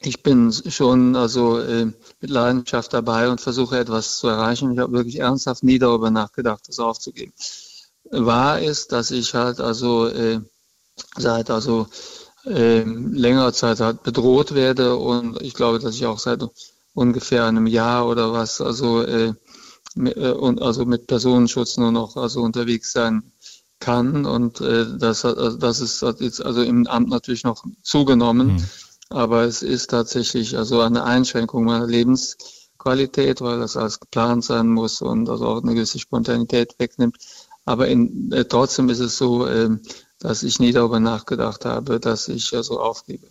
ich 0.00 0.22
bin 0.22 0.50
schon 0.52 1.16
also 1.16 1.58
äh, 1.58 1.86
mit 2.20 2.30
Leidenschaft 2.30 2.94
dabei 2.94 3.28
und 3.28 3.40
versuche 3.40 3.78
etwas 3.78 4.16
zu 4.18 4.28
erreichen. 4.28 4.72
Ich 4.72 4.78
habe 4.78 4.92
wirklich 4.92 5.18
ernsthaft 5.18 5.62
nie 5.64 5.78
darüber 5.78 6.10
nachgedacht, 6.10 6.68
das 6.68 6.78
aufzugeben. 6.78 7.32
Wahr 8.10 8.60
ist, 8.60 8.92
dass 8.92 9.10
ich 9.10 9.34
halt 9.34 9.60
also 9.60 10.06
äh, 10.06 10.40
seit 11.16 11.50
also 11.50 11.88
äh, 12.46 12.82
längerer 12.82 13.52
Zeit 13.52 13.80
halt 13.80 14.02
bedroht 14.02 14.54
werde 14.54 14.96
und 14.96 15.42
ich 15.42 15.52
glaube, 15.52 15.78
dass 15.78 15.94
ich 15.94 16.06
auch 16.06 16.18
seit 16.18 16.42
ungefähr 16.94 17.44
einem 17.44 17.66
Jahr 17.66 18.06
oder 18.06 18.32
was 18.32 18.60
also 18.62 19.02
äh, 19.02 19.34
äh, 19.96 20.32
und 20.32 20.62
also 20.62 20.84
mit 20.84 21.06
Personenschutz 21.06 21.76
nur 21.76 21.92
noch 21.92 22.16
also 22.16 22.42
unterwegs 22.42 22.92
sein 22.92 23.32
kann 23.78 24.24
und 24.24 24.60
äh, 24.60 24.86
das, 24.98 25.24
also 25.24 25.56
das 25.56 25.80
ist 25.80 26.02
jetzt 26.20 26.44
also 26.44 26.62
im 26.62 26.86
Amt 26.86 27.08
natürlich 27.08 27.44
noch 27.44 27.64
zugenommen, 27.82 28.54
mhm. 28.54 28.64
aber 29.10 29.42
es 29.42 29.62
ist 29.62 29.90
tatsächlich 29.90 30.56
also 30.56 30.80
eine 30.80 31.04
Einschränkung 31.04 31.64
meiner 31.64 31.86
Lebensqualität, 31.86 33.40
weil 33.40 33.58
das 33.58 33.76
alles 33.76 34.00
geplant 34.00 34.44
sein 34.44 34.68
muss 34.68 35.02
und 35.02 35.28
also 35.28 35.46
auch 35.46 35.62
eine 35.62 35.74
gewisse 35.74 35.98
Spontanität 35.98 36.74
wegnimmt. 36.78 37.16
Aber 37.64 37.88
in, 37.88 38.32
äh, 38.32 38.44
trotzdem 38.44 38.88
ist 38.88 39.00
es 39.00 39.18
so, 39.18 39.46
äh, 39.46 39.70
dass 40.18 40.42
ich 40.42 40.58
nie 40.60 40.72
darüber 40.72 41.00
nachgedacht 41.00 41.64
habe, 41.64 42.00
dass 42.00 42.28
ich 42.28 42.54
also 42.54 42.80
aufgebe. 42.80 43.26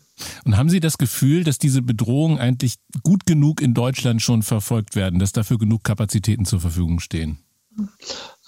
Und 0.45 0.57
haben 0.57 0.69
Sie 0.69 0.79
das 0.79 0.97
Gefühl, 0.97 1.43
dass 1.43 1.57
diese 1.57 1.81
Bedrohungen 1.81 2.37
eigentlich 2.37 2.75
gut 3.03 3.25
genug 3.25 3.61
in 3.61 3.73
Deutschland 3.73 4.21
schon 4.21 4.43
verfolgt 4.43 4.95
werden, 4.95 5.19
dass 5.19 5.31
dafür 5.31 5.57
genug 5.57 5.83
Kapazitäten 5.83 6.45
zur 6.45 6.59
Verfügung 6.59 6.99
stehen? 6.99 7.39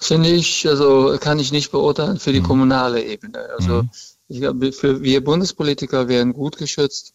Finde 0.00 0.30
ich, 0.30 0.66
also 0.68 1.16
kann 1.20 1.38
ich 1.38 1.50
nicht 1.50 1.72
beurteilen 1.72 2.18
für 2.18 2.32
die 2.32 2.40
mhm. 2.40 2.44
kommunale 2.46 3.02
Ebene. 3.02 3.38
Also 3.58 3.82
mhm. 3.82 3.90
ich 4.28 4.40
glaube, 4.40 4.72
für 4.72 5.02
wir 5.02 5.24
Bundespolitiker 5.24 6.08
werden 6.08 6.32
gut 6.32 6.56
geschützt 6.56 7.14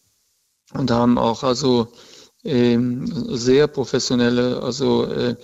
und 0.74 0.90
haben 0.90 1.16
auch 1.16 1.42
also 1.42 1.88
ähm, 2.44 3.06
sehr 3.36 3.68
professionelle, 3.68 4.62
also 4.62 5.04
äh, 5.06 5.36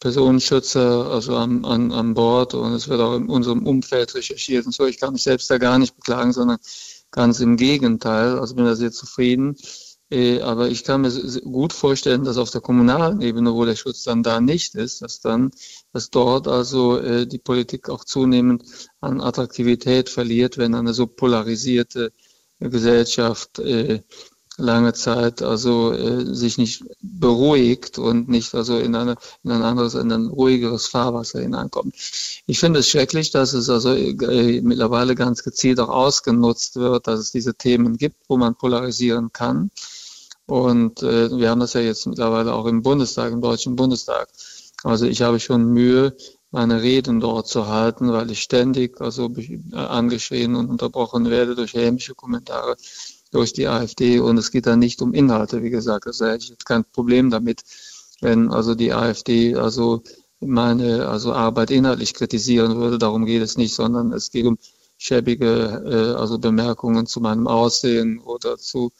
Personenschützer 0.00 1.10
also 1.10 1.36
an, 1.36 1.64
an, 1.64 1.92
an 1.92 2.14
Bord 2.14 2.54
und 2.54 2.72
es 2.72 2.88
wird 2.88 3.00
auch 3.00 3.16
in 3.16 3.28
unserem 3.28 3.66
Umfeld 3.66 4.14
recherchiert 4.14 4.66
und 4.66 4.72
so. 4.72 4.86
Ich 4.86 4.98
kann 4.98 5.12
mich 5.12 5.22
selbst 5.22 5.50
da 5.50 5.58
gar 5.58 5.78
nicht 5.78 5.94
beklagen, 5.94 6.32
sondern 6.32 6.58
ganz 7.10 7.38
im 7.40 7.56
Gegenteil. 7.56 8.38
Also 8.38 8.54
bin 8.54 8.64
da 8.64 8.74
sehr 8.74 8.92
zufrieden. 8.92 9.56
Äh, 10.10 10.40
aber 10.40 10.68
ich 10.68 10.82
kann 10.82 11.02
mir 11.02 11.12
gut 11.42 11.72
vorstellen, 11.72 12.24
dass 12.24 12.36
auf 12.36 12.50
der 12.50 12.60
kommunalen 12.60 13.20
Ebene, 13.20 13.54
wo 13.54 13.64
der 13.64 13.76
Schutz 13.76 14.02
dann 14.02 14.22
da 14.24 14.40
nicht 14.40 14.74
ist, 14.74 15.02
dass 15.02 15.20
dann, 15.20 15.52
dass 15.92 16.10
dort 16.10 16.48
also 16.48 16.98
äh, 16.98 17.26
die 17.26 17.38
Politik 17.38 17.88
auch 17.88 18.04
zunehmend 18.04 18.64
an 19.00 19.20
Attraktivität 19.20 20.08
verliert, 20.08 20.58
wenn 20.58 20.74
eine 20.74 20.94
so 20.94 21.06
polarisierte 21.06 22.12
Gesellschaft 22.58 23.60
äh, 23.60 24.00
lange 24.56 24.92
Zeit 24.92 25.40
also 25.40 25.94
sich 26.34 26.58
nicht 26.58 26.84
beruhigt 27.00 27.98
und 27.98 28.28
nicht 28.28 28.54
also 28.54 28.76
in, 28.76 28.94
eine, 28.94 29.16
in 29.42 29.52
ein 29.52 29.62
anderes, 29.62 29.94
in 29.94 30.12
ein 30.12 30.26
ruhigeres 30.26 30.86
Fahrwasser 30.86 31.40
hineinkommt. 31.40 31.94
Ich 32.46 32.60
finde 32.60 32.80
es 32.80 32.88
schrecklich, 32.90 33.30
dass 33.30 33.54
es 33.54 33.70
also 33.70 33.94
mittlerweile 33.94 35.14
ganz 35.14 35.42
gezielt 35.44 35.80
auch 35.80 35.88
ausgenutzt 35.88 36.76
wird, 36.76 37.06
dass 37.06 37.20
es 37.20 37.30
diese 37.30 37.54
Themen 37.54 37.96
gibt, 37.96 38.16
wo 38.28 38.36
man 38.36 38.54
polarisieren 38.54 39.32
kann. 39.32 39.70
Und 40.50 41.02
äh, 41.04 41.30
wir 41.30 41.48
haben 41.48 41.60
das 41.60 41.74
ja 41.74 41.80
jetzt 41.80 42.06
mittlerweile 42.08 42.52
auch 42.54 42.66
im 42.66 42.82
Bundestag, 42.82 43.32
im 43.32 43.40
Deutschen 43.40 43.76
Bundestag. 43.76 44.28
Also 44.82 45.06
ich 45.06 45.22
habe 45.22 45.38
schon 45.38 45.72
Mühe, 45.72 46.16
meine 46.50 46.82
Reden 46.82 47.20
dort 47.20 47.46
zu 47.46 47.68
halten, 47.68 48.12
weil 48.12 48.32
ich 48.32 48.40
ständig 48.42 49.00
also 49.00 49.30
äh, 49.36 49.76
angeschrien 49.76 50.56
und 50.56 50.68
unterbrochen 50.68 51.30
werde 51.30 51.54
durch 51.54 51.74
hämische 51.74 52.16
Kommentare 52.16 52.76
durch 53.30 53.52
die 53.52 53.68
AfD 53.68 54.18
und 54.18 54.38
es 54.38 54.50
geht 54.50 54.66
da 54.66 54.74
nicht 54.74 55.00
um 55.02 55.14
Inhalte, 55.14 55.62
wie 55.62 55.70
gesagt. 55.70 56.08
Also 56.08 56.26
hätte 56.26 56.42
ich 56.42 56.50
jetzt 56.50 56.66
kein 56.66 56.84
Problem 56.84 57.30
damit, 57.30 57.62
wenn 58.20 58.50
also 58.50 58.74
die 58.74 58.92
AfD 58.92 59.54
also 59.54 60.02
meine 60.40 61.06
also 61.06 61.32
Arbeit 61.32 61.70
inhaltlich 61.70 62.12
kritisieren 62.12 62.76
würde. 62.76 62.98
Darum 62.98 63.24
geht 63.24 63.42
es 63.42 63.56
nicht, 63.56 63.72
sondern 63.72 64.12
es 64.12 64.32
geht 64.32 64.46
um 64.46 64.58
schäbige 64.98 65.84
äh, 65.86 66.18
also 66.18 66.40
Bemerkungen 66.40 67.06
zu 67.06 67.20
meinem 67.20 67.46
Aussehen 67.46 68.18
oder 68.18 68.58
zu 68.58 68.90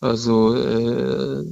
also 0.00 0.54
äh, 0.54 1.44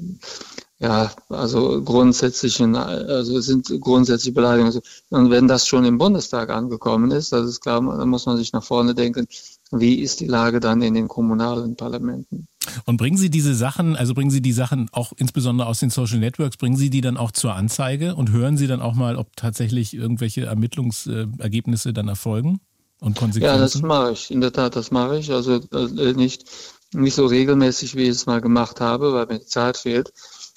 ja, 0.83 1.13
also 1.29 1.81
grundsätzlichen, 1.81 2.75
also 2.75 3.41
sind 3.41 3.73
grundsätzliche 3.81 4.35
Beleidigungen. 4.35 4.81
Und 5.11 5.31
wenn 5.31 5.47
das 5.47 5.69
schon 5.69 5.85
im 5.85 5.97
Bundestag 5.97 6.51
angekommen 6.51 7.13
ist, 7.13 7.33
das 7.33 7.47
ist 7.47 7.61
klar, 7.61 7.81
dann 7.81 8.09
muss 8.09 8.27
man 8.27 8.37
sich 8.37 8.53
nach 8.53 8.65
vorne 8.65 8.93
denken, 8.93 9.29
wie 9.71 10.01
ist 10.01 10.19
die 10.19 10.27
Lage 10.27 10.59
dann 10.59 10.83
in 10.83 10.95
den 10.95 11.07
kommunalen 11.07 11.77
Parlamenten? 11.77 12.49
Und 12.85 12.97
bringen 12.97 13.17
Sie 13.17 13.31
diese 13.31 13.55
Sachen, 13.55 13.95
also 13.95 14.13
bringen 14.13 14.31
Sie 14.33 14.43
die 14.43 14.53
Sachen 14.53 14.89
auch 14.91 15.13
insbesondere 15.17 15.69
aus 15.69 15.79
den 15.79 15.91
Social 15.91 16.19
Networks, 16.19 16.57
bringen 16.57 16.77
Sie 16.77 16.91
die 16.91 17.01
dann 17.01 17.17
auch 17.17 17.31
zur 17.31 17.55
Anzeige 17.55 18.17
und 18.17 18.33
hören 18.33 18.57
Sie 18.57 18.67
dann 18.67 18.83
auch 18.83 18.95
mal, 18.95 19.17
ob 19.17 19.37
tatsächlich 19.37 19.95
irgendwelche 19.95 20.47
Ermittlungsergebnisse 20.47 21.93
dann 21.93 22.09
erfolgen 22.09 22.61
und? 22.99 23.21
Ja, 23.37 23.57
das 23.57 23.81
mache 23.83 24.13
ich. 24.13 24.31
In 24.31 24.41
der 24.41 24.53
Tat, 24.53 24.75
das 24.75 24.91
mache 24.91 25.19
ich. 25.19 25.33
Also 25.33 25.61
äh, 25.73 26.13
nicht, 26.13 26.45
nicht 26.93 27.15
so 27.15 27.27
regelmäßig, 27.27 27.97
wie 27.97 28.05
ich 28.05 28.11
es 28.11 28.27
mal 28.27 28.41
gemacht 28.41 28.81
habe, 28.81 29.13
weil 29.13 29.27
mir 29.27 29.39
die 29.39 29.47
Zeit 29.47 29.77
fehlt. 29.77 30.13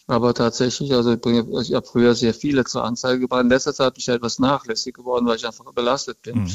Aber 0.08 0.34
tatsächlich, 0.34 0.94
also 0.94 1.14
ich, 1.14 1.22
bringe, 1.22 1.48
ich 1.62 1.74
habe 1.74 1.86
früher 1.86 2.14
sehr 2.14 2.34
viele 2.34 2.64
zur 2.66 2.84
Anzeige 2.84 3.22
gebracht. 3.22 3.44
In 3.44 3.50
letzter 3.50 3.74
Zeit 3.74 3.96
bin 3.96 4.02
ich 4.02 4.08
etwas 4.08 4.38
nachlässig 4.38 4.94
geworden, 4.94 5.26
weil 5.26 5.38
ich 5.38 5.48
einfach 5.48 5.66
belastet 5.74 6.22
bin. 6.22 6.44
Mhm. 6.44 6.52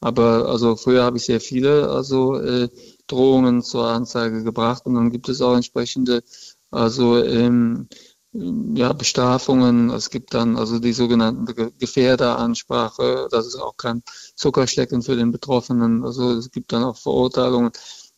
Aber 0.00 0.46
also 0.48 0.76
früher 0.76 1.04
habe 1.04 1.16
ich 1.16 1.24
sehr 1.24 1.40
viele 1.40 1.88
also 1.90 2.36
äh, 2.36 2.68
Drohungen 3.06 3.62
zur 3.62 3.88
Anzeige 3.88 4.44
gebracht 4.44 4.86
und 4.86 4.94
dann 4.94 5.10
gibt 5.10 5.28
es 5.28 5.40
auch 5.40 5.54
entsprechende 5.54 6.22
also 6.70 7.22
ähm, 7.22 7.88
ja, 8.32 8.92
Bestrafungen. 8.92 9.90
Es 9.90 10.10
gibt 10.10 10.34
dann 10.34 10.56
also 10.56 10.78
die 10.78 10.92
sogenannte 10.92 11.72
Gefährderansprache. 11.78 13.28
Das 13.30 13.46
ist 13.46 13.56
auch 13.56 13.76
kein 13.76 14.02
Zuckerstecken 14.34 15.02
für 15.02 15.16
den 15.16 15.32
Betroffenen. 15.32 16.04
Also 16.04 16.32
es 16.32 16.50
gibt 16.50 16.72
dann 16.72 16.84
auch 16.84 16.96
Verurteilungen. 16.96 17.72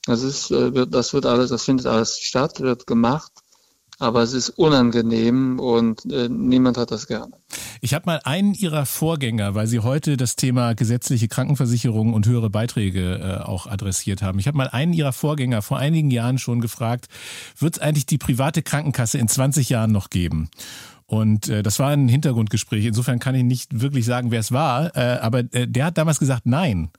Das 0.06 0.22
ist, 0.22 0.50
äh, 0.50 0.86
das 0.86 1.12
wird 1.12 1.26
alles, 1.26 1.50
das 1.50 1.64
findet 1.64 1.86
alles 1.86 2.18
statt, 2.18 2.60
wird 2.60 2.86
gemacht 2.86 3.32
aber 4.00 4.22
es 4.22 4.32
ist 4.32 4.48
unangenehm 4.50 5.60
und 5.60 6.10
äh, 6.10 6.28
niemand 6.28 6.78
hat 6.78 6.90
das 6.90 7.06
gerne. 7.06 7.32
Ich 7.82 7.92
habe 7.92 8.06
mal 8.06 8.20
einen 8.24 8.54
Ihrer 8.54 8.86
Vorgänger, 8.86 9.54
weil 9.54 9.66
Sie 9.66 9.80
heute 9.80 10.16
das 10.16 10.36
Thema 10.36 10.74
gesetzliche 10.74 11.28
Krankenversicherung 11.28 12.14
und 12.14 12.26
höhere 12.26 12.50
Beiträge 12.50 13.18
äh, 13.18 13.44
auch 13.44 13.66
adressiert 13.66 14.22
haben. 14.22 14.38
Ich 14.38 14.48
habe 14.48 14.56
mal 14.56 14.68
einen 14.68 14.94
Ihrer 14.94 15.12
Vorgänger 15.12 15.60
vor 15.60 15.78
einigen 15.78 16.10
Jahren 16.10 16.38
schon 16.38 16.60
gefragt, 16.60 17.08
wird 17.58 17.76
es 17.76 17.80
eigentlich 17.80 18.06
die 18.06 18.18
private 18.18 18.62
Krankenkasse 18.62 19.18
in 19.18 19.28
20 19.28 19.68
Jahren 19.68 19.92
noch 19.92 20.08
geben? 20.08 20.48
Und 21.10 21.48
äh, 21.48 21.64
das 21.64 21.80
war 21.80 21.90
ein 21.90 22.06
Hintergrundgespräch. 22.06 22.84
Insofern 22.84 23.18
kann 23.18 23.34
ich 23.34 23.42
nicht 23.42 23.80
wirklich 23.80 24.04
sagen, 24.04 24.30
wer 24.30 24.38
es 24.38 24.52
war. 24.52 24.96
Äh, 24.96 25.18
aber 25.20 25.40
äh, 25.52 25.66
der 25.66 25.86
hat 25.86 25.98
damals 25.98 26.20
gesagt, 26.20 26.46
nein. 26.46 26.90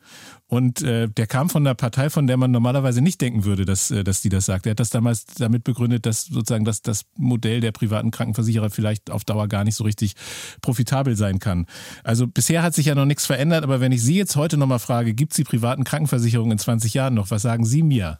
Und 0.47 0.81
äh, 0.81 1.07
der 1.07 1.27
kam 1.27 1.49
von 1.49 1.65
einer 1.65 1.75
Partei, 1.75 2.09
von 2.09 2.27
der 2.27 2.35
man 2.35 2.51
normalerweise 2.51 2.99
nicht 2.99 3.21
denken 3.21 3.45
würde, 3.45 3.63
dass, 3.63 3.89
äh, 3.89 4.03
dass 4.03 4.19
die 4.19 4.27
das 4.27 4.47
sagt. 4.47 4.65
Er 4.65 4.71
hat 4.71 4.81
das 4.81 4.89
damals 4.89 5.23
damit 5.37 5.63
begründet, 5.63 6.05
dass 6.05 6.25
sozusagen 6.25 6.65
das, 6.65 6.81
das 6.81 7.05
Modell 7.15 7.61
der 7.61 7.71
privaten 7.71 8.11
Krankenversicherer 8.11 8.69
vielleicht 8.69 9.09
auf 9.09 9.23
Dauer 9.23 9.47
gar 9.47 9.63
nicht 9.63 9.75
so 9.75 9.85
richtig 9.85 10.15
profitabel 10.59 11.15
sein 11.15 11.39
kann. 11.39 11.65
Also 12.03 12.27
bisher 12.27 12.63
hat 12.63 12.73
sich 12.73 12.87
ja 12.87 12.95
noch 12.95 13.05
nichts 13.05 13.25
verändert, 13.25 13.63
aber 13.63 13.79
wenn 13.79 13.93
ich 13.93 14.03
Sie 14.03 14.17
jetzt 14.17 14.35
heute 14.35 14.57
nochmal 14.57 14.79
frage, 14.79 15.13
gibt 15.13 15.31
es 15.31 15.37
die 15.37 15.45
privaten 15.45 15.85
Krankenversicherungen 15.85 16.51
in 16.51 16.59
20 16.59 16.93
Jahren 16.93 17.13
noch? 17.13 17.31
Was 17.31 17.43
sagen 17.43 17.63
Sie 17.63 17.81
mir? 17.81 18.19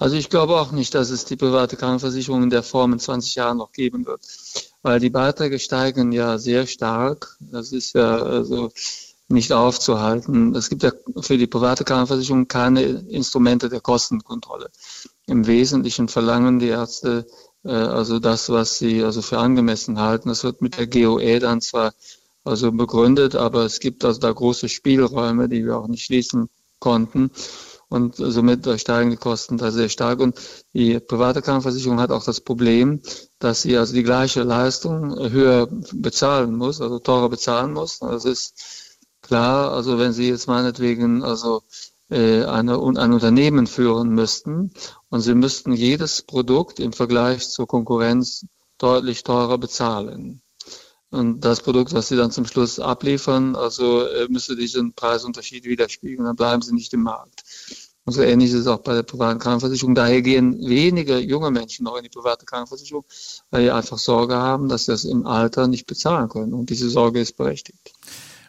Also 0.00 0.16
ich 0.16 0.30
glaube 0.30 0.60
auch 0.60 0.72
nicht, 0.72 0.94
dass 0.96 1.10
es 1.10 1.26
die 1.26 1.36
private 1.36 1.76
Krankenversicherung 1.76 2.42
in 2.42 2.50
der 2.50 2.64
Form 2.64 2.92
in 2.92 2.98
20 2.98 3.36
Jahren 3.36 3.58
noch 3.58 3.70
geben 3.70 4.04
wird 4.04 4.22
weil 4.82 5.00
die 5.00 5.10
Beiträge 5.10 5.58
steigen 5.58 6.12
ja 6.12 6.38
sehr 6.38 6.66
stark. 6.66 7.36
Das 7.40 7.72
ist 7.72 7.94
ja 7.94 8.16
also 8.16 8.72
nicht 9.28 9.52
aufzuhalten. 9.52 10.54
Es 10.54 10.68
gibt 10.70 10.82
ja 10.82 10.92
für 11.20 11.38
die 11.38 11.46
private 11.46 11.84
Krankenversicherung 11.84 12.48
keine 12.48 12.82
Instrumente 12.82 13.68
der 13.68 13.80
Kostenkontrolle. 13.80 14.70
Im 15.26 15.46
Wesentlichen 15.46 16.08
verlangen 16.08 16.58
die 16.58 16.68
Ärzte 16.68 17.26
äh, 17.64 17.70
also 17.70 18.18
das, 18.18 18.48
was 18.48 18.78
sie 18.78 19.04
also 19.04 19.22
für 19.22 19.38
angemessen 19.38 20.00
halten. 20.00 20.28
Das 20.28 20.44
wird 20.44 20.62
mit 20.62 20.78
der 20.78 20.86
GOE 20.86 21.38
dann 21.38 21.60
zwar 21.60 21.92
also 22.42 22.72
begründet, 22.72 23.36
aber 23.36 23.64
es 23.64 23.80
gibt 23.80 24.04
also 24.04 24.18
da 24.18 24.32
große 24.32 24.68
Spielräume, 24.68 25.48
die 25.48 25.64
wir 25.64 25.76
auch 25.76 25.88
nicht 25.88 26.04
schließen 26.04 26.48
konnten 26.78 27.30
und 27.90 28.14
somit 28.16 28.66
steigen 28.80 29.10
die 29.10 29.16
Kosten 29.16 29.58
da 29.58 29.70
sehr 29.70 29.88
stark. 29.88 30.20
Und 30.20 30.40
die 30.72 31.00
private 31.00 31.42
Krankenversicherung 31.42 32.00
hat 32.00 32.12
auch 32.12 32.24
das 32.24 32.40
Problem, 32.40 33.02
dass 33.40 33.62
sie 33.62 33.76
also 33.76 33.94
die 33.94 34.04
gleiche 34.04 34.44
Leistung 34.44 35.18
höher 35.30 35.68
bezahlen 35.92 36.56
muss, 36.56 36.80
also 36.80 37.00
teurer 37.00 37.28
bezahlen 37.28 37.72
muss. 37.72 37.98
Das 37.98 38.24
ist 38.24 38.98
klar, 39.20 39.72
also 39.72 39.98
wenn 39.98 40.12
Sie 40.12 40.28
jetzt 40.28 40.46
meinetwegen 40.46 41.22
also 41.24 41.62
äh, 42.10 42.44
eine, 42.44 42.74
ein 42.74 43.12
Unternehmen 43.12 43.66
führen 43.66 44.10
müssten 44.10 44.72
und 45.08 45.20
Sie 45.20 45.34
müssten 45.34 45.72
jedes 45.72 46.22
Produkt 46.22 46.80
im 46.80 46.92
Vergleich 46.92 47.48
zur 47.50 47.66
Konkurrenz 47.66 48.46
deutlich 48.78 49.24
teurer 49.24 49.58
bezahlen. 49.58 50.42
Und 51.10 51.40
das 51.44 51.60
Produkt, 51.60 51.92
was 51.92 52.08
Sie 52.08 52.16
dann 52.16 52.30
zum 52.30 52.46
Schluss 52.46 52.78
abliefern, 52.78 53.56
also 53.56 54.06
äh, 54.06 54.28
müsste 54.28 54.54
diesen 54.54 54.92
Preisunterschied 54.92 55.64
widerspiegeln, 55.64 56.24
dann 56.24 56.36
bleiben 56.36 56.62
Sie 56.62 56.72
nicht 56.72 56.92
im 56.94 57.02
Markt. 57.02 57.42
Und 58.04 58.14
so 58.14 58.22
ähnlich 58.22 58.50
ist 58.50 58.60
es 58.60 58.66
auch 58.66 58.78
bei 58.78 58.94
der 58.94 59.02
privaten 59.02 59.38
Krankenversicherung. 59.38 59.94
Daher 59.94 60.22
gehen 60.22 60.58
wenige 60.66 61.18
junge 61.18 61.50
Menschen 61.50 61.84
noch 61.84 61.96
in 61.96 62.02
die 62.02 62.08
private 62.08 62.46
Krankenversicherung, 62.46 63.04
weil 63.50 63.64
sie 63.64 63.70
einfach 63.70 63.98
Sorge 63.98 64.36
haben, 64.36 64.68
dass 64.68 64.86
sie 64.86 64.92
das 64.92 65.04
im 65.04 65.26
Alter 65.26 65.68
nicht 65.68 65.86
bezahlen 65.86 66.28
können. 66.28 66.54
Und 66.54 66.70
diese 66.70 66.88
Sorge 66.88 67.20
ist 67.20 67.36
berechtigt. 67.36 67.92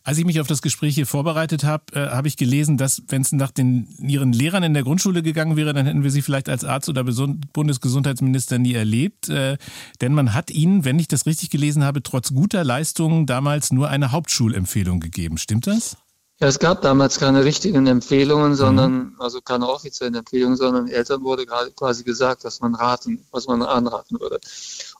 Als 0.04 0.18
ich 0.18 0.26
mich 0.26 0.40
auf 0.40 0.48
das 0.48 0.62
Gespräch 0.62 0.96
hier 0.96 1.06
vorbereitet 1.06 1.64
habe, 1.64 1.84
äh, 1.94 2.08
habe 2.10 2.28
ich 2.28 2.36
gelesen, 2.36 2.78
dass 2.78 3.04
wenn 3.08 3.22
es 3.22 3.32
nach 3.32 3.52
den 3.52 3.88
ihren 4.00 4.34
Lehrern 4.34 4.64
in 4.64 4.74
der 4.74 4.84
Grundschule 4.84 5.22
gegangen 5.22 5.58
wäre, 5.58 5.74
dann 5.74 5.86
hätten 5.86 6.04
wir 6.04 6.10
sie 6.10 6.24
vielleicht 6.24 6.50
als 6.50 6.66
Arzt 6.66 6.90
oder 6.90 7.04
Bundesgesundheitsminister 7.04 8.58
nie 8.58 8.74
erlebt. 8.74 9.30
Äh, 9.30 9.58
denn 10.02 10.14
man 10.14 10.34
hat 10.34 10.50
ihnen, 10.50 10.86
wenn 10.86 10.98
ich 10.98 11.08
das 11.08 11.28
richtig 11.28 11.52
gelesen 11.52 11.84
habe, 11.84 12.02
trotz 12.02 12.34
guter 12.34 12.64
Leistungen 12.64 13.28
damals 13.28 13.72
nur 13.72 13.90
eine 13.90 14.12
Hauptschulempfehlung 14.12 15.00
gegeben. 15.00 15.38
Stimmt 15.38 15.68
das? 15.68 15.98
Ja, 16.42 16.48
es 16.48 16.58
gab 16.58 16.82
damals 16.82 17.20
keine 17.20 17.46
richtigen 17.46 17.86
Empfehlungen, 17.86 18.56
sondern, 18.56 18.94
mhm. 18.94 19.16
also 19.20 19.42
keine 19.42 19.70
offiziellen 19.70 20.16
Empfehlungen, 20.16 20.58
sondern 20.58 20.88
Eltern 20.88 21.24
wurde 21.24 21.46
quasi 21.46 22.04
gesagt, 22.04 22.46
was 22.46 22.62
man 22.62 22.74
raten, 22.74 23.28
was 23.30 23.46
man 23.46 23.62
anraten 23.62 24.20
würde. 24.20 24.40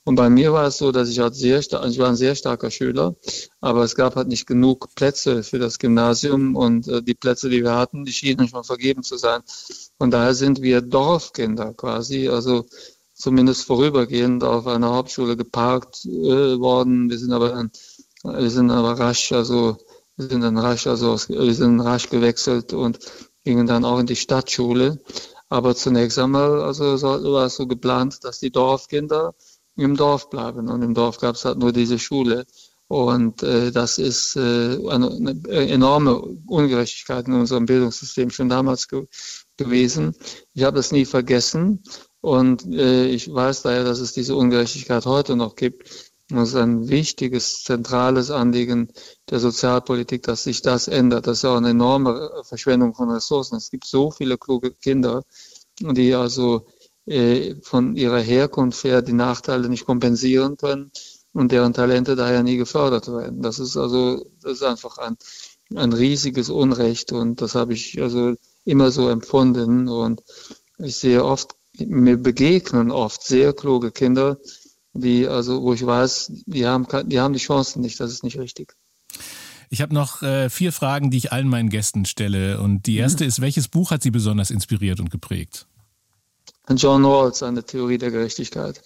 Und 0.04 0.14
bei 0.14 0.30
mir 0.30 0.54
war 0.54 0.68
es 0.68 0.78
so, 0.78 0.92
dass 0.92 1.10
ich 1.10 1.18
halt 1.18 1.34
sehr, 1.34 1.58
ich 1.58 1.72
war 1.72 2.10
ein 2.10 2.16
sehr 2.16 2.36
starker 2.36 2.70
Schüler, 2.70 3.16
aber 3.60 3.84
es 3.84 3.96
gab 3.96 4.18
halt 4.18 4.28
nicht 4.28 4.46
genug 4.46 4.94
Plätze 4.94 5.42
für 5.42 5.58
das 5.58 5.80
Gymnasium 5.80 6.56
und 6.56 6.88
äh, 6.88 7.02
die 7.02 7.16
Plätze, 7.16 7.50
die 7.50 7.64
wir 7.64 7.76
hatten, 7.76 8.06
die 8.06 8.14
schienen 8.14 8.48
schon 8.48 8.64
vergeben 8.64 9.02
zu 9.02 9.18
sein. 9.18 9.42
Von 9.98 10.12
daher 10.12 10.36
sind 10.36 10.62
wir 10.62 10.82
Dorfkinder 10.82 11.74
quasi, 11.74 12.30
also 12.30 12.68
zumindest 13.16 13.66
vorübergehend 13.66 14.44
auf 14.44 14.68
einer 14.68 14.94
Hauptschule 14.94 15.36
geparkt 15.36 16.06
äh, 16.06 16.60
worden. 16.60 17.10
Wir 17.10 17.18
sind 17.18 17.34
aber, 17.34 17.68
wir 18.24 18.50
sind 18.52 18.70
aber 18.70 19.00
rasch, 19.00 19.32
also 19.32 19.78
Wir 20.22 20.30
sind 20.30 20.42
dann 20.42 20.58
rasch, 20.60 20.86
also 20.86 21.18
wir 21.30 21.54
sind 21.56 21.80
rasch 21.80 22.08
gewechselt 22.10 22.74
und 22.74 23.00
gingen 23.44 23.66
dann 23.66 23.84
auch 23.84 23.98
in 23.98 24.06
die 24.06 24.16
Stadtschule. 24.16 25.02
Aber 25.50 25.76
zunächst 25.76 26.20
einmal, 26.20 26.62
also 26.62 27.02
war 27.02 27.46
es 27.48 27.56
so 27.56 27.66
geplant, 27.66 28.24
dass 28.24 28.40
die 28.40 28.52
Dorfkinder 28.52 29.34
im 29.76 29.98
Dorf 29.98 30.30
bleiben. 30.30 30.70
Und 30.70 30.84
im 30.84 30.94
Dorf 30.94 31.18
gab 31.18 31.36
es 31.36 31.44
halt 31.44 31.58
nur 31.58 31.72
diese 31.72 31.98
Schule. 31.98 32.46
Und 32.88 33.42
äh, 33.42 33.72
das 33.72 33.98
ist 33.98 34.36
äh, 34.36 34.78
eine, 34.90 35.10
eine, 35.10 35.42
enorme 35.48 36.22
Ungerechtigkeit 36.22 37.28
in 37.28 37.34
unserem 37.34 37.66
Bildungssystem 37.66 38.30
schon 38.30 38.50
damals 38.50 38.88
ge 38.88 39.08
gewesen. 39.58 40.16
Ich 40.54 40.64
habe 40.64 40.78
das 40.78 40.92
nie 40.92 41.06
vergessen. 41.06 41.82
Und 42.20 42.72
äh, 42.72 43.08
ich 43.08 43.34
weiß 43.34 43.64
daher, 43.64 43.86
dass 43.86 44.00
es 44.00 44.14
diese 44.14 44.36
Ungerechtigkeit 44.36 45.06
heute 45.08 45.36
noch 45.36 45.56
gibt. 45.56 46.11
Das 46.32 46.50
ist 46.50 46.56
ein 46.56 46.88
wichtiges, 46.88 47.64
zentrales 47.64 48.32
Anliegen 48.32 48.92
der 49.30 49.40
Sozialpolitik, 49.40 50.24
dass 50.24 50.44
sich 50.44 50.62
das 50.62 50.88
ändert. 50.88 51.28
Das 51.28 51.40
ist 51.40 51.46
auch 51.46 51.58
eine 51.58 51.72
enorme 51.72 52.32
Verschwendung 52.44 52.94
von 52.94 53.10
Ressourcen. 53.10 53.58
Es 53.58 53.70
gibt 53.70 53.86
so 53.86 54.12
viele 54.12 54.38
kluge 54.38 54.72
Kinder, 54.72 55.24
die 55.80 56.14
also 56.14 56.66
äh, 57.06 57.56
von 57.62 57.96
ihrer 57.98 58.22
Herkunft 58.22 58.84
her 58.84 59.02
die 59.02 59.14
Nachteile 59.14 59.68
nicht 59.68 59.86
kompensieren 59.86 60.56
können 60.56 60.92
und 61.34 61.52
deren 61.52 61.74
Talente 61.74 62.16
daher 62.16 62.44
nie 62.44 62.58
gefördert 62.58 63.08
werden. 63.08 63.42
Das 63.42 63.60
ist 63.60 63.76
also, 63.76 64.26
das 64.42 64.54
ist 64.54 64.64
einfach 64.64 64.98
ein, 65.00 65.18
ein 65.76 65.92
riesiges 65.92 66.50
Unrecht 66.50 67.12
und 67.12 67.42
das 67.42 67.56
habe 67.56 67.74
ich 67.74 68.02
also 68.02 68.36
immer 68.64 68.92
so 68.92 69.10
empfunden 69.10 69.90
und 69.90 70.22
ich 70.78 70.96
sehe 70.96 71.26
oft, 71.26 71.56
mir 71.78 72.18
begegnen 72.18 72.92
oft 72.92 73.24
sehr 73.24 73.54
kluge 73.54 73.92
Kinder, 73.92 74.38
die, 74.94 75.28
also, 75.28 75.62
wo 75.62 75.74
ich 75.74 75.86
weiß, 75.86 76.32
die 76.46 76.66
haben, 76.66 76.88
die 77.06 77.20
haben 77.20 77.34
die 77.34 77.40
Chancen 77.40 77.82
nicht, 77.82 78.00
das 78.00 78.12
ist 78.12 78.24
nicht 78.24 78.38
richtig. 78.38 78.76
Ich 79.70 79.82
habe 79.82 79.94
noch 79.94 80.22
äh, 80.22 80.50
vier 80.50 80.74
Fragen, 80.74 81.12
die 81.12 81.18
ich 81.18 81.32
allen 81.32 81.48
meinen 81.48 81.70
Gästen 81.70 82.04
stelle. 82.04 82.60
Und 82.60 82.88
die 82.88 82.98
erste 82.98 83.24
mhm. 83.24 83.30
ist, 83.30 83.42
welches 83.42 83.70
Buch 83.70 83.92
hat 83.92 84.04
Sie 84.04 84.12
besonders 84.12 84.52
inspiriert 84.52 85.00
und 85.00 85.10
geprägt? 85.10 85.66
John 86.76 87.06
Rawls, 87.06 87.42
eine 87.42 87.64
Theorie 87.64 87.98
der 87.98 88.12
Gerechtigkeit. 88.12 88.82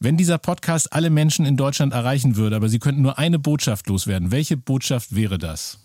Wenn 0.00 0.16
dieser 0.16 0.38
Podcast 0.38 0.92
alle 0.92 1.10
Menschen 1.10 1.44
in 1.44 1.56
Deutschland 1.56 1.92
erreichen 1.92 2.36
würde, 2.36 2.56
aber 2.56 2.70
Sie 2.70 2.78
könnten 2.78 3.02
nur 3.02 3.18
eine 3.18 3.38
Botschaft 3.38 3.88
loswerden, 3.88 4.30
welche 4.30 4.56
Botschaft 4.56 5.14
wäre 5.14 5.36
das? 5.36 5.78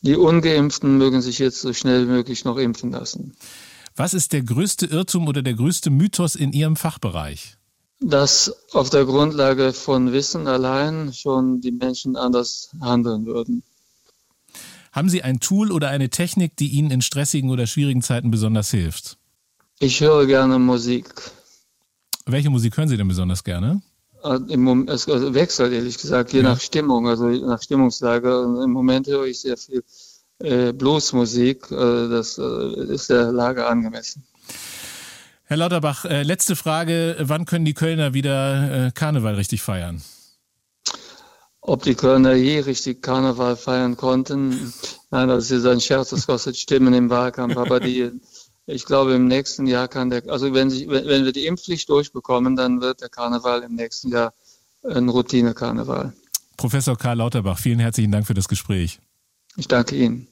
Die 0.00 0.16
Ungeimpften 0.16 0.96
mögen 0.96 1.20
sich 1.20 1.38
jetzt 1.38 1.60
so 1.60 1.74
schnell 1.74 2.06
wie 2.06 2.12
möglich 2.12 2.46
noch 2.46 2.56
impfen 2.56 2.92
lassen. 2.92 3.36
Was 3.94 4.14
ist 4.14 4.32
der 4.32 4.42
größte 4.42 4.86
Irrtum 4.86 5.28
oder 5.28 5.42
der 5.42 5.54
größte 5.54 5.90
Mythos 5.90 6.34
in 6.34 6.52
Ihrem 6.52 6.76
Fachbereich? 6.76 7.58
Dass 8.00 8.54
auf 8.72 8.90
der 8.90 9.04
Grundlage 9.04 9.72
von 9.72 10.12
Wissen 10.12 10.46
allein 10.48 11.12
schon 11.12 11.60
die 11.60 11.72
Menschen 11.72 12.16
anders 12.16 12.70
handeln 12.80 13.26
würden. 13.26 13.62
Haben 14.92 15.08
Sie 15.08 15.22
ein 15.22 15.38
Tool 15.38 15.70
oder 15.70 15.88
eine 15.88 16.10
Technik, 16.10 16.56
die 16.56 16.68
Ihnen 16.68 16.90
in 16.90 17.02
stressigen 17.02 17.50
oder 17.50 17.66
schwierigen 17.66 18.02
Zeiten 18.02 18.30
besonders 18.30 18.70
hilft? 18.70 19.18
Ich 19.78 20.00
höre 20.00 20.26
gerne 20.26 20.58
Musik. 20.58 21.14
Welche 22.26 22.50
Musik 22.50 22.76
hören 22.76 22.88
Sie 22.88 22.96
denn 22.96 23.08
besonders 23.08 23.44
gerne? 23.44 23.82
Äh, 24.24 24.38
es 24.88 25.06
wechselt 25.06 25.72
ehrlich 25.72 25.98
gesagt, 25.98 26.32
je 26.32 26.40
ja. 26.40 26.48
nach 26.48 26.60
Stimmung, 26.60 27.08
also 27.08 27.28
nach 27.28 27.62
Stimmungslage. 27.62 28.60
Im 28.64 28.72
Moment 28.72 29.06
höre 29.06 29.26
ich 29.26 29.40
sehr 29.40 29.56
viel 29.56 29.84
äh, 30.38 30.72
Bluesmusik. 30.72 31.70
Äh, 31.70 32.08
das 32.08 32.38
ist 32.38 33.10
der 33.10 33.30
Lage 33.30 33.66
angemessen. 33.66 34.24
Herr 35.50 35.56
Lauterbach, 35.56 36.04
äh, 36.04 36.22
letzte 36.22 36.54
Frage. 36.54 37.16
Wann 37.18 37.44
können 37.44 37.64
die 37.64 37.74
Kölner 37.74 38.14
wieder 38.14 38.86
äh, 38.86 38.90
Karneval 38.92 39.34
richtig 39.34 39.62
feiern? 39.62 40.00
Ob 41.60 41.82
die 41.82 41.96
Kölner 41.96 42.34
je 42.34 42.60
richtig 42.60 43.02
Karneval 43.02 43.56
feiern 43.56 43.96
konnten? 43.96 44.72
Nein, 45.10 45.26
das 45.26 45.50
ist 45.50 45.66
ein 45.66 45.80
Scherz, 45.80 46.10
das 46.10 46.28
kostet 46.28 46.56
Stimmen 46.56 46.94
im 46.94 47.10
Wahlkampf. 47.10 47.56
Aber 47.56 47.80
die, 47.80 48.12
ich 48.66 48.84
glaube, 48.84 49.14
im 49.14 49.26
nächsten 49.26 49.66
Jahr 49.66 49.88
kann 49.88 50.08
der, 50.08 50.22
also 50.28 50.54
wenn, 50.54 50.70
sich, 50.70 50.88
wenn, 50.88 51.06
wenn 51.06 51.24
wir 51.24 51.32
die 51.32 51.46
Impfpflicht 51.46 51.88
durchbekommen, 51.88 52.54
dann 52.54 52.80
wird 52.80 53.00
der 53.00 53.08
Karneval 53.08 53.64
im 53.64 53.74
nächsten 53.74 54.12
Jahr 54.12 54.32
ein 54.84 55.08
Routine-Karneval. 55.08 56.12
Professor 56.58 56.96
Karl 56.96 57.16
Lauterbach, 57.18 57.58
vielen 57.58 57.80
herzlichen 57.80 58.12
Dank 58.12 58.24
für 58.24 58.34
das 58.34 58.46
Gespräch. 58.46 59.00
Ich 59.56 59.66
danke 59.66 59.96
Ihnen. 59.96 60.28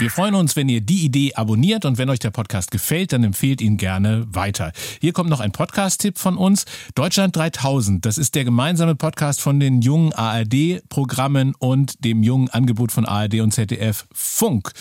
Wir 0.00 0.10
freuen 0.10 0.34
uns, 0.34 0.56
wenn 0.56 0.70
ihr 0.70 0.80
die 0.80 1.04
Idee 1.04 1.34
abonniert 1.34 1.84
und 1.84 1.98
wenn 1.98 2.08
euch 2.08 2.20
der 2.20 2.30
Podcast 2.30 2.70
gefällt, 2.70 3.12
dann 3.12 3.22
empfehlt 3.22 3.60
ihn 3.60 3.76
gerne 3.76 4.26
weiter. 4.30 4.72
Hier 4.98 5.12
kommt 5.12 5.28
noch 5.28 5.40
ein 5.40 5.52
Podcast-Tipp 5.52 6.18
von 6.18 6.38
uns. 6.38 6.64
Deutschland 6.94 7.36
3000, 7.36 8.06
das 8.06 8.16
ist 8.16 8.34
der 8.34 8.46
gemeinsame 8.46 8.94
Podcast 8.94 9.42
von 9.42 9.60
den 9.60 9.82
jungen 9.82 10.14
ARD-Programmen 10.14 11.54
und 11.58 12.02
dem 12.02 12.22
jungen 12.22 12.48
Angebot 12.48 12.92
von 12.92 13.04
ARD 13.04 13.40
und 13.40 13.52
ZDF 13.52 14.06
Funk. 14.10 14.72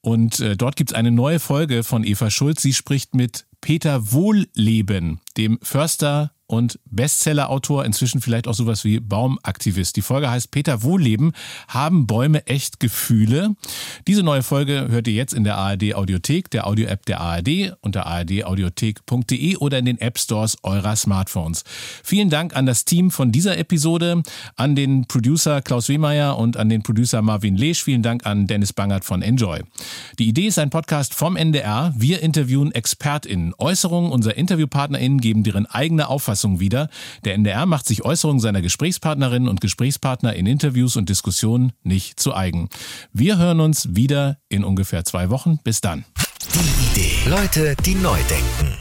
Und 0.00 0.38
äh, 0.38 0.56
dort 0.56 0.76
gibt's 0.76 0.92
eine 0.92 1.10
neue 1.10 1.40
Folge 1.40 1.82
von 1.82 2.04
Eva 2.04 2.30
Schulz. 2.30 2.62
Sie 2.62 2.72
spricht 2.72 3.16
mit 3.16 3.46
Peter 3.60 4.12
Wohlleben, 4.12 5.18
dem 5.36 5.58
Förster 5.60 6.30
und 6.52 6.78
Bestsellerautor, 6.84 7.86
inzwischen 7.86 8.20
vielleicht 8.20 8.46
auch 8.46 8.52
sowas 8.52 8.84
wie 8.84 9.00
Baumaktivist. 9.00 9.96
Die 9.96 10.02
Folge 10.02 10.30
heißt 10.30 10.50
Peter 10.50 10.82
Wohlleben. 10.82 11.32
Haben 11.66 12.06
Bäume 12.06 12.46
echt 12.46 12.78
Gefühle? 12.78 13.56
Diese 14.06 14.22
neue 14.22 14.42
Folge 14.42 14.88
hört 14.90 15.08
ihr 15.08 15.14
jetzt 15.14 15.32
in 15.32 15.44
der 15.44 15.56
ARD 15.56 15.94
Audiothek, 15.94 16.50
der 16.50 16.66
Audio-App 16.66 17.06
der 17.06 17.22
ARD 17.22 17.74
unter 17.80 18.04
ardaudiothek.de 18.04 19.56
oder 19.56 19.78
in 19.78 19.86
den 19.86 19.98
App 19.98 20.18
Stores 20.18 20.58
eurer 20.62 20.94
Smartphones. 20.94 21.64
Vielen 22.04 22.28
Dank 22.28 22.54
an 22.54 22.66
das 22.66 22.84
Team 22.84 23.10
von 23.10 23.32
dieser 23.32 23.56
Episode, 23.56 24.22
an 24.56 24.76
den 24.76 25.06
Producer 25.06 25.62
Klaus 25.62 25.88
Wehmeier 25.88 26.36
und 26.36 26.58
an 26.58 26.68
den 26.68 26.82
Producer 26.82 27.22
Marvin 27.22 27.56
Lesch. 27.56 27.82
Vielen 27.82 28.02
Dank 28.02 28.26
an 28.26 28.46
Dennis 28.46 28.74
Bangert 28.74 29.06
von 29.06 29.22
Enjoy. 29.22 29.60
Die 30.18 30.28
Idee 30.28 30.48
ist 30.48 30.58
ein 30.58 30.68
Podcast 30.68 31.14
vom 31.14 31.34
NDR. 31.36 31.94
Wir 31.96 32.20
interviewen 32.20 32.72
ExpertInnen. 32.72 33.54
Äußerungen 33.56 34.12
unserer 34.12 34.36
InterviewpartnerInnen 34.36 35.18
geben 35.18 35.44
deren 35.44 35.64
eigene 35.64 36.08
Auffassung 36.08 36.41
Auffassung 36.42 36.60
wieder. 36.60 36.88
Der 37.24 37.34
NDR 37.34 37.66
macht 37.66 37.86
sich 37.86 38.04
Äußerungen 38.04 38.40
seiner 38.40 38.62
Gesprächspartnerinnen 38.62 39.48
und 39.48 39.60
Gesprächspartner 39.60 40.34
in 40.34 40.46
Interviews 40.46 40.96
und 40.96 41.08
Diskussionen 41.08 41.72
nicht 41.82 42.18
zu 42.18 42.34
eigen. 42.34 42.68
Wir 43.12 43.38
hören 43.38 43.60
uns 43.60 43.94
wieder 43.94 44.38
in 44.48 44.64
ungefähr 44.64 45.04
zwei 45.04 45.30
Wochen. 45.30 45.58
Bis 45.62 45.80
dann. 45.80 46.04
Die 46.52 47.00
Idee. 47.00 47.28
Leute, 47.28 47.76
die 47.84 47.94
neu 47.94 48.18
denken. 48.28 48.71